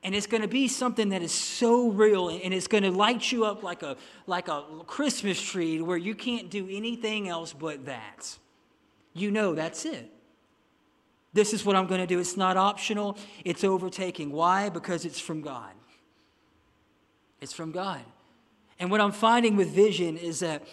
And 0.04 0.16
it's 0.16 0.28
going 0.28 0.42
to 0.42 0.48
be 0.48 0.68
something 0.68 1.10
that 1.10 1.22
is 1.22 1.34
so 1.34 1.90
real 1.90 2.30
and 2.30 2.54
it's 2.54 2.68
going 2.68 2.84
to 2.84 2.92
light 2.92 3.32
you 3.32 3.44
up 3.44 3.64
like 3.64 3.84
a, 3.84 3.98
like 4.28 4.48
a 4.48 4.64
Christmas 4.88 5.42
tree 5.42 5.82
where 5.82 5.98
you 5.98 6.16
can't 6.16 6.50
do 6.50 6.68
anything 6.72 7.28
else 7.28 7.52
but 7.52 7.86
that. 7.86 8.38
You 9.14 9.32
know 9.32 9.56
that's 9.56 9.86
it. 9.86 10.10
This 11.34 11.54
is 11.54 11.66
what 11.66 11.76
I'm 11.76 11.86
going 11.88 12.02
to 12.02 12.08
do. 12.08 12.20
It's 12.20 12.38
not 12.38 12.58
optional, 12.58 13.18
it's 13.46 13.64
overtaking. 13.64 14.32
Why? 14.32 14.70
Because 14.70 15.06
it's 15.06 15.20
from 15.20 15.42
God. 15.42 15.74
It's 17.42 17.54
from 17.54 17.72
God. 17.72 18.02
And 18.80 18.90
what 18.90 19.02
I'm 19.02 19.12
finding 19.12 19.56
with 19.56 19.70
vision 19.70 20.18
is 20.18 20.40
that 20.40 20.66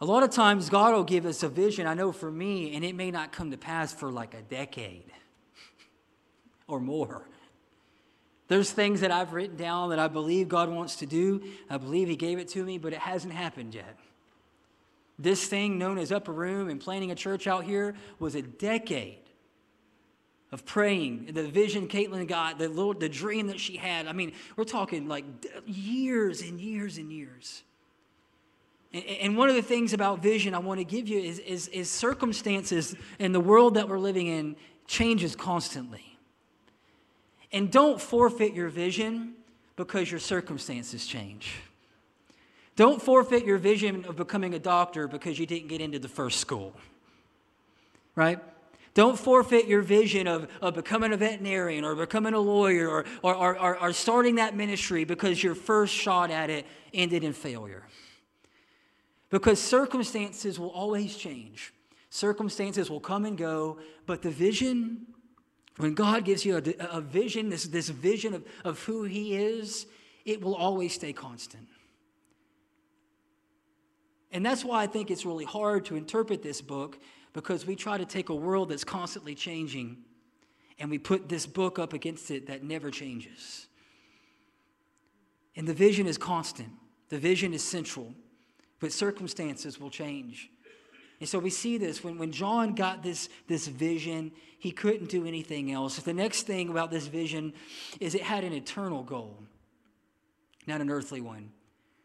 a 0.00 0.04
lot 0.04 0.22
of 0.22 0.30
times 0.30 0.68
God 0.68 0.92
will 0.92 1.04
give 1.04 1.24
us 1.24 1.42
a 1.42 1.48
vision, 1.48 1.86
I 1.86 1.94
know 1.94 2.12
for 2.12 2.30
me, 2.30 2.74
and 2.74 2.84
it 2.84 2.94
may 2.94 3.10
not 3.10 3.32
come 3.32 3.52
to 3.52 3.56
pass 3.56 3.92
for 3.92 4.10
like 4.10 4.34
a 4.34 4.42
decade 4.42 5.10
or 6.66 6.80
more. 6.80 7.28
There's 8.54 8.70
things 8.70 9.00
that 9.00 9.10
I've 9.10 9.32
written 9.32 9.56
down 9.56 9.90
that 9.90 9.98
I 9.98 10.06
believe 10.06 10.48
God 10.48 10.68
wants 10.68 10.94
to 10.96 11.06
do. 11.06 11.42
I 11.68 11.76
believe 11.76 12.06
He 12.06 12.14
gave 12.14 12.38
it 12.38 12.46
to 12.50 12.62
me, 12.64 12.78
but 12.78 12.92
it 12.92 13.00
hasn't 13.00 13.34
happened 13.34 13.74
yet. 13.74 13.98
This 15.18 15.44
thing 15.48 15.76
known 15.76 15.98
as 15.98 16.12
Upper 16.12 16.30
Room 16.30 16.68
and 16.68 16.80
planning 16.80 17.10
a 17.10 17.16
church 17.16 17.48
out 17.48 17.64
here 17.64 17.96
was 18.20 18.36
a 18.36 18.42
decade 18.42 19.18
of 20.52 20.64
praying. 20.64 21.30
The 21.32 21.48
vision 21.48 21.88
Caitlin 21.88 22.28
got, 22.28 22.60
the 22.60 22.68
little, 22.68 22.94
the 22.94 23.08
dream 23.08 23.48
that 23.48 23.58
she 23.58 23.76
had. 23.76 24.06
I 24.06 24.12
mean, 24.12 24.32
we're 24.54 24.62
talking 24.62 25.08
like 25.08 25.24
years 25.66 26.40
and 26.40 26.60
years 26.60 26.96
and 26.96 27.10
years. 27.10 27.64
And, 28.92 29.04
and 29.04 29.36
one 29.36 29.48
of 29.48 29.56
the 29.56 29.62
things 29.62 29.92
about 29.92 30.22
vision 30.22 30.54
I 30.54 30.60
want 30.60 30.78
to 30.78 30.84
give 30.84 31.08
you 31.08 31.18
is, 31.18 31.40
is, 31.40 31.66
is 31.66 31.90
circumstances 31.90 32.94
in 33.18 33.32
the 33.32 33.40
world 33.40 33.74
that 33.74 33.88
we're 33.88 33.98
living 33.98 34.28
in 34.28 34.54
changes 34.86 35.34
constantly. 35.34 36.13
And 37.54 37.70
don't 37.70 38.00
forfeit 38.00 38.52
your 38.52 38.68
vision 38.68 39.34
because 39.76 40.10
your 40.10 40.18
circumstances 40.18 41.06
change. 41.06 41.54
Don't 42.74 43.00
forfeit 43.00 43.44
your 43.44 43.58
vision 43.58 44.04
of 44.06 44.16
becoming 44.16 44.54
a 44.54 44.58
doctor 44.58 45.06
because 45.06 45.38
you 45.38 45.46
didn't 45.46 45.68
get 45.68 45.80
into 45.80 46.00
the 46.00 46.08
first 46.08 46.40
school. 46.40 46.74
Right? 48.16 48.40
Don't 48.94 49.16
forfeit 49.16 49.68
your 49.68 49.82
vision 49.82 50.26
of, 50.26 50.48
of 50.60 50.74
becoming 50.74 51.12
a 51.12 51.16
veterinarian 51.16 51.84
or 51.84 51.94
becoming 51.94 52.34
a 52.34 52.40
lawyer 52.40 52.88
or, 52.88 53.04
or, 53.22 53.56
or, 53.56 53.78
or 53.80 53.92
starting 53.92 54.34
that 54.34 54.56
ministry 54.56 55.04
because 55.04 55.40
your 55.40 55.54
first 55.54 55.94
shot 55.94 56.32
at 56.32 56.50
it 56.50 56.66
ended 56.92 57.22
in 57.22 57.32
failure. 57.32 57.84
Because 59.30 59.60
circumstances 59.60 60.58
will 60.58 60.70
always 60.70 61.16
change. 61.16 61.72
Circumstances 62.10 62.90
will 62.90 63.00
come 63.00 63.24
and 63.24 63.38
go, 63.38 63.78
but 64.06 64.22
the 64.22 64.30
vision 64.30 65.06
when 65.76 65.94
God 65.94 66.24
gives 66.24 66.44
you 66.44 66.56
a, 66.56 66.62
a 66.96 67.00
vision, 67.00 67.48
this, 67.48 67.64
this 67.64 67.88
vision 67.88 68.34
of, 68.34 68.44
of 68.64 68.78
who 68.84 69.04
He 69.04 69.36
is, 69.36 69.86
it 70.24 70.40
will 70.40 70.54
always 70.54 70.94
stay 70.94 71.12
constant. 71.12 71.66
And 74.30 74.44
that's 74.44 74.64
why 74.64 74.82
I 74.82 74.86
think 74.86 75.10
it's 75.10 75.24
really 75.24 75.44
hard 75.44 75.84
to 75.86 75.96
interpret 75.96 76.42
this 76.42 76.60
book 76.60 76.98
because 77.32 77.66
we 77.66 77.76
try 77.76 77.98
to 77.98 78.04
take 78.04 78.28
a 78.30 78.34
world 78.34 78.68
that's 78.68 78.84
constantly 78.84 79.34
changing 79.34 79.98
and 80.78 80.90
we 80.90 80.98
put 80.98 81.28
this 81.28 81.46
book 81.46 81.78
up 81.78 81.92
against 81.92 82.30
it 82.30 82.48
that 82.48 82.64
never 82.64 82.90
changes. 82.90 83.68
And 85.56 85.68
the 85.68 85.74
vision 85.74 86.06
is 86.06 86.18
constant, 86.18 86.70
the 87.10 87.18
vision 87.18 87.54
is 87.54 87.62
central, 87.62 88.12
but 88.80 88.92
circumstances 88.92 89.78
will 89.78 89.90
change. 89.90 90.50
And 91.20 91.28
so 91.28 91.38
we 91.38 91.50
see 91.50 91.78
this 91.78 92.02
when, 92.02 92.18
when 92.18 92.32
John 92.32 92.74
got 92.74 93.02
this, 93.02 93.28
this 93.46 93.66
vision, 93.66 94.32
he 94.58 94.70
couldn't 94.72 95.10
do 95.10 95.26
anything 95.26 95.72
else. 95.72 95.96
The 95.98 96.14
next 96.14 96.42
thing 96.42 96.68
about 96.68 96.90
this 96.90 97.06
vision 97.06 97.52
is 98.00 98.14
it 98.14 98.22
had 98.22 98.44
an 98.44 98.52
eternal 98.52 99.02
goal, 99.02 99.38
not 100.66 100.80
an 100.80 100.90
earthly 100.90 101.20
one. 101.20 101.50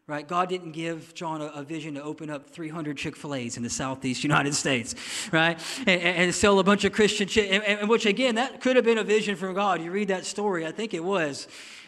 Right? 0.06 0.26
God 0.26 0.48
didn't 0.48 0.72
give 0.72 1.14
John 1.14 1.40
a, 1.40 1.46
a 1.46 1.62
vision 1.62 1.94
to 1.94 2.02
open 2.02 2.30
up 2.30 2.50
300 2.50 2.96
Chick 2.96 3.14
fil 3.14 3.32
A's 3.32 3.56
in 3.56 3.62
the 3.62 3.70
Southeast 3.70 4.24
United 4.24 4.54
States, 4.56 4.96
right? 5.30 5.56
And, 5.86 6.00
and 6.02 6.34
sell 6.34 6.58
a 6.58 6.64
bunch 6.64 6.84
of 6.84 6.92
Christian, 6.92 7.28
chi- 7.28 7.42
and, 7.42 7.62
and, 7.62 7.88
which 7.88 8.06
again, 8.06 8.34
that 8.34 8.60
could 8.60 8.74
have 8.74 8.84
been 8.84 8.98
a 8.98 9.04
vision 9.04 9.36
from 9.36 9.54
God. 9.54 9.80
You 9.80 9.92
read 9.92 10.08
that 10.08 10.24
story, 10.24 10.66
I 10.66 10.72
think 10.72 10.94
it 10.94 11.04
was. 11.04 11.46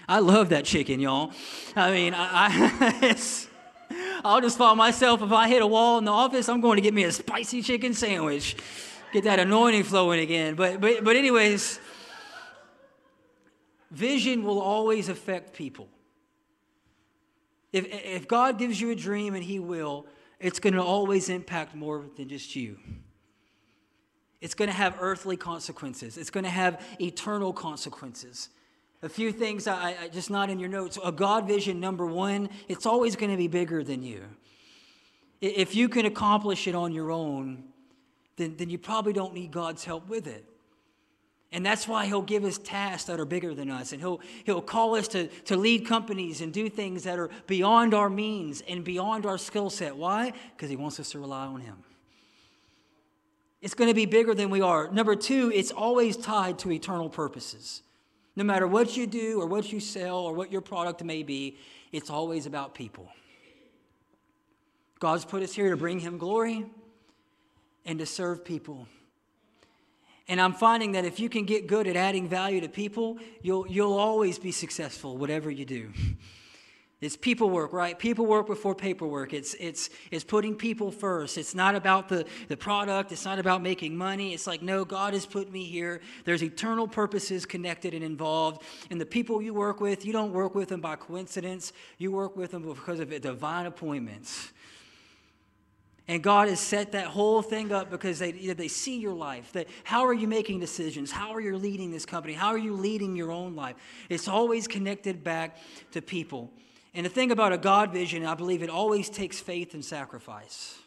I 0.09 0.21
love 0.21 0.51
that 0.51 0.65
chicken, 0.65 1.01
y'all. 1.01 1.33
I 1.75 1.91
mean, 1.91 2.15
I, 2.15 2.29
I 3.11 3.17
I'll 4.25 4.41
just 4.41 4.59
find 4.59 4.77
myself, 4.79 5.23
if 5.23 5.33
I 5.33 5.49
hit 5.49 5.63
a 5.63 5.67
wall 5.67 5.99
in 5.99 6.05
the 6.05 6.13
office, 6.13 6.49
I'm 6.49 6.61
going 6.61 6.77
to 6.77 6.83
get 6.83 6.95
me 6.95 7.05
a 7.05 7.13
spicy 7.13 7.63
chicken 7.63 7.95
sandwich. 7.95 8.57
Get 9.13 9.25
that 9.25 9.39
anointing 9.39 9.85
flowing 9.85 10.21
again. 10.21 10.55
But, 10.55 10.81
but, 10.81 11.05
but 11.05 11.17
anyways, 11.17 11.81
vision 13.91 14.43
will 14.43 14.61
always 14.61 15.09
affect 15.09 15.53
people. 15.53 15.89
If, 17.73 17.87
if 17.89 18.29
God 18.29 18.59
gives 18.59 18.81
you 18.81 18.91
a 18.91 18.95
dream, 18.95 19.35
and 19.35 19.43
He 19.45 19.59
will, 19.59 20.07
it's 20.41 20.59
going 20.59 20.75
to 20.75 20.83
always 20.83 21.29
impact 21.29 21.75
more 21.75 22.05
than 22.17 22.29
just 22.29 22.57
you. 22.57 22.79
It's 24.41 24.55
going 24.55 24.69
to 24.69 24.77
have 24.77 24.97
earthly 25.01 25.37
consequences, 25.37 26.19
it's 26.19 26.31
going 26.31 26.45
to 26.45 26.51
have 26.51 26.85
eternal 27.01 27.53
consequences. 27.53 28.49
A 29.03 29.09
few 29.09 29.33
things, 29.33 29.67
I, 29.67 29.97
I, 30.03 30.09
just 30.09 30.31
not 30.31 30.49
in 30.49 30.61
your 30.61 30.69
notes. 30.69 30.99
A 31.05 31.11
God 31.11 31.47
vision, 31.47 31.81
number 31.81 32.07
one, 32.07 32.49
it's 32.69 32.87
always 32.87 33.17
going 33.17 33.31
to 33.31 33.37
be 33.37 33.49
bigger 33.49 33.83
than 33.83 34.03
you. 34.03 34.23
If 35.41 35.75
you 35.75 35.89
can 35.89 36.07
accomplish 36.07 36.69
it 36.69 36.75
on 36.77 36.93
your 36.93 37.11
own, 37.11 37.65
then, 38.37 38.55
then 38.57 38.71
you 38.71 38.79
probably 38.79 39.13
don't 39.13 39.35
need 39.35 39.51
God's 39.51 39.85
help 39.85 40.09
with 40.09 40.29
it. 40.29 40.45
And 41.51 41.67
that's 41.67 41.87
why 41.87 42.07
he'll 42.07 42.23
give 42.23 42.45
us 42.45 42.57
tasks 42.57 43.09
that 43.09 43.21
are 43.21 43.27
bigger 43.27 43.55
than 43.55 43.71
us. 43.71 43.93
And 43.93 44.01
he'll, 44.01 44.21
he'll 44.45 44.63
call 44.63 44.95
us 44.95 45.09
to, 45.09 45.27
to 45.27 45.57
lead 45.57 45.87
companies 45.87 46.41
and 46.41 46.53
do 46.53 46.71
things 46.71 47.03
that 47.05 47.19
are 47.19 47.29
beyond 47.47 47.93
our 47.93 48.09
means 48.09 48.63
and 48.67 48.83
beyond 48.85 49.27
our 49.27 49.37
skill 49.37 49.69
set. 49.69 49.97
Why? 49.97 50.33
Because 50.57 50.71
he 50.71 50.77
wants 50.77 50.99
us 50.99 51.11
to 51.11 51.19
rely 51.19 51.45
on 51.45 51.61
him. 51.61 51.77
It's 53.61 53.75
going 53.75 53.89
to 53.89 53.95
be 53.95 54.07
bigger 54.07 54.35
than 54.35 54.49
we 54.49 54.61
are. 54.61 54.91
Number 54.91 55.15
two, 55.15 55.53
it's 55.55 55.71
always 55.71 56.17
tied 56.17 56.59
to 56.61 56.73
eternal 56.73 57.11
purposes. 57.11 57.83
No 58.35 58.45
matter 58.45 58.67
what 58.67 58.97
you 58.97 59.07
do 59.07 59.41
or 59.41 59.47
what 59.47 59.73
you 59.73 59.81
sell 59.81 60.19
or 60.19 60.33
what 60.33 60.51
your 60.51 60.63
product 60.63 61.05
may 61.05 61.23
be, 61.23 61.59
it's 61.93 62.11
always 62.11 62.47
about 62.47 62.75
people. 62.75 63.09
God's 64.99 65.25
put 65.25 65.43
us 65.43 65.53
here 65.53 65.71
to 65.71 65.77
bring 65.77 66.01
Him 66.01 66.17
glory 66.17 66.65
and 67.85 67.99
to 67.99 68.07
serve 68.07 68.45
people. 68.45 68.87
And 70.29 70.41
I'm 70.41 70.53
finding 70.53 70.93
that 70.93 71.05
if 71.05 71.19
you 71.19 71.29
can 71.29 71.45
get 71.45 71.67
good 71.67 71.87
at 71.87 71.97
adding 71.97 72.29
value 72.29 72.61
to 72.61 72.69
people, 72.69 73.19
you'll, 73.43 73.67
you'll 73.67 73.99
always 73.99 74.39
be 74.39 74.53
successful, 74.53 75.17
whatever 75.19 75.51
you 75.51 75.65
do. 75.65 75.93
It's 77.03 77.17
people 77.17 77.51
work, 77.51 77.73
right? 77.73 77.99
People 77.99 78.27
work 78.27 78.47
before 78.47 78.77
paperwork. 78.77 79.35
It's, 79.35 79.55
it's, 79.55 79.91
it's 80.13 80.23
putting 80.23 80.55
people 80.55 80.93
first. 80.93 81.37
It's 81.37 81.53
not 81.53 81.75
about 81.75 82.09
the, 82.09 82.25
the 82.47 82.57
product. 82.57 83.11
It's 83.11 83.25
not 83.25 83.41
about 83.41 83.61
making 83.61 83.97
money. 83.97 84.33
It's 84.33 84.47
like, 84.47 84.63
no, 84.63 84.85
God 84.85 85.13
has 85.13 85.27
put 85.27 85.51
me 85.51 85.65
here. 85.65 86.01
There's 86.25 86.45
eternal 86.45 86.87
purposes 86.87 87.45
connected 87.45 87.93
and 87.93 88.05
involved. 88.05 88.63
And 88.89 89.01
the 89.01 89.07
people 89.07 89.43
you 89.43 89.53
work 89.53 89.81
with, 89.81 90.07
you 90.07 90.13
don't 90.13 90.33
work 90.33 90.55
with 90.55 90.69
them 90.69 90.81
by 90.81 90.95
coincidence. 90.95 91.73
You 91.99 92.13
work 92.13 92.37
with 92.37 92.53
them 92.53 92.63
because 92.63 93.01
of 93.01 93.21
divine 93.21 93.67
appointments. 93.67 94.53
And 96.07 96.23
God 96.23 96.49
has 96.49 96.61
set 96.61 96.93
that 96.93 97.07
whole 97.07 97.43
thing 97.43 97.73
up 97.73 97.91
because 97.91 98.21
they, 98.21 98.31
they 98.31 98.69
see 98.69 98.99
your 98.99 99.15
life. 99.15 99.51
That 99.53 99.67
how 99.83 100.07
are 100.07 100.15
you 100.15 100.29
making 100.29 100.61
decisions? 100.61 101.11
How 101.11 101.33
are 101.33 101.41
you 101.41 101.57
leading 101.57 101.91
this 101.91 102.07
company? 102.07 102.35
How 102.35 102.49
are 102.49 102.59
you 102.59 102.75
leading 102.75 103.17
your 103.17 103.33
own 103.33 103.57
life? 103.57 103.75
It's 104.09 104.29
always 104.29 104.69
connected 104.69 105.25
back 105.25 105.57
to 105.93 106.01
people. 106.01 106.53
And 106.95 107.07
the 107.07 107.11
thing 107.11 107.31
about 107.31 107.53
a 107.53 107.59
God 107.59 107.93
vision, 107.93 108.25
I 108.25 108.35
believe 108.35 108.63
it 108.63 108.71
always 108.71 109.09
takes 109.09 109.41
faith 109.41 109.75
and 109.75 109.85
sacrifice. 109.85 110.79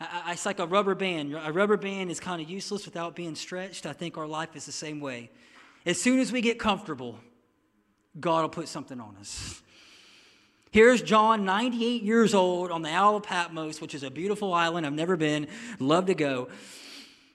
I, 0.00 0.22
I, 0.26 0.32
it's 0.32 0.44
like 0.44 0.58
a 0.58 0.66
rubber 0.66 0.94
band. 0.94 1.34
A 1.34 1.52
rubber 1.52 1.76
band 1.76 2.10
is 2.10 2.20
kind 2.20 2.42
of 2.42 2.48
useless 2.48 2.84
without 2.84 3.16
being 3.16 3.34
stretched. 3.34 3.86
I 3.86 3.92
think 3.92 4.18
our 4.18 4.26
life 4.26 4.54
is 4.54 4.66
the 4.66 4.72
same 4.72 5.00
way. 5.00 5.30
As 5.86 6.00
soon 6.00 6.18
as 6.18 6.30
we 6.30 6.40
get 6.40 6.58
comfortable, 6.58 7.18
God 8.20 8.42
will 8.42 8.48
put 8.50 8.68
something 8.68 9.00
on 9.00 9.16
us. 9.18 9.62
Here's 10.70 11.00
John, 11.00 11.46
98 11.46 12.02
years 12.02 12.34
old, 12.34 12.70
on 12.70 12.82
the 12.82 12.90
Isle 12.90 13.16
of 13.16 13.22
Patmos, 13.22 13.80
which 13.80 13.94
is 13.94 14.02
a 14.02 14.10
beautiful 14.10 14.52
island. 14.52 14.86
I've 14.86 14.92
never 14.92 15.16
been, 15.16 15.48
love 15.78 16.06
to 16.06 16.14
go. 16.14 16.48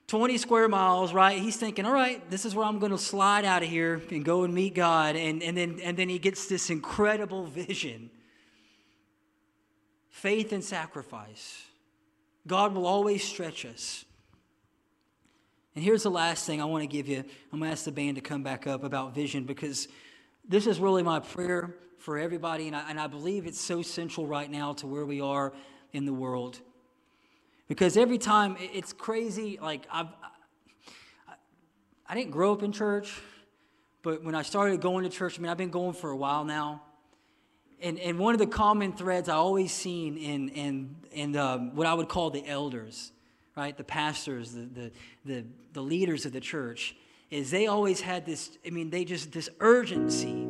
20 0.07 0.37
square 0.37 0.67
miles, 0.67 1.13
right? 1.13 1.39
He's 1.39 1.55
thinking, 1.55 1.85
all 1.85 1.93
right, 1.93 2.29
this 2.29 2.45
is 2.45 2.55
where 2.55 2.65
I'm 2.65 2.79
going 2.79 2.91
to 2.91 2.97
slide 2.97 3.45
out 3.45 3.63
of 3.63 3.69
here 3.69 4.01
and 4.11 4.23
go 4.23 4.43
and 4.43 4.53
meet 4.53 4.75
God. 4.75 5.15
And, 5.15 5.41
and, 5.41 5.57
then, 5.57 5.79
and 5.81 5.97
then 5.97 6.09
he 6.09 6.19
gets 6.19 6.47
this 6.47 6.69
incredible 6.69 7.45
vision 7.45 8.09
faith 10.09 10.53
and 10.53 10.63
sacrifice. 10.63 11.63
God 12.45 12.73
will 12.75 12.85
always 12.85 13.23
stretch 13.23 13.65
us. 13.65 14.05
And 15.75 15.83
here's 15.83 16.03
the 16.03 16.11
last 16.11 16.45
thing 16.45 16.61
I 16.61 16.65
want 16.65 16.83
to 16.83 16.87
give 16.87 17.07
you. 17.07 17.23
I'm 17.51 17.59
going 17.59 17.69
to 17.69 17.73
ask 17.73 17.85
the 17.85 17.91
band 17.91 18.15
to 18.15 18.21
come 18.21 18.43
back 18.43 18.67
up 18.67 18.83
about 18.83 19.15
vision 19.15 19.45
because 19.45 19.87
this 20.47 20.67
is 20.67 20.79
really 20.79 21.03
my 21.03 21.19
prayer 21.19 21.75
for 21.97 22.17
everybody. 22.17 22.67
And 22.67 22.75
I, 22.75 22.89
and 22.89 22.99
I 22.99 23.07
believe 23.07 23.47
it's 23.47 23.59
so 23.59 23.81
central 23.81 24.27
right 24.27 24.49
now 24.49 24.73
to 24.73 24.87
where 24.87 25.05
we 25.05 25.19
are 25.19 25.51
in 25.93 26.05
the 26.05 26.13
world. 26.13 26.59
Because 27.73 27.97
every 27.97 28.19
time 28.19 28.55
it's 28.59 28.93
crazy, 28.93 29.57
like 29.59 29.87
I've, 29.91 30.05
I 32.07 32.13
didn't 32.13 32.29
grow 32.29 32.53
up 32.53 32.61
in 32.61 32.71
church, 32.71 33.19
but 34.03 34.23
when 34.23 34.35
I 34.35 34.43
started 34.43 34.79
going 34.79 35.05
to 35.05 35.09
church, 35.09 35.39
I 35.39 35.41
mean, 35.41 35.49
I've 35.49 35.57
been 35.57 35.71
going 35.71 35.93
for 35.93 36.11
a 36.11 36.15
while 36.15 36.43
now. 36.43 36.83
And, 37.81 37.97
and 37.97 38.19
one 38.19 38.35
of 38.35 38.39
the 38.39 38.45
common 38.45 38.93
threads 38.93 39.27
I 39.27 39.33
always 39.33 39.71
seen 39.71 40.17
in, 40.17 40.49
in, 40.49 40.95
in 41.13 41.35
um, 41.35 41.75
what 41.75 41.87
I 41.87 41.95
would 41.95 42.09
call 42.09 42.29
the 42.29 42.47
elders, 42.47 43.11
right, 43.57 43.75
the 43.75 43.83
pastors, 43.83 44.51
the, 44.51 44.69
the, 44.71 44.91
the, 45.25 45.45
the 45.73 45.81
leaders 45.81 46.27
of 46.27 46.31
the 46.31 46.41
church, 46.41 46.95
is 47.31 47.49
they 47.49 47.65
always 47.65 48.01
had 48.01 48.23
this, 48.23 48.55
I 48.63 48.69
mean, 48.69 48.91
they 48.91 49.03
just, 49.03 49.31
this 49.31 49.49
urgency 49.59 50.47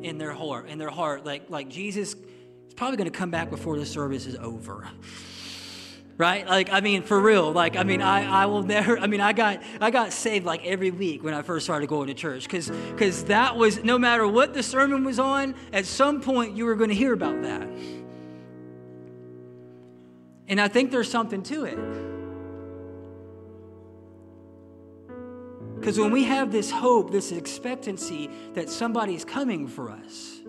in 0.00 0.16
their 0.16 0.32
heart, 0.32 0.70
in 0.70 0.78
their 0.78 0.88
heart, 0.88 1.26
like, 1.26 1.50
like 1.50 1.68
Jesus 1.68 2.14
is 2.14 2.72
probably 2.74 2.96
going 2.96 3.10
to 3.10 3.18
come 3.18 3.30
back 3.30 3.50
before 3.50 3.78
the 3.78 3.84
service 3.84 4.24
is 4.24 4.36
over 4.36 4.88
right? 6.16 6.46
Like 6.46 6.72
i 6.72 6.80
mean 6.80 7.02
for 7.02 7.20
real 7.20 7.52
like 7.52 7.76
i 7.76 7.82
mean 7.82 8.00
i, 8.00 8.42
I 8.42 8.46
will 8.46 8.62
never 8.62 8.98
i 8.98 9.06
mean 9.06 9.20
i 9.20 9.32
got 9.32 9.62
i 9.80 9.90
got 9.90 10.12
saved 10.12 10.46
like 10.46 10.64
every 10.64 10.90
week 10.90 11.24
when 11.24 11.34
i 11.34 11.42
first 11.42 11.66
started 11.66 11.88
going 11.88 12.06
to 12.08 12.14
church 12.14 12.44
because 12.44 12.70
because 12.70 13.24
that 13.24 13.56
was 13.56 13.82
no 13.82 13.98
matter 13.98 14.26
what 14.26 14.54
the 14.54 14.62
sermon 14.62 15.04
was 15.04 15.18
on 15.18 15.54
at 15.72 15.86
some 15.86 16.20
point 16.20 16.56
you 16.56 16.64
were 16.64 16.76
going 16.76 16.90
to 16.90 16.96
hear 16.96 17.12
about 17.12 17.42
that. 17.42 17.68
And 20.46 20.60
i 20.60 20.68
think 20.68 20.90
there's 20.90 21.10
something 21.10 21.42
to 21.44 21.64
it. 21.64 21.78
Because 25.76 25.98
when 25.98 26.12
we 26.12 26.24
have 26.24 26.50
this 26.50 26.70
hope 26.70 27.10
this 27.10 27.32
expectancy 27.32 28.30
that 28.54 28.70
somebody's 28.70 29.24
coming 29.24 29.66
for 29.66 29.90
us 29.90 30.40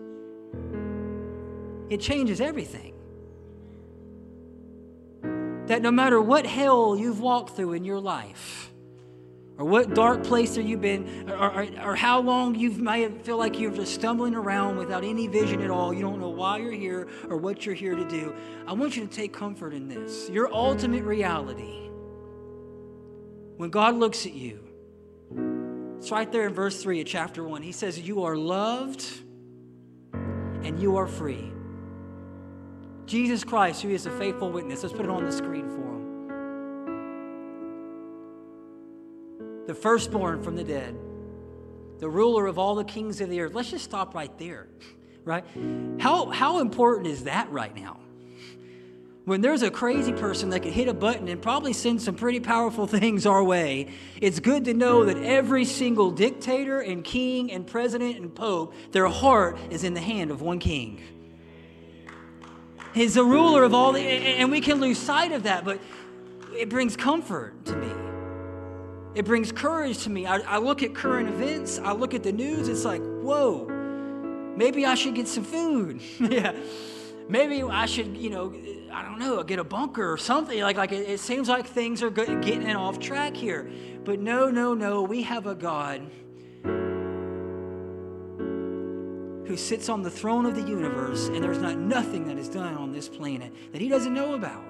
it 1.89 1.99
changes 1.99 2.39
everything 2.39 2.94
that 5.67 5.81
no 5.81 5.91
matter 5.91 6.21
what 6.21 6.45
hell 6.45 6.95
you've 6.95 7.19
walked 7.19 7.55
through 7.55 7.73
in 7.73 7.83
your 7.83 7.99
life, 7.99 8.71
or 9.57 9.65
what 9.65 9.93
dark 9.93 10.23
place 10.23 10.57
have 10.57 10.65
you 10.65 10.77
been, 10.77 11.29
or, 11.29 11.35
or, 11.35 11.67
or, 11.81 11.95
how 11.95 12.19
long 12.19 12.55
you 12.55 12.71
might 12.71 13.23
feel 13.23 13.37
like 13.37 13.57
you're 13.57 13.71
just 13.71 13.95
stumbling 13.95 14.35
around 14.35 14.77
without 14.77 15.05
any 15.05 15.27
vision 15.27 15.61
at 15.61 15.69
all, 15.69 15.93
you 15.93 16.01
don't 16.01 16.19
know 16.19 16.29
why 16.29 16.57
you're 16.57 16.73
here 16.73 17.07
or 17.29 17.37
what 17.37 17.65
you're 17.65 17.75
here 17.75 17.95
to 17.95 18.05
do, 18.07 18.35
I 18.67 18.73
want 18.73 18.97
you 18.97 19.07
to 19.07 19.13
take 19.13 19.31
comfort 19.31 19.73
in 19.73 19.87
this. 19.87 20.29
Your 20.29 20.53
ultimate 20.53 21.03
reality, 21.03 21.89
when 23.55 23.69
God 23.69 23.95
looks 23.95 24.25
at 24.25 24.33
you, 24.33 24.59
it's 25.97 26.11
right 26.11 26.29
there 26.29 26.45
in 26.45 26.53
verse 26.53 26.83
3 26.83 27.01
of 27.01 27.07
chapter 27.07 27.43
1. 27.43 27.61
He 27.61 27.71
says, 27.71 27.97
You 27.97 28.23
are 28.25 28.35
loved 28.35 29.05
and 30.13 30.79
you 30.79 30.97
are 30.97 31.07
free. 31.07 31.54
Jesus 33.05 33.43
Christ, 33.43 33.81
who 33.81 33.89
is 33.89 34.05
a 34.05 34.11
faithful 34.11 34.51
witness. 34.51 34.83
Let's 34.83 34.95
put 34.95 35.05
it 35.05 35.11
on 35.11 35.25
the 35.25 35.31
screen 35.31 35.69
for 35.69 35.77
him. 35.77 35.95
The 39.67 39.75
firstborn 39.75 40.43
from 40.43 40.55
the 40.55 40.63
dead, 40.63 40.95
the 41.99 42.09
ruler 42.09 42.47
of 42.47 42.57
all 42.57 42.75
the 42.75 42.83
kings 42.83 43.21
of 43.21 43.29
the 43.29 43.41
earth. 43.41 43.53
Let's 43.53 43.71
just 43.71 43.85
stop 43.85 44.15
right 44.15 44.35
there, 44.37 44.67
right? 45.23 45.43
How, 45.99 46.29
how 46.29 46.59
important 46.59 47.07
is 47.07 47.23
that 47.25 47.51
right 47.51 47.75
now? 47.75 47.99
When 49.25 49.41
there's 49.41 49.63
a 49.63 49.71
crazy 49.71 50.13
person 50.13 50.51
that 50.51 50.59
can 50.59 50.71
hit 50.71 50.87
a 50.87 50.93
button 50.93 51.27
and 51.27 51.41
probably 51.41 51.73
send 51.73 51.99
some 51.99 52.13
pretty 52.13 52.39
powerful 52.39 52.85
things 52.99 53.25
our 53.25 53.43
way, 53.43 53.87
it's 54.21 54.39
good 54.39 54.65
to 54.65 54.73
know 54.73 55.05
that 55.05 55.17
every 55.17 55.65
single 55.65 56.11
dictator 56.11 56.79
and 56.79 57.03
king 57.03 57.51
and 57.51 57.65
president 57.65 58.17
and 58.17 58.33
pope, 58.33 58.75
their 58.91 59.07
heart 59.07 59.57
is 59.71 59.83
in 59.83 59.95
the 59.95 60.01
hand 60.01 60.29
of 60.29 60.41
one 60.41 60.59
king. 60.59 61.01
He's 62.95 63.15
the 63.15 63.25
ruler 63.25 63.65
of 63.65 63.73
all 63.73 63.91
the, 63.91 63.99
and 63.99 64.49
we 64.49 64.61
can 64.61 64.79
lose 64.79 64.97
sight 64.97 65.33
of 65.33 65.43
that, 65.43 65.65
but 65.65 65.81
it 66.57 66.69
brings 66.69 66.95
comfort 66.95 67.65
to 67.65 67.75
me. 67.75 67.91
It 69.15 69.25
brings 69.25 69.51
courage 69.51 70.05
to 70.05 70.09
me. 70.09 70.25
I, 70.25 70.37
I 70.37 70.57
look 70.59 70.81
at 70.81 70.95
current 70.95 71.27
events, 71.27 71.77
I 71.77 71.91
look 71.91 72.13
at 72.13 72.23
the 72.23 72.31
news, 72.31 72.69
it's 72.69 72.85
like, 72.85 73.01
whoa, 73.01 73.65
maybe 74.55 74.85
I 74.85 74.95
should 74.95 75.13
get 75.13 75.27
some 75.27 75.43
food. 75.43 76.01
yeah. 76.21 76.53
Maybe 77.27 77.61
I 77.63 77.85
should, 77.85 78.15
you 78.15 78.29
know, 78.29 78.53
I 78.93 79.01
don't 79.01 79.19
know, 79.19 79.43
get 79.43 79.59
a 79.59 79.63
bunker 79.65 80.09
or 80.09 80.17
something. 80.17 80.61
Like, 80.61 80.77
like 80.77 80.93
it, 80.93 81.09
it 81.09 81.19
seems 81.19 81.49
like 81.49 81.67
things 81.67 82.01
are 82.01 82.09
getting 82.09 82.73
off 82.77 82.99
track 82.99 83.35
here. 83.35 83.69
But 84.05 84.19
no, 84.21 84.49
no, 84.49 84.73
no. 84.73 85.01
We 85.01 85.23
have 85.23 85.47
a 85.47 85.55
God 85.55 86.09
who 89.47 89.57
sits 89.57 89.89
on 89.89 90.01
the 90.01 90.09
throne 90.09 90.45
of 90.45 90.55
the 90.55 90.61
universe, 90.61 91.27
and 91.27 91.43
there's 91.43 91.59
not 91.59 91.77
nothing 91.77 92.27
that 92.27 92.37
is 92.37 92.49
done 92.49 92.75
on 92.75 92.91
this 92.91 93.07
planet 93.07 93.53
that 93.71 93.81
he 93.81 93.87
doesn't 93.87 94.13
know 94.13 94.33
about. 94.33 94.63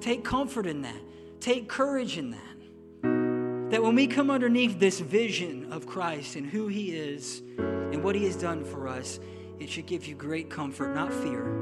Take 0.00 0.24
comfort 0.24 0.66
in 0.66 0.82
that. 0.82 1.00
Take 1.40 1.68
courage 1.68 2.18
in 2.18 2.30
that. 2.30 3.70
That 3.70 3.82
when 3.82 3.94
we 3.94 4.06
come 4.06 4.30
underneath 4.30 4.78
this 4.78 5.00
vision 5.00 5.72
of 5.72 5.86
Christ 5.86 6.36
and 6.36 6.46
who 6.46 6.68
he 6.68 6.90
is 6.90 7.42
and 7.58 8.02
what 8.02 8.14
he 8.14 8.24
has 8.24 8.36
done 8.36 8.64
for 8.64 8.88
us, 8.88 9.20
it 9.58 9.70
should 9.70 9.86
give 9.86 10.06
you 10.06 10.14
great 10.14 10.50
comfort, 10.50 10.94
not 10.94 11.12
fear. 11.12 11.60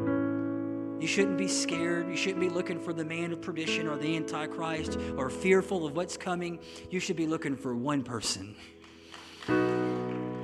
You 1.00 1.06
shouldn't 1.06 1.38
be 1.38 1.48
scared. 1.48 2.08
You 2.08 2.16
shouldn't 2.16 2.40
be 2.40 2.48
looking 2.48 2.80
for 2.80 2.92
the 2.92 3.04
man 3.04 3.32
of 3.32 3.40
perdition 3.40 3.86
or 3.86 3.96
the 3.96 4.16
Antichrist 4.16 4.98
or 5.16 5.30
fearful 5.30 5.86
of 5.86 5.94
what's 5.94 6.16
coming. 6.16 6.58
You 6.90 6.98
should 6.98 7.16
be 7.16 7.26
looking 7.26 7.56
for 7.56 7.74
one 7.74 8.02
person. 8.02 8.56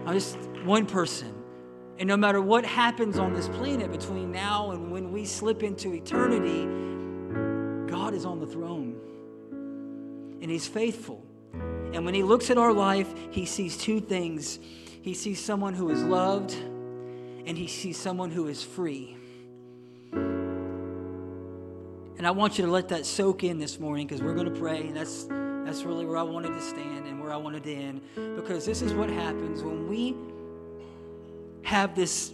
I'm 0.07 0.15
just 0.15 0.37
one 0.65 0.87
person. 0.87 1.35
And 1.99 2.09
no 2.09 2.17
matter 2.17 2.41
what 2.41 2.65
happens 2.65 3.19
on 3.19 3.33
this 3.33 3.49
planet 3.49 3.91
between 3.93 4.33
now 4.33 4.73
and 4.73 4.91
when 4.91 5.13
we 5.13 5.25
slip 5.25 5.63
into 5.63 5.95
eternity, 5.95 6.65
God 7.91 8.15
is 8.15 8.25
on 8.25 8.41
the 8.41 8.47
throne. 8.47 9.01
And 10.43 10.51
He's 10.51 10.67
faithful. 10.67 11.25
And 11.53 12.05
when 12.05 12.15
He 12.15 12.23
looks 12.23 12.51
at 12.51 12.59
our 12.59 12.73
life, 12.73 13.15
He 13.31 13.47
sees 13.47 13.77
two 13.77 14.01
things 14.01 14.59
He 15.03 15.15
sees 15.15 15.43
someone 15.43 15.75
who 15.75 15.91
is 15.91 16.03
loved, 16.03 16.53
and 17.47 17.57
He 17.57 17.69
sees 17.69 17.97
someone 17.97 18.31
who 18.31 18.49
is 18.49 18.63
free. 18.63 19.17
And 22.25 22.27
I 22.27 22.31
want 22.31 22.59
you 22.59 22.65
to 22.65 22.71
let 22.71 22.89
that 22.89 23.07
soak 23.07 23.45
in 23.45 23.59
this 23.59 23.79
morning 23.79 24.07
because 24.07 24.23
we're 24.23 24.35
going 24.35 24.53
to 24.53 24.59
pray. 24.59 24.81
And 24.81 24.97
that's, 24.97 25.29
that's 25.65 25.83
really 25.83 26.05
where 26.05 26.17
I 26.17 26.23
wanted 26.23 26.49
to 26.49 26.61
stand 26.61 27.07
and 27.07 27.21
where 27.21 27.33
I 27.33 27.37
wanted 27.37 27.65
to 27.65 27.75
end. 27.75 28.01
Because 28.37 28.67
this 28.67 28.83
is 28.83 28.93
what 28.93 29.11
happens 29.11 29.63
when 29.63 29.89
we 29.89 30.15
have 31.63 31.95
this 31.95 32.33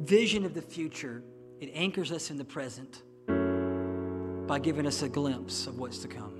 vision 0.00 0.44
of 0.44 0.54
the 0.54 0.62
future, 0.62 1.22
it 1.60 1.70
anchors 1.74 2.12
us 2.12 2.30
in 2.30 2.38
the 2.38 2.44
present 2.44 3.02
by 4.46 4.58
giving 4.58 4.86
us 4.86 5.02
a 5.02 5.08
glimpse 5.08 5.66
of 5.66 5.78
what's 5.78 5.98
to 5.98 6.08
come. 6.08 6.38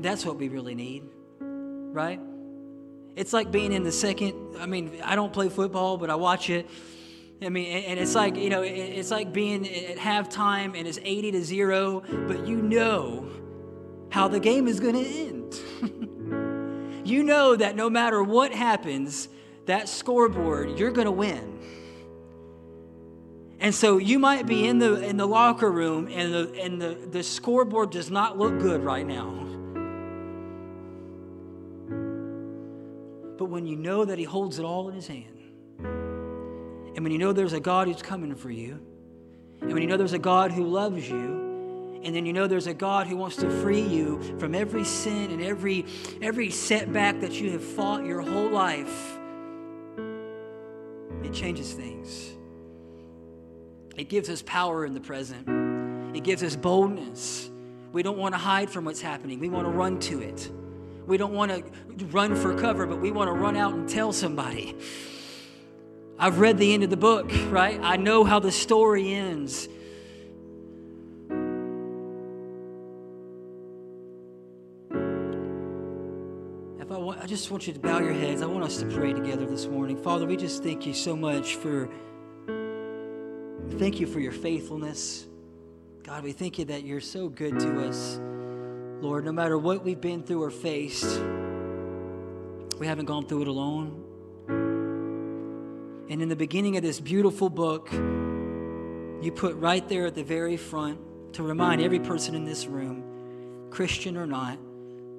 That's 0.00 0.24
what 0.24 0.36
we 0.36 0.48
really 0.48 0.74
need, 0.74 1.04
right? 1.40 2.20
It's 3.16 3.32
like 3.32 3.50
being 3.50 3.72
in 3.72 3.82
the 3.82 3.92
second, 3.92 4.56
I 4.60 4.66
mean, 4.66 5.00
I 5.02 5.16
don't 5.16 5.32
play 5.32 5.48
football, 5.48 5.96
but 5.96 6.10
I 6.10 6.14
watch 6.14 6.50
it. 6.50 6.68
I 7.40 7.50
mean, 7.50 7.66
and 7.84 8.00
it's 8.00 8.16
like, 8.16 8.36
you 8.36 8.50
know, 8.50 8.62
it's 8.62 9.12
like 9.12 9.32
being 9.32 9.66
at 9.68 9.96
halftime 9.96 10.76
and 10.76 10.88
it's 10.88 10.98
80 11.02 11.32
to 11.32 11.44
0, 11.44 12.02
but 12.26 12.46
you 12.46 12.56
know 12.56 13.30
how 14.10 14.26
the 14.26 14.40
game 14.40 14.66
is 14.66 14.80
going 14.80 14.94
to 14.94 15.06
end. 15.06 17.04
you 17.06 17.22
know 17.22 17.54
that 17.54 17.76
no 17.76 17.88
matter 17.88 18.22
what 18.22 18.52
happens, 18.52 19.28
that 19.66 19.88
scoreboard, 19.88 20.78
you're 20.78 20.90
going 20.90 21.04
to 21.04 21.12
win. 21.12 21.58
And 23.60 23.74
so 23.74 23.98
you 23.98 24.18
might 24.18 24.46
be 24.46 24.66
in 24.66 24.78
the 24.78 25.02
in 25.02 25.16
the 25.16 25.26
locker 25.26 25.70
room 25.70 26.08
and 26.08 26.32
the 26.32 26.60
and 26.60 26.80
the, 26.80 26.94
the 27.10 27.22
scoreboard 27.24 27.90
does 27.90 28.08
not 28.08 28.38
look 28.38 28.58
good 28.60 28.82
right 28.82 29.06
now. 29.06 29.30
But 33.36 33.46
when 33.46 33.66
you 33.66 33.76
know 33.76 34.04
that 34.04 34.18
he 34.18 34.24
holds 34.24 34.58
it 34.58 34.64
all 34.64 34.88
in 34.88 34.94
his 34.94 35.08
hand, 35.08 35.37
and 36.98 37.04
when 37.04 37.12
you 37.12 37.18
know 37.18 37.32
there's 37.32 37.52
a 37.52 37.60
God 37.60 37.86
who's 37.86 38.02
coming 38.02 38.34
for 38.34 38.50
you, 38.50 38.84
and 39.60 39.72
when 39.72 39.82
you 39.82 39.86
know 39.86 39.96
there's 39.96 40.14
a 40.14 40.18
God 40.18 40.50
who 40.50 40.64
loves 40.64 41.08
you, 41.08 42.00
and 42.02 42.12
then 42.12 42.26
you 42.26 42.32
know 42.32 42.48
there's 42.48 42.66
a 42.66 42.74
God 42.74 43.06
who 43.06 43.16
wants 43.16 43.36
to 43.36 43.48
free 43.62 43.82
you 43.82 44.36
from 44.40 44.52
every 44.52 44.82
sin 44.82 45.30
and 45.30 45.40
every 45.40 45.86
every 46.20 46.50
setback 46.50 47.20
that 47.20 47.40
you 47.40 47.52
have 47.52 47.62
fought 47.62 48.04
your 48.04 48.20
whole 48.20 48.50
life, 48.50 49.16
it 51.22 51.32
changes 51.32 51.72
things. 51.72 52.32
It 53.96 54.08
gives 54.08 54.28
us 54.28 54.42
power 54.42 54.84
in 54.84 54.92
the 54.92 55.00
present. 55.00 56.16
It 56.16 56.24
gives 56.24 56.42
us 56.42 56.56
boldness. 56.56 57.48
We 57.92 58.02
don't 58.02 58.18
want 58.18 58.34
to 58.34 58.40
hide 58.40 58.70
from 58.70 58.84
what's 58.84 59.00
happening. 59.00 59.38
We 59.38 59.50
want 59.50 59.66
to 59.66 59.70
run 59.70 60.00
to 60.00 60.20
it. 60.20 60.50
We 61.06 61.16
don't 61.16 61.32
want 61.32 61.52
to 61.52 62.06
run 62.06 62.34
for 62.34 62.58
cover, 62.58 62.88
but 62.88 63.00
we 63.00 63.12
want 63.12 63.28
to 63.28 63.34
run 63.34 63.56
out 63.56 63.74
and 63.74 63.88
tell 63.88 64.12
somebody. 64.12 64.74
I've 66.20 66.40
read 66.40 66.58
the 66.58 66.74
end 66.74 66.82
of 66.82 66.90
the 66.90 66.96
book, 66.96 67.30
right? 67.48 67.78
I 67.80 67.96
know 67.96 68.24
how 68.24 68.40
the 68.40 68.50
story 68.50 69.12
ends. 69.12 69.68
If 76.80 76.90
I, 76.90 76.96
want, 76.96 77.20
I 77.20 77.26
just 77.26 77.52
want 77.52 77.68
you 77.68 77.72
to 77.72 77.78
bow 77.78 78.00
your 78.00 78.14
heads. 78.14 78.42
I 78.42 78.46
want 78.46 78.64
us 78.64 78.78
to 78.78 78.86
pray 78.86 79.12
together 79.12 79.46
this 79.46 79.66
morning. 79.66 79.96
Father, 79.96 80.26
we 80.26 80.36
just 80.36 80.64
thank 80.64 80.86
you 80.86 80.94
so 80.94 81.14
much 81.14 81.54
for 81.54 81.88
thank 83.78 84.00
you 84.00 84.06
for 84.08 84.18
your 84.18 84.32
faithfulness. 84.32 85.24
God, 86.02 86.24
we 86.24 86.32
thank 86.32 86.58
you 86.58 86.64
that 86.64 86.82
you're 86.82 87.00
so 87.00 87.28
good 87.28 87.60
to 87.60 87.86
us. 87.86 88.18
Lord, 89.00 89.24
no 89.24 89.30
matter 89.30 89.56
what 89.56 89.84
we've 89.84 90.00
been 90.00 90.24
through 90.24 90.42
or 90.42 90.50
faced, 90.50 91.20
we 92.80 92.88
haven't 92.88 93.04
gone 93.04 93.24
through 93.26 93.42
it 93.42 93.48
alone. 93.48 94.04
And 96.08 96.22
in 96.22 96.28
the 96.28 96.36
beginning 96.36 96.76
of 96.76 96.82
this 96.82 97.00
beautiful 97.00 97.50
book, 97.50 97.92
you 97.92 99.32
put 99.34 99.56
right 99.56 99.86
there 99.88 100.06
at 100.06 100.14
the 100.14 100.22
very 100.24 100.56
front 100.56 100.98
to 101.34 101.42
remind 101.42 101.82
every 101.82 102.00
person 102.00 102.34
in 102.34 102.44
this 102.44 102.66
room, 102.66 103.68
Christian 103.70 104.16
or 104.16 104.26
not, 104.26 104.58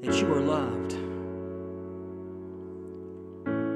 that 0.02 0.20
you 0.20 0.34
are 0.34 0.42
loved. 0.42 0.92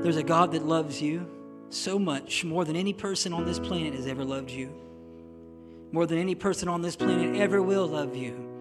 There's 0.04 0.18
a 0.18 0.24
God 0.24 0.52
that 0.54 0.66
loves 0.66 1.02
you 1.02 1.28
so 1.70 2.00
much, 2.00 2.44
more 2.44 2.66
than 2.66 2.76
any 2.76 2.94
person 2.94 3.34
on 3.34 3.46
this 3.46 3.60
planet 3.60 3.94
has 3.94 4.08
ever 4.08 4.26
loved 4.26 4.50
you, 4.50 4.74
more 5.92 6.06
than 6.06 6.18
any 6.18 6.36
person 6.36 6.68
on 6.68 6.82
this 6.82 6.96
planet 6.96 7.36
ever 7.36 7.62
will 7.62 7.88
love 7.88 8.16
you 8.16 8.53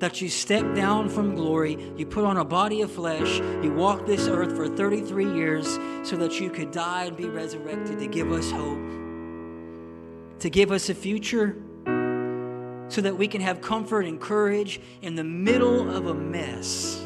that 0.00 0.20
you 0.20 0.28
stepped 0.28 0.74
down 0.74 1.08
from 1.08 1.34
glory, 1.34 1.78
you 1.96 2.04
put 2.06 2.24
on 2.24 2.38
a 2.38 2.44
body 2.44 2.82
of 2.82 2.90
flesh, 2.90 3.38
you 3.62 3.72
walked 3.72 4.06
this 4.06 4.26
earth 4.26 4.56
for 4.56 4.66
33 4.66 5.32
years 5.34 5.78
so 6.02 6.16
that 6.16 6.40
you 6.40 6.50
could 6.50 6.70
die 6.70 7.04
and 7.04 7.16
be 7.16 7.26
resurrected 7.26 7.98
to 7.98 8.06
give 8.06 8.32
us 8.32 8.50
hope, 8.50 8.78
to 10.40 10.50
give 10.50 10.72
us 10.72 10.88
a 10.88 10.94
future, 10.94 11.56
so 12.88 13.00
that 13.02 13.16
we 13.16 13.28
can 13.28 13.40
have 13.40 13.60
comfort 13.60 14.04
and 14.06 14.20
courage 14.20 14.80
in 15.02 15.14
the 15.14 15.22
middle 15.22 15.88
of 15.94 16.06
a 16.06 16.14
mess. 16.14 17.00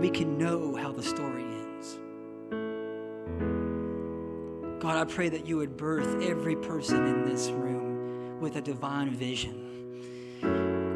We 0.00 0.08
can 0.08 0.38
know 0.38 0.76
how 0.76 0.92
the 0.92 1.02
story 1.02 1.42
ends. 1.42 1.98
God, 4.82 4.96
I 4.96 5.04
pray 5.04 5.28
that 5.28 5.46
you 5.46 5.58
would 5.58 5.76
birth 5.76 6.22
every 6.22 6.56
person 6.56 7.06
in 7.06 7.28
this 7.28 7.50
room 7.50 8.40
with 8.40 8.56
a 8.56 8.62
divine 8.62 9.10
vision 9.10 9.69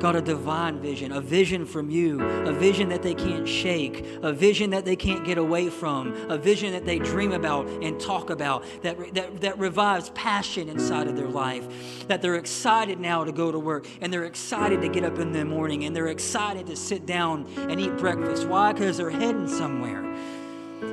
God, 0.04 0.16
a 0.16 0.20
divine 0.20 0.80
vision, 0.80 1.12
a 1.12 1.20
vision 1.22 1.64
from 1.64 1.88
you, 1.88 2.20
a 2.20 2.52
vision 2.52 2.90
that 2.90 3.02
they 3.02 3.14
can't 3.14 3.48
shake, 3.48 4.04
a 4.20 4.34
vision 4.34 4.68
that 4.68 4.84
they 4.84 4.96
can't 4.96 5.24
get 5.24 5.38
away 5.38 5.70
from, 5.70 6.12
a 6.28 6.36
vision 6.36 6.72
that 6.72 6.84
they 6.84 6.98
dream 6.98 7.32
about 7.32 7.66
and 7.82 7.98
talk 7.98 8.28
about, 8.28 8.66
that, 8.82 9.14
that, 9.14 9.40
that 9.40 9.58
revives 9.58 10.10
passion 10.10 10.68
inside 10.68 11.06
of 11.06 11.16
their 11.16 11.30
life, 11.30 12.06
that 12.06 12.20
they're 12.20 12.34
excited 12.34 13.00
now 13.00 13.24
to 13.24 13.32
go 13.32 13.50
to 13.50 13.58
work, 13.58 13.86
and 14.02 14.12
they're 14.12 14.26
excited 14.26 14.82
to 14.82 14.88
get 14.90 15.04
up 15.04 15.18
in 15.18 15.32
the 15.32 15.42
morning, 15.42 15.86
and 15.86 15.96
they're 15.96 16.08
excited 16.08 16.66
to 16.66 16.76
sit 16.76 17.06
down 17.06 17.46
and 17.56 17.80
eat 17.80 17.96
breakfast. 17.96 18.46
Why? 18.46 18.74
Because 18.74 18.98
they're 18.98 19.08
heading 19.08 19.48
somewhere. 19.48 20.04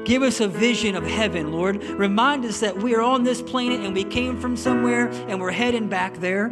Give 0.06 0.24
us 0.24 0.40
a 0.40 0.48
vision 0.48 0.96
of 0.96 1.04
heaven, 1.04 1.52
Lord. 1.52 1.84
Remind 1.84 2.46
us 2.46 2.62
that 2.62 2.78
we 2.78 2.96
are 2.96 3.02
on 3.02 3.26
this 3.26 3.42
planet 3.42 3.82
and 3.82 3.94
we 3.94 4.06
came 4.06 4.40
from 4.40 4.56
somewhere 4.56 5.10
and 5.10 5.42
we're 5.42 5.52
heading 5.52 5.90
back 5.90 6.16
there 6.22 6.50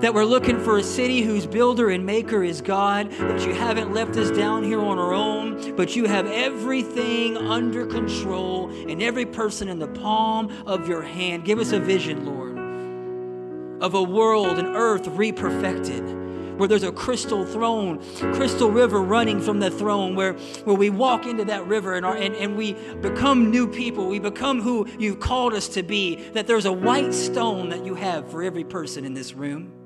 that 0.00 0.14
we're 0.14 0.24
looking 0.24 0.58
for 0.58 0.78
a 0.78 0.82
city 0.82 1.20
whose 1.20 1.46
builder 1.46 1.90
and 1.90 2.06
maker 2.06 2.42
is 2.42 2.62
God, 2.62 3.10
that 3.10 3.46
you 3.46 3.52
haven't 3.52 3.92
left 3.92 4.16
us 4.16 4.30
down 4.30 4.64
here 4.64 4.80
on 4.80 4.98
our 4.98 5.12
own, 5.12 5.76
but 5.76 5.94
you 5.94 6.06
have 6.06 6.26
everything 6.26 7.36
under 7.36 7.84
control 7.84 8.70
and 8.70 9.02
every 9.02 9.26
person 9.26 9.68
in 9.68 9.78
the 9.78 9.88
palm 9.88 10.50
of 10.66 10.88
your 10.88 11.02
hand. 11.02 11.44
Give 11.44 11.58
us 11.58 11.72
a 11.72 11.80
vision, 11.80 12.24
Lord, 12.24 13.82
of 13.82 13.94
a 13.94 14.02
world 14.02 14.58
and 14.58 14.68
earth 14.68 15.04
reperfected 15.04 16.18
where 16.56 16.68
there's 16.68 16.82
a 16.82 16.92
crystal 16.92 17.46
throne, 17.46 17.98
crystal 18.34 18.70
river 18.70 19.00
running 19.00 19.40
from 19.40 19.60
the 19.60 19.70
throne, 19.70 20.14
where, 20.14 20.34
where 20.64 20.76
we 20.76 20.90
walk 20.90 21.24
into 21.24 21.42
that 21.42 21.66
river 21.66 21.94
and, 21.94 22.04
our, 22.04 22.14
and, 22.14 22.34
and 22.34 22.54
we 22.54 22.74
become 23.00 23.50
new 23.50 23.66
people. 23.66 24.08
We 24.08 24.18
become 24.18 24.60
who 24.60 24.86
you've 24.98 25.20
called 25.20 25.54
us 25.54 25.68
to 25.68 25.82
be. 25.82 26.16
That 26.32 26.46
there's 26.46 26.66
a 26.66 26.72
white 26.72 27.14
stone 27.14 27.70
that 27.70 27.86
you 27.86 27.94
have 27.94 28.30
for 28.30 28.42
every 28.42 28.64
person 28.64 29.06
in 29.06 29.14
this 29.14 29.32
room 29.32 29.79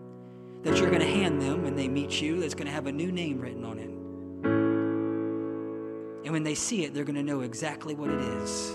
that 0.64 0.78
you're 0.78 0.88
going 0.88 1.00
to 1.00 1.06
hand 1.06 1.40
them 1.40 1.62
when 1.62 1.76
they 1.76 1.86
meet 1.88 2.20
you 2.22 2.40
that's 2.40 2.54
going 2.54 2.66
to 2.66 2.72
have 2.72 2.86
a 2.86 2.92
new 2.92 3.12
name 3.12 3.38
written 3.38 3.64
on 3.64 3.78
it. 3.78 3.90
And 6.24 6.32
when 6.32 6.42
they 6.42 6.54
see 6.54 6.84
it, 6.84 6.94
they're 6.94 7.04
going 7.04 7.16
to 7.16 7.22
know 7.22 7.42
exactly 7.42 7.94
what 7.94 8.08
it 8.10 8.18
is. 8.18 8.72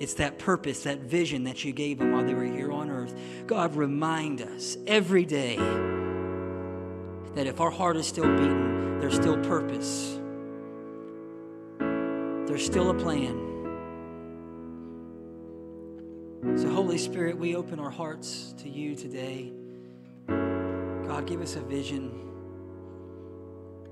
It's 0.00 0.14
that 0.14 0.40
purpose, 0.40 0.82
that 0.82 0.98
vision 0.98 1.44
that 1.44 1.64
you 1.64 1.72
gave 1.72 1.98
them 1.98 2.10
while 2.12 2.24
they 2.24 2.34
were 2.34 2.44
here 2.44 2.72
on 2.72 2.90
earth. 2.90 3.14
God, 3.46 3.76
remind 3.76 4.42
us 4.42 4.76
every 4.88 5.24
day 5.24 5.56
that 7.34 7.46
if 7.46 7.60
our 7.60 7.70
heart 7.70 7.96
is 7.96 8.08
still 8.08 8.26
beating, 8.36 8.98
there's 8.98 9.14
still 9.14 9.38
purpose, 9.44 10.18
there's 11.78 12.66
still 12.66 12.90
a 12.90 12.94
plan. 12.94 13.52
So, 16.56 16.68
Holy 16.68 16.98
Spirit, 16.98 17.38
we 17.38 17.54
open 17.54 17.78
our 17.78 17.90
hearts 17.90 18.54
to 18.58 18.68
you 18.68 18.96
today. 18.96 19.52
God, 21.06 21.26
give 21.26 21.40
us 21.40 21.56
a 21.56 21.60
vision. 21.60 22.20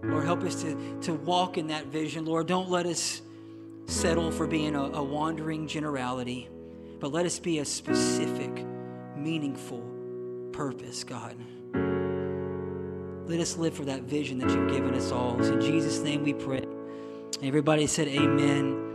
Lord, 0.03 0.25
help 0.25 0.43
us 0.43 0.63
to, 0.63 1.01
to 1.03 1.15
walk 1.15 1.59
in 1.59 1.69
that 1.69 1.87
vision. 1.87 2.25
Lord, 2.25 2.47
don't 2.47 2.71
let 2.71 2.87
us 2.87 3.23
settle 3.87 4.31
for 4.31 4.47
being 4.47 4.75
a, 4.75 4.83
a 4.83 5.03
wandering 5.03 5.67
generality, 5.67 6.49
but 7.01 7.13
let 7.13 7.27
us 7.27 7.39
be 7.39 7.59
a 7.59 7.65
specific, 7.65 8.65
meaningful 9.17 9.83
purpose, 10.53 11.05
God. 11.05 11.37
Let 13.27 13.41
us 13.41 13.57
live 13.57 13.75
for 13.75 13.85
that 13.85 14.03
vision 14.03 14.39
that 14.39 14.51
you've 14.51 14.71
given 14.71 14.95
us 14.95 15.13
all. 15.13 15.41
in 15.41 15.61
Jesus' 15.61 16.01
name 16.01 16.25
we 16.25 16.35
pray. 16.35 16.65
Everybody 17.43 17.87
said, 17.87 18.09
Amen. 18.09 18.92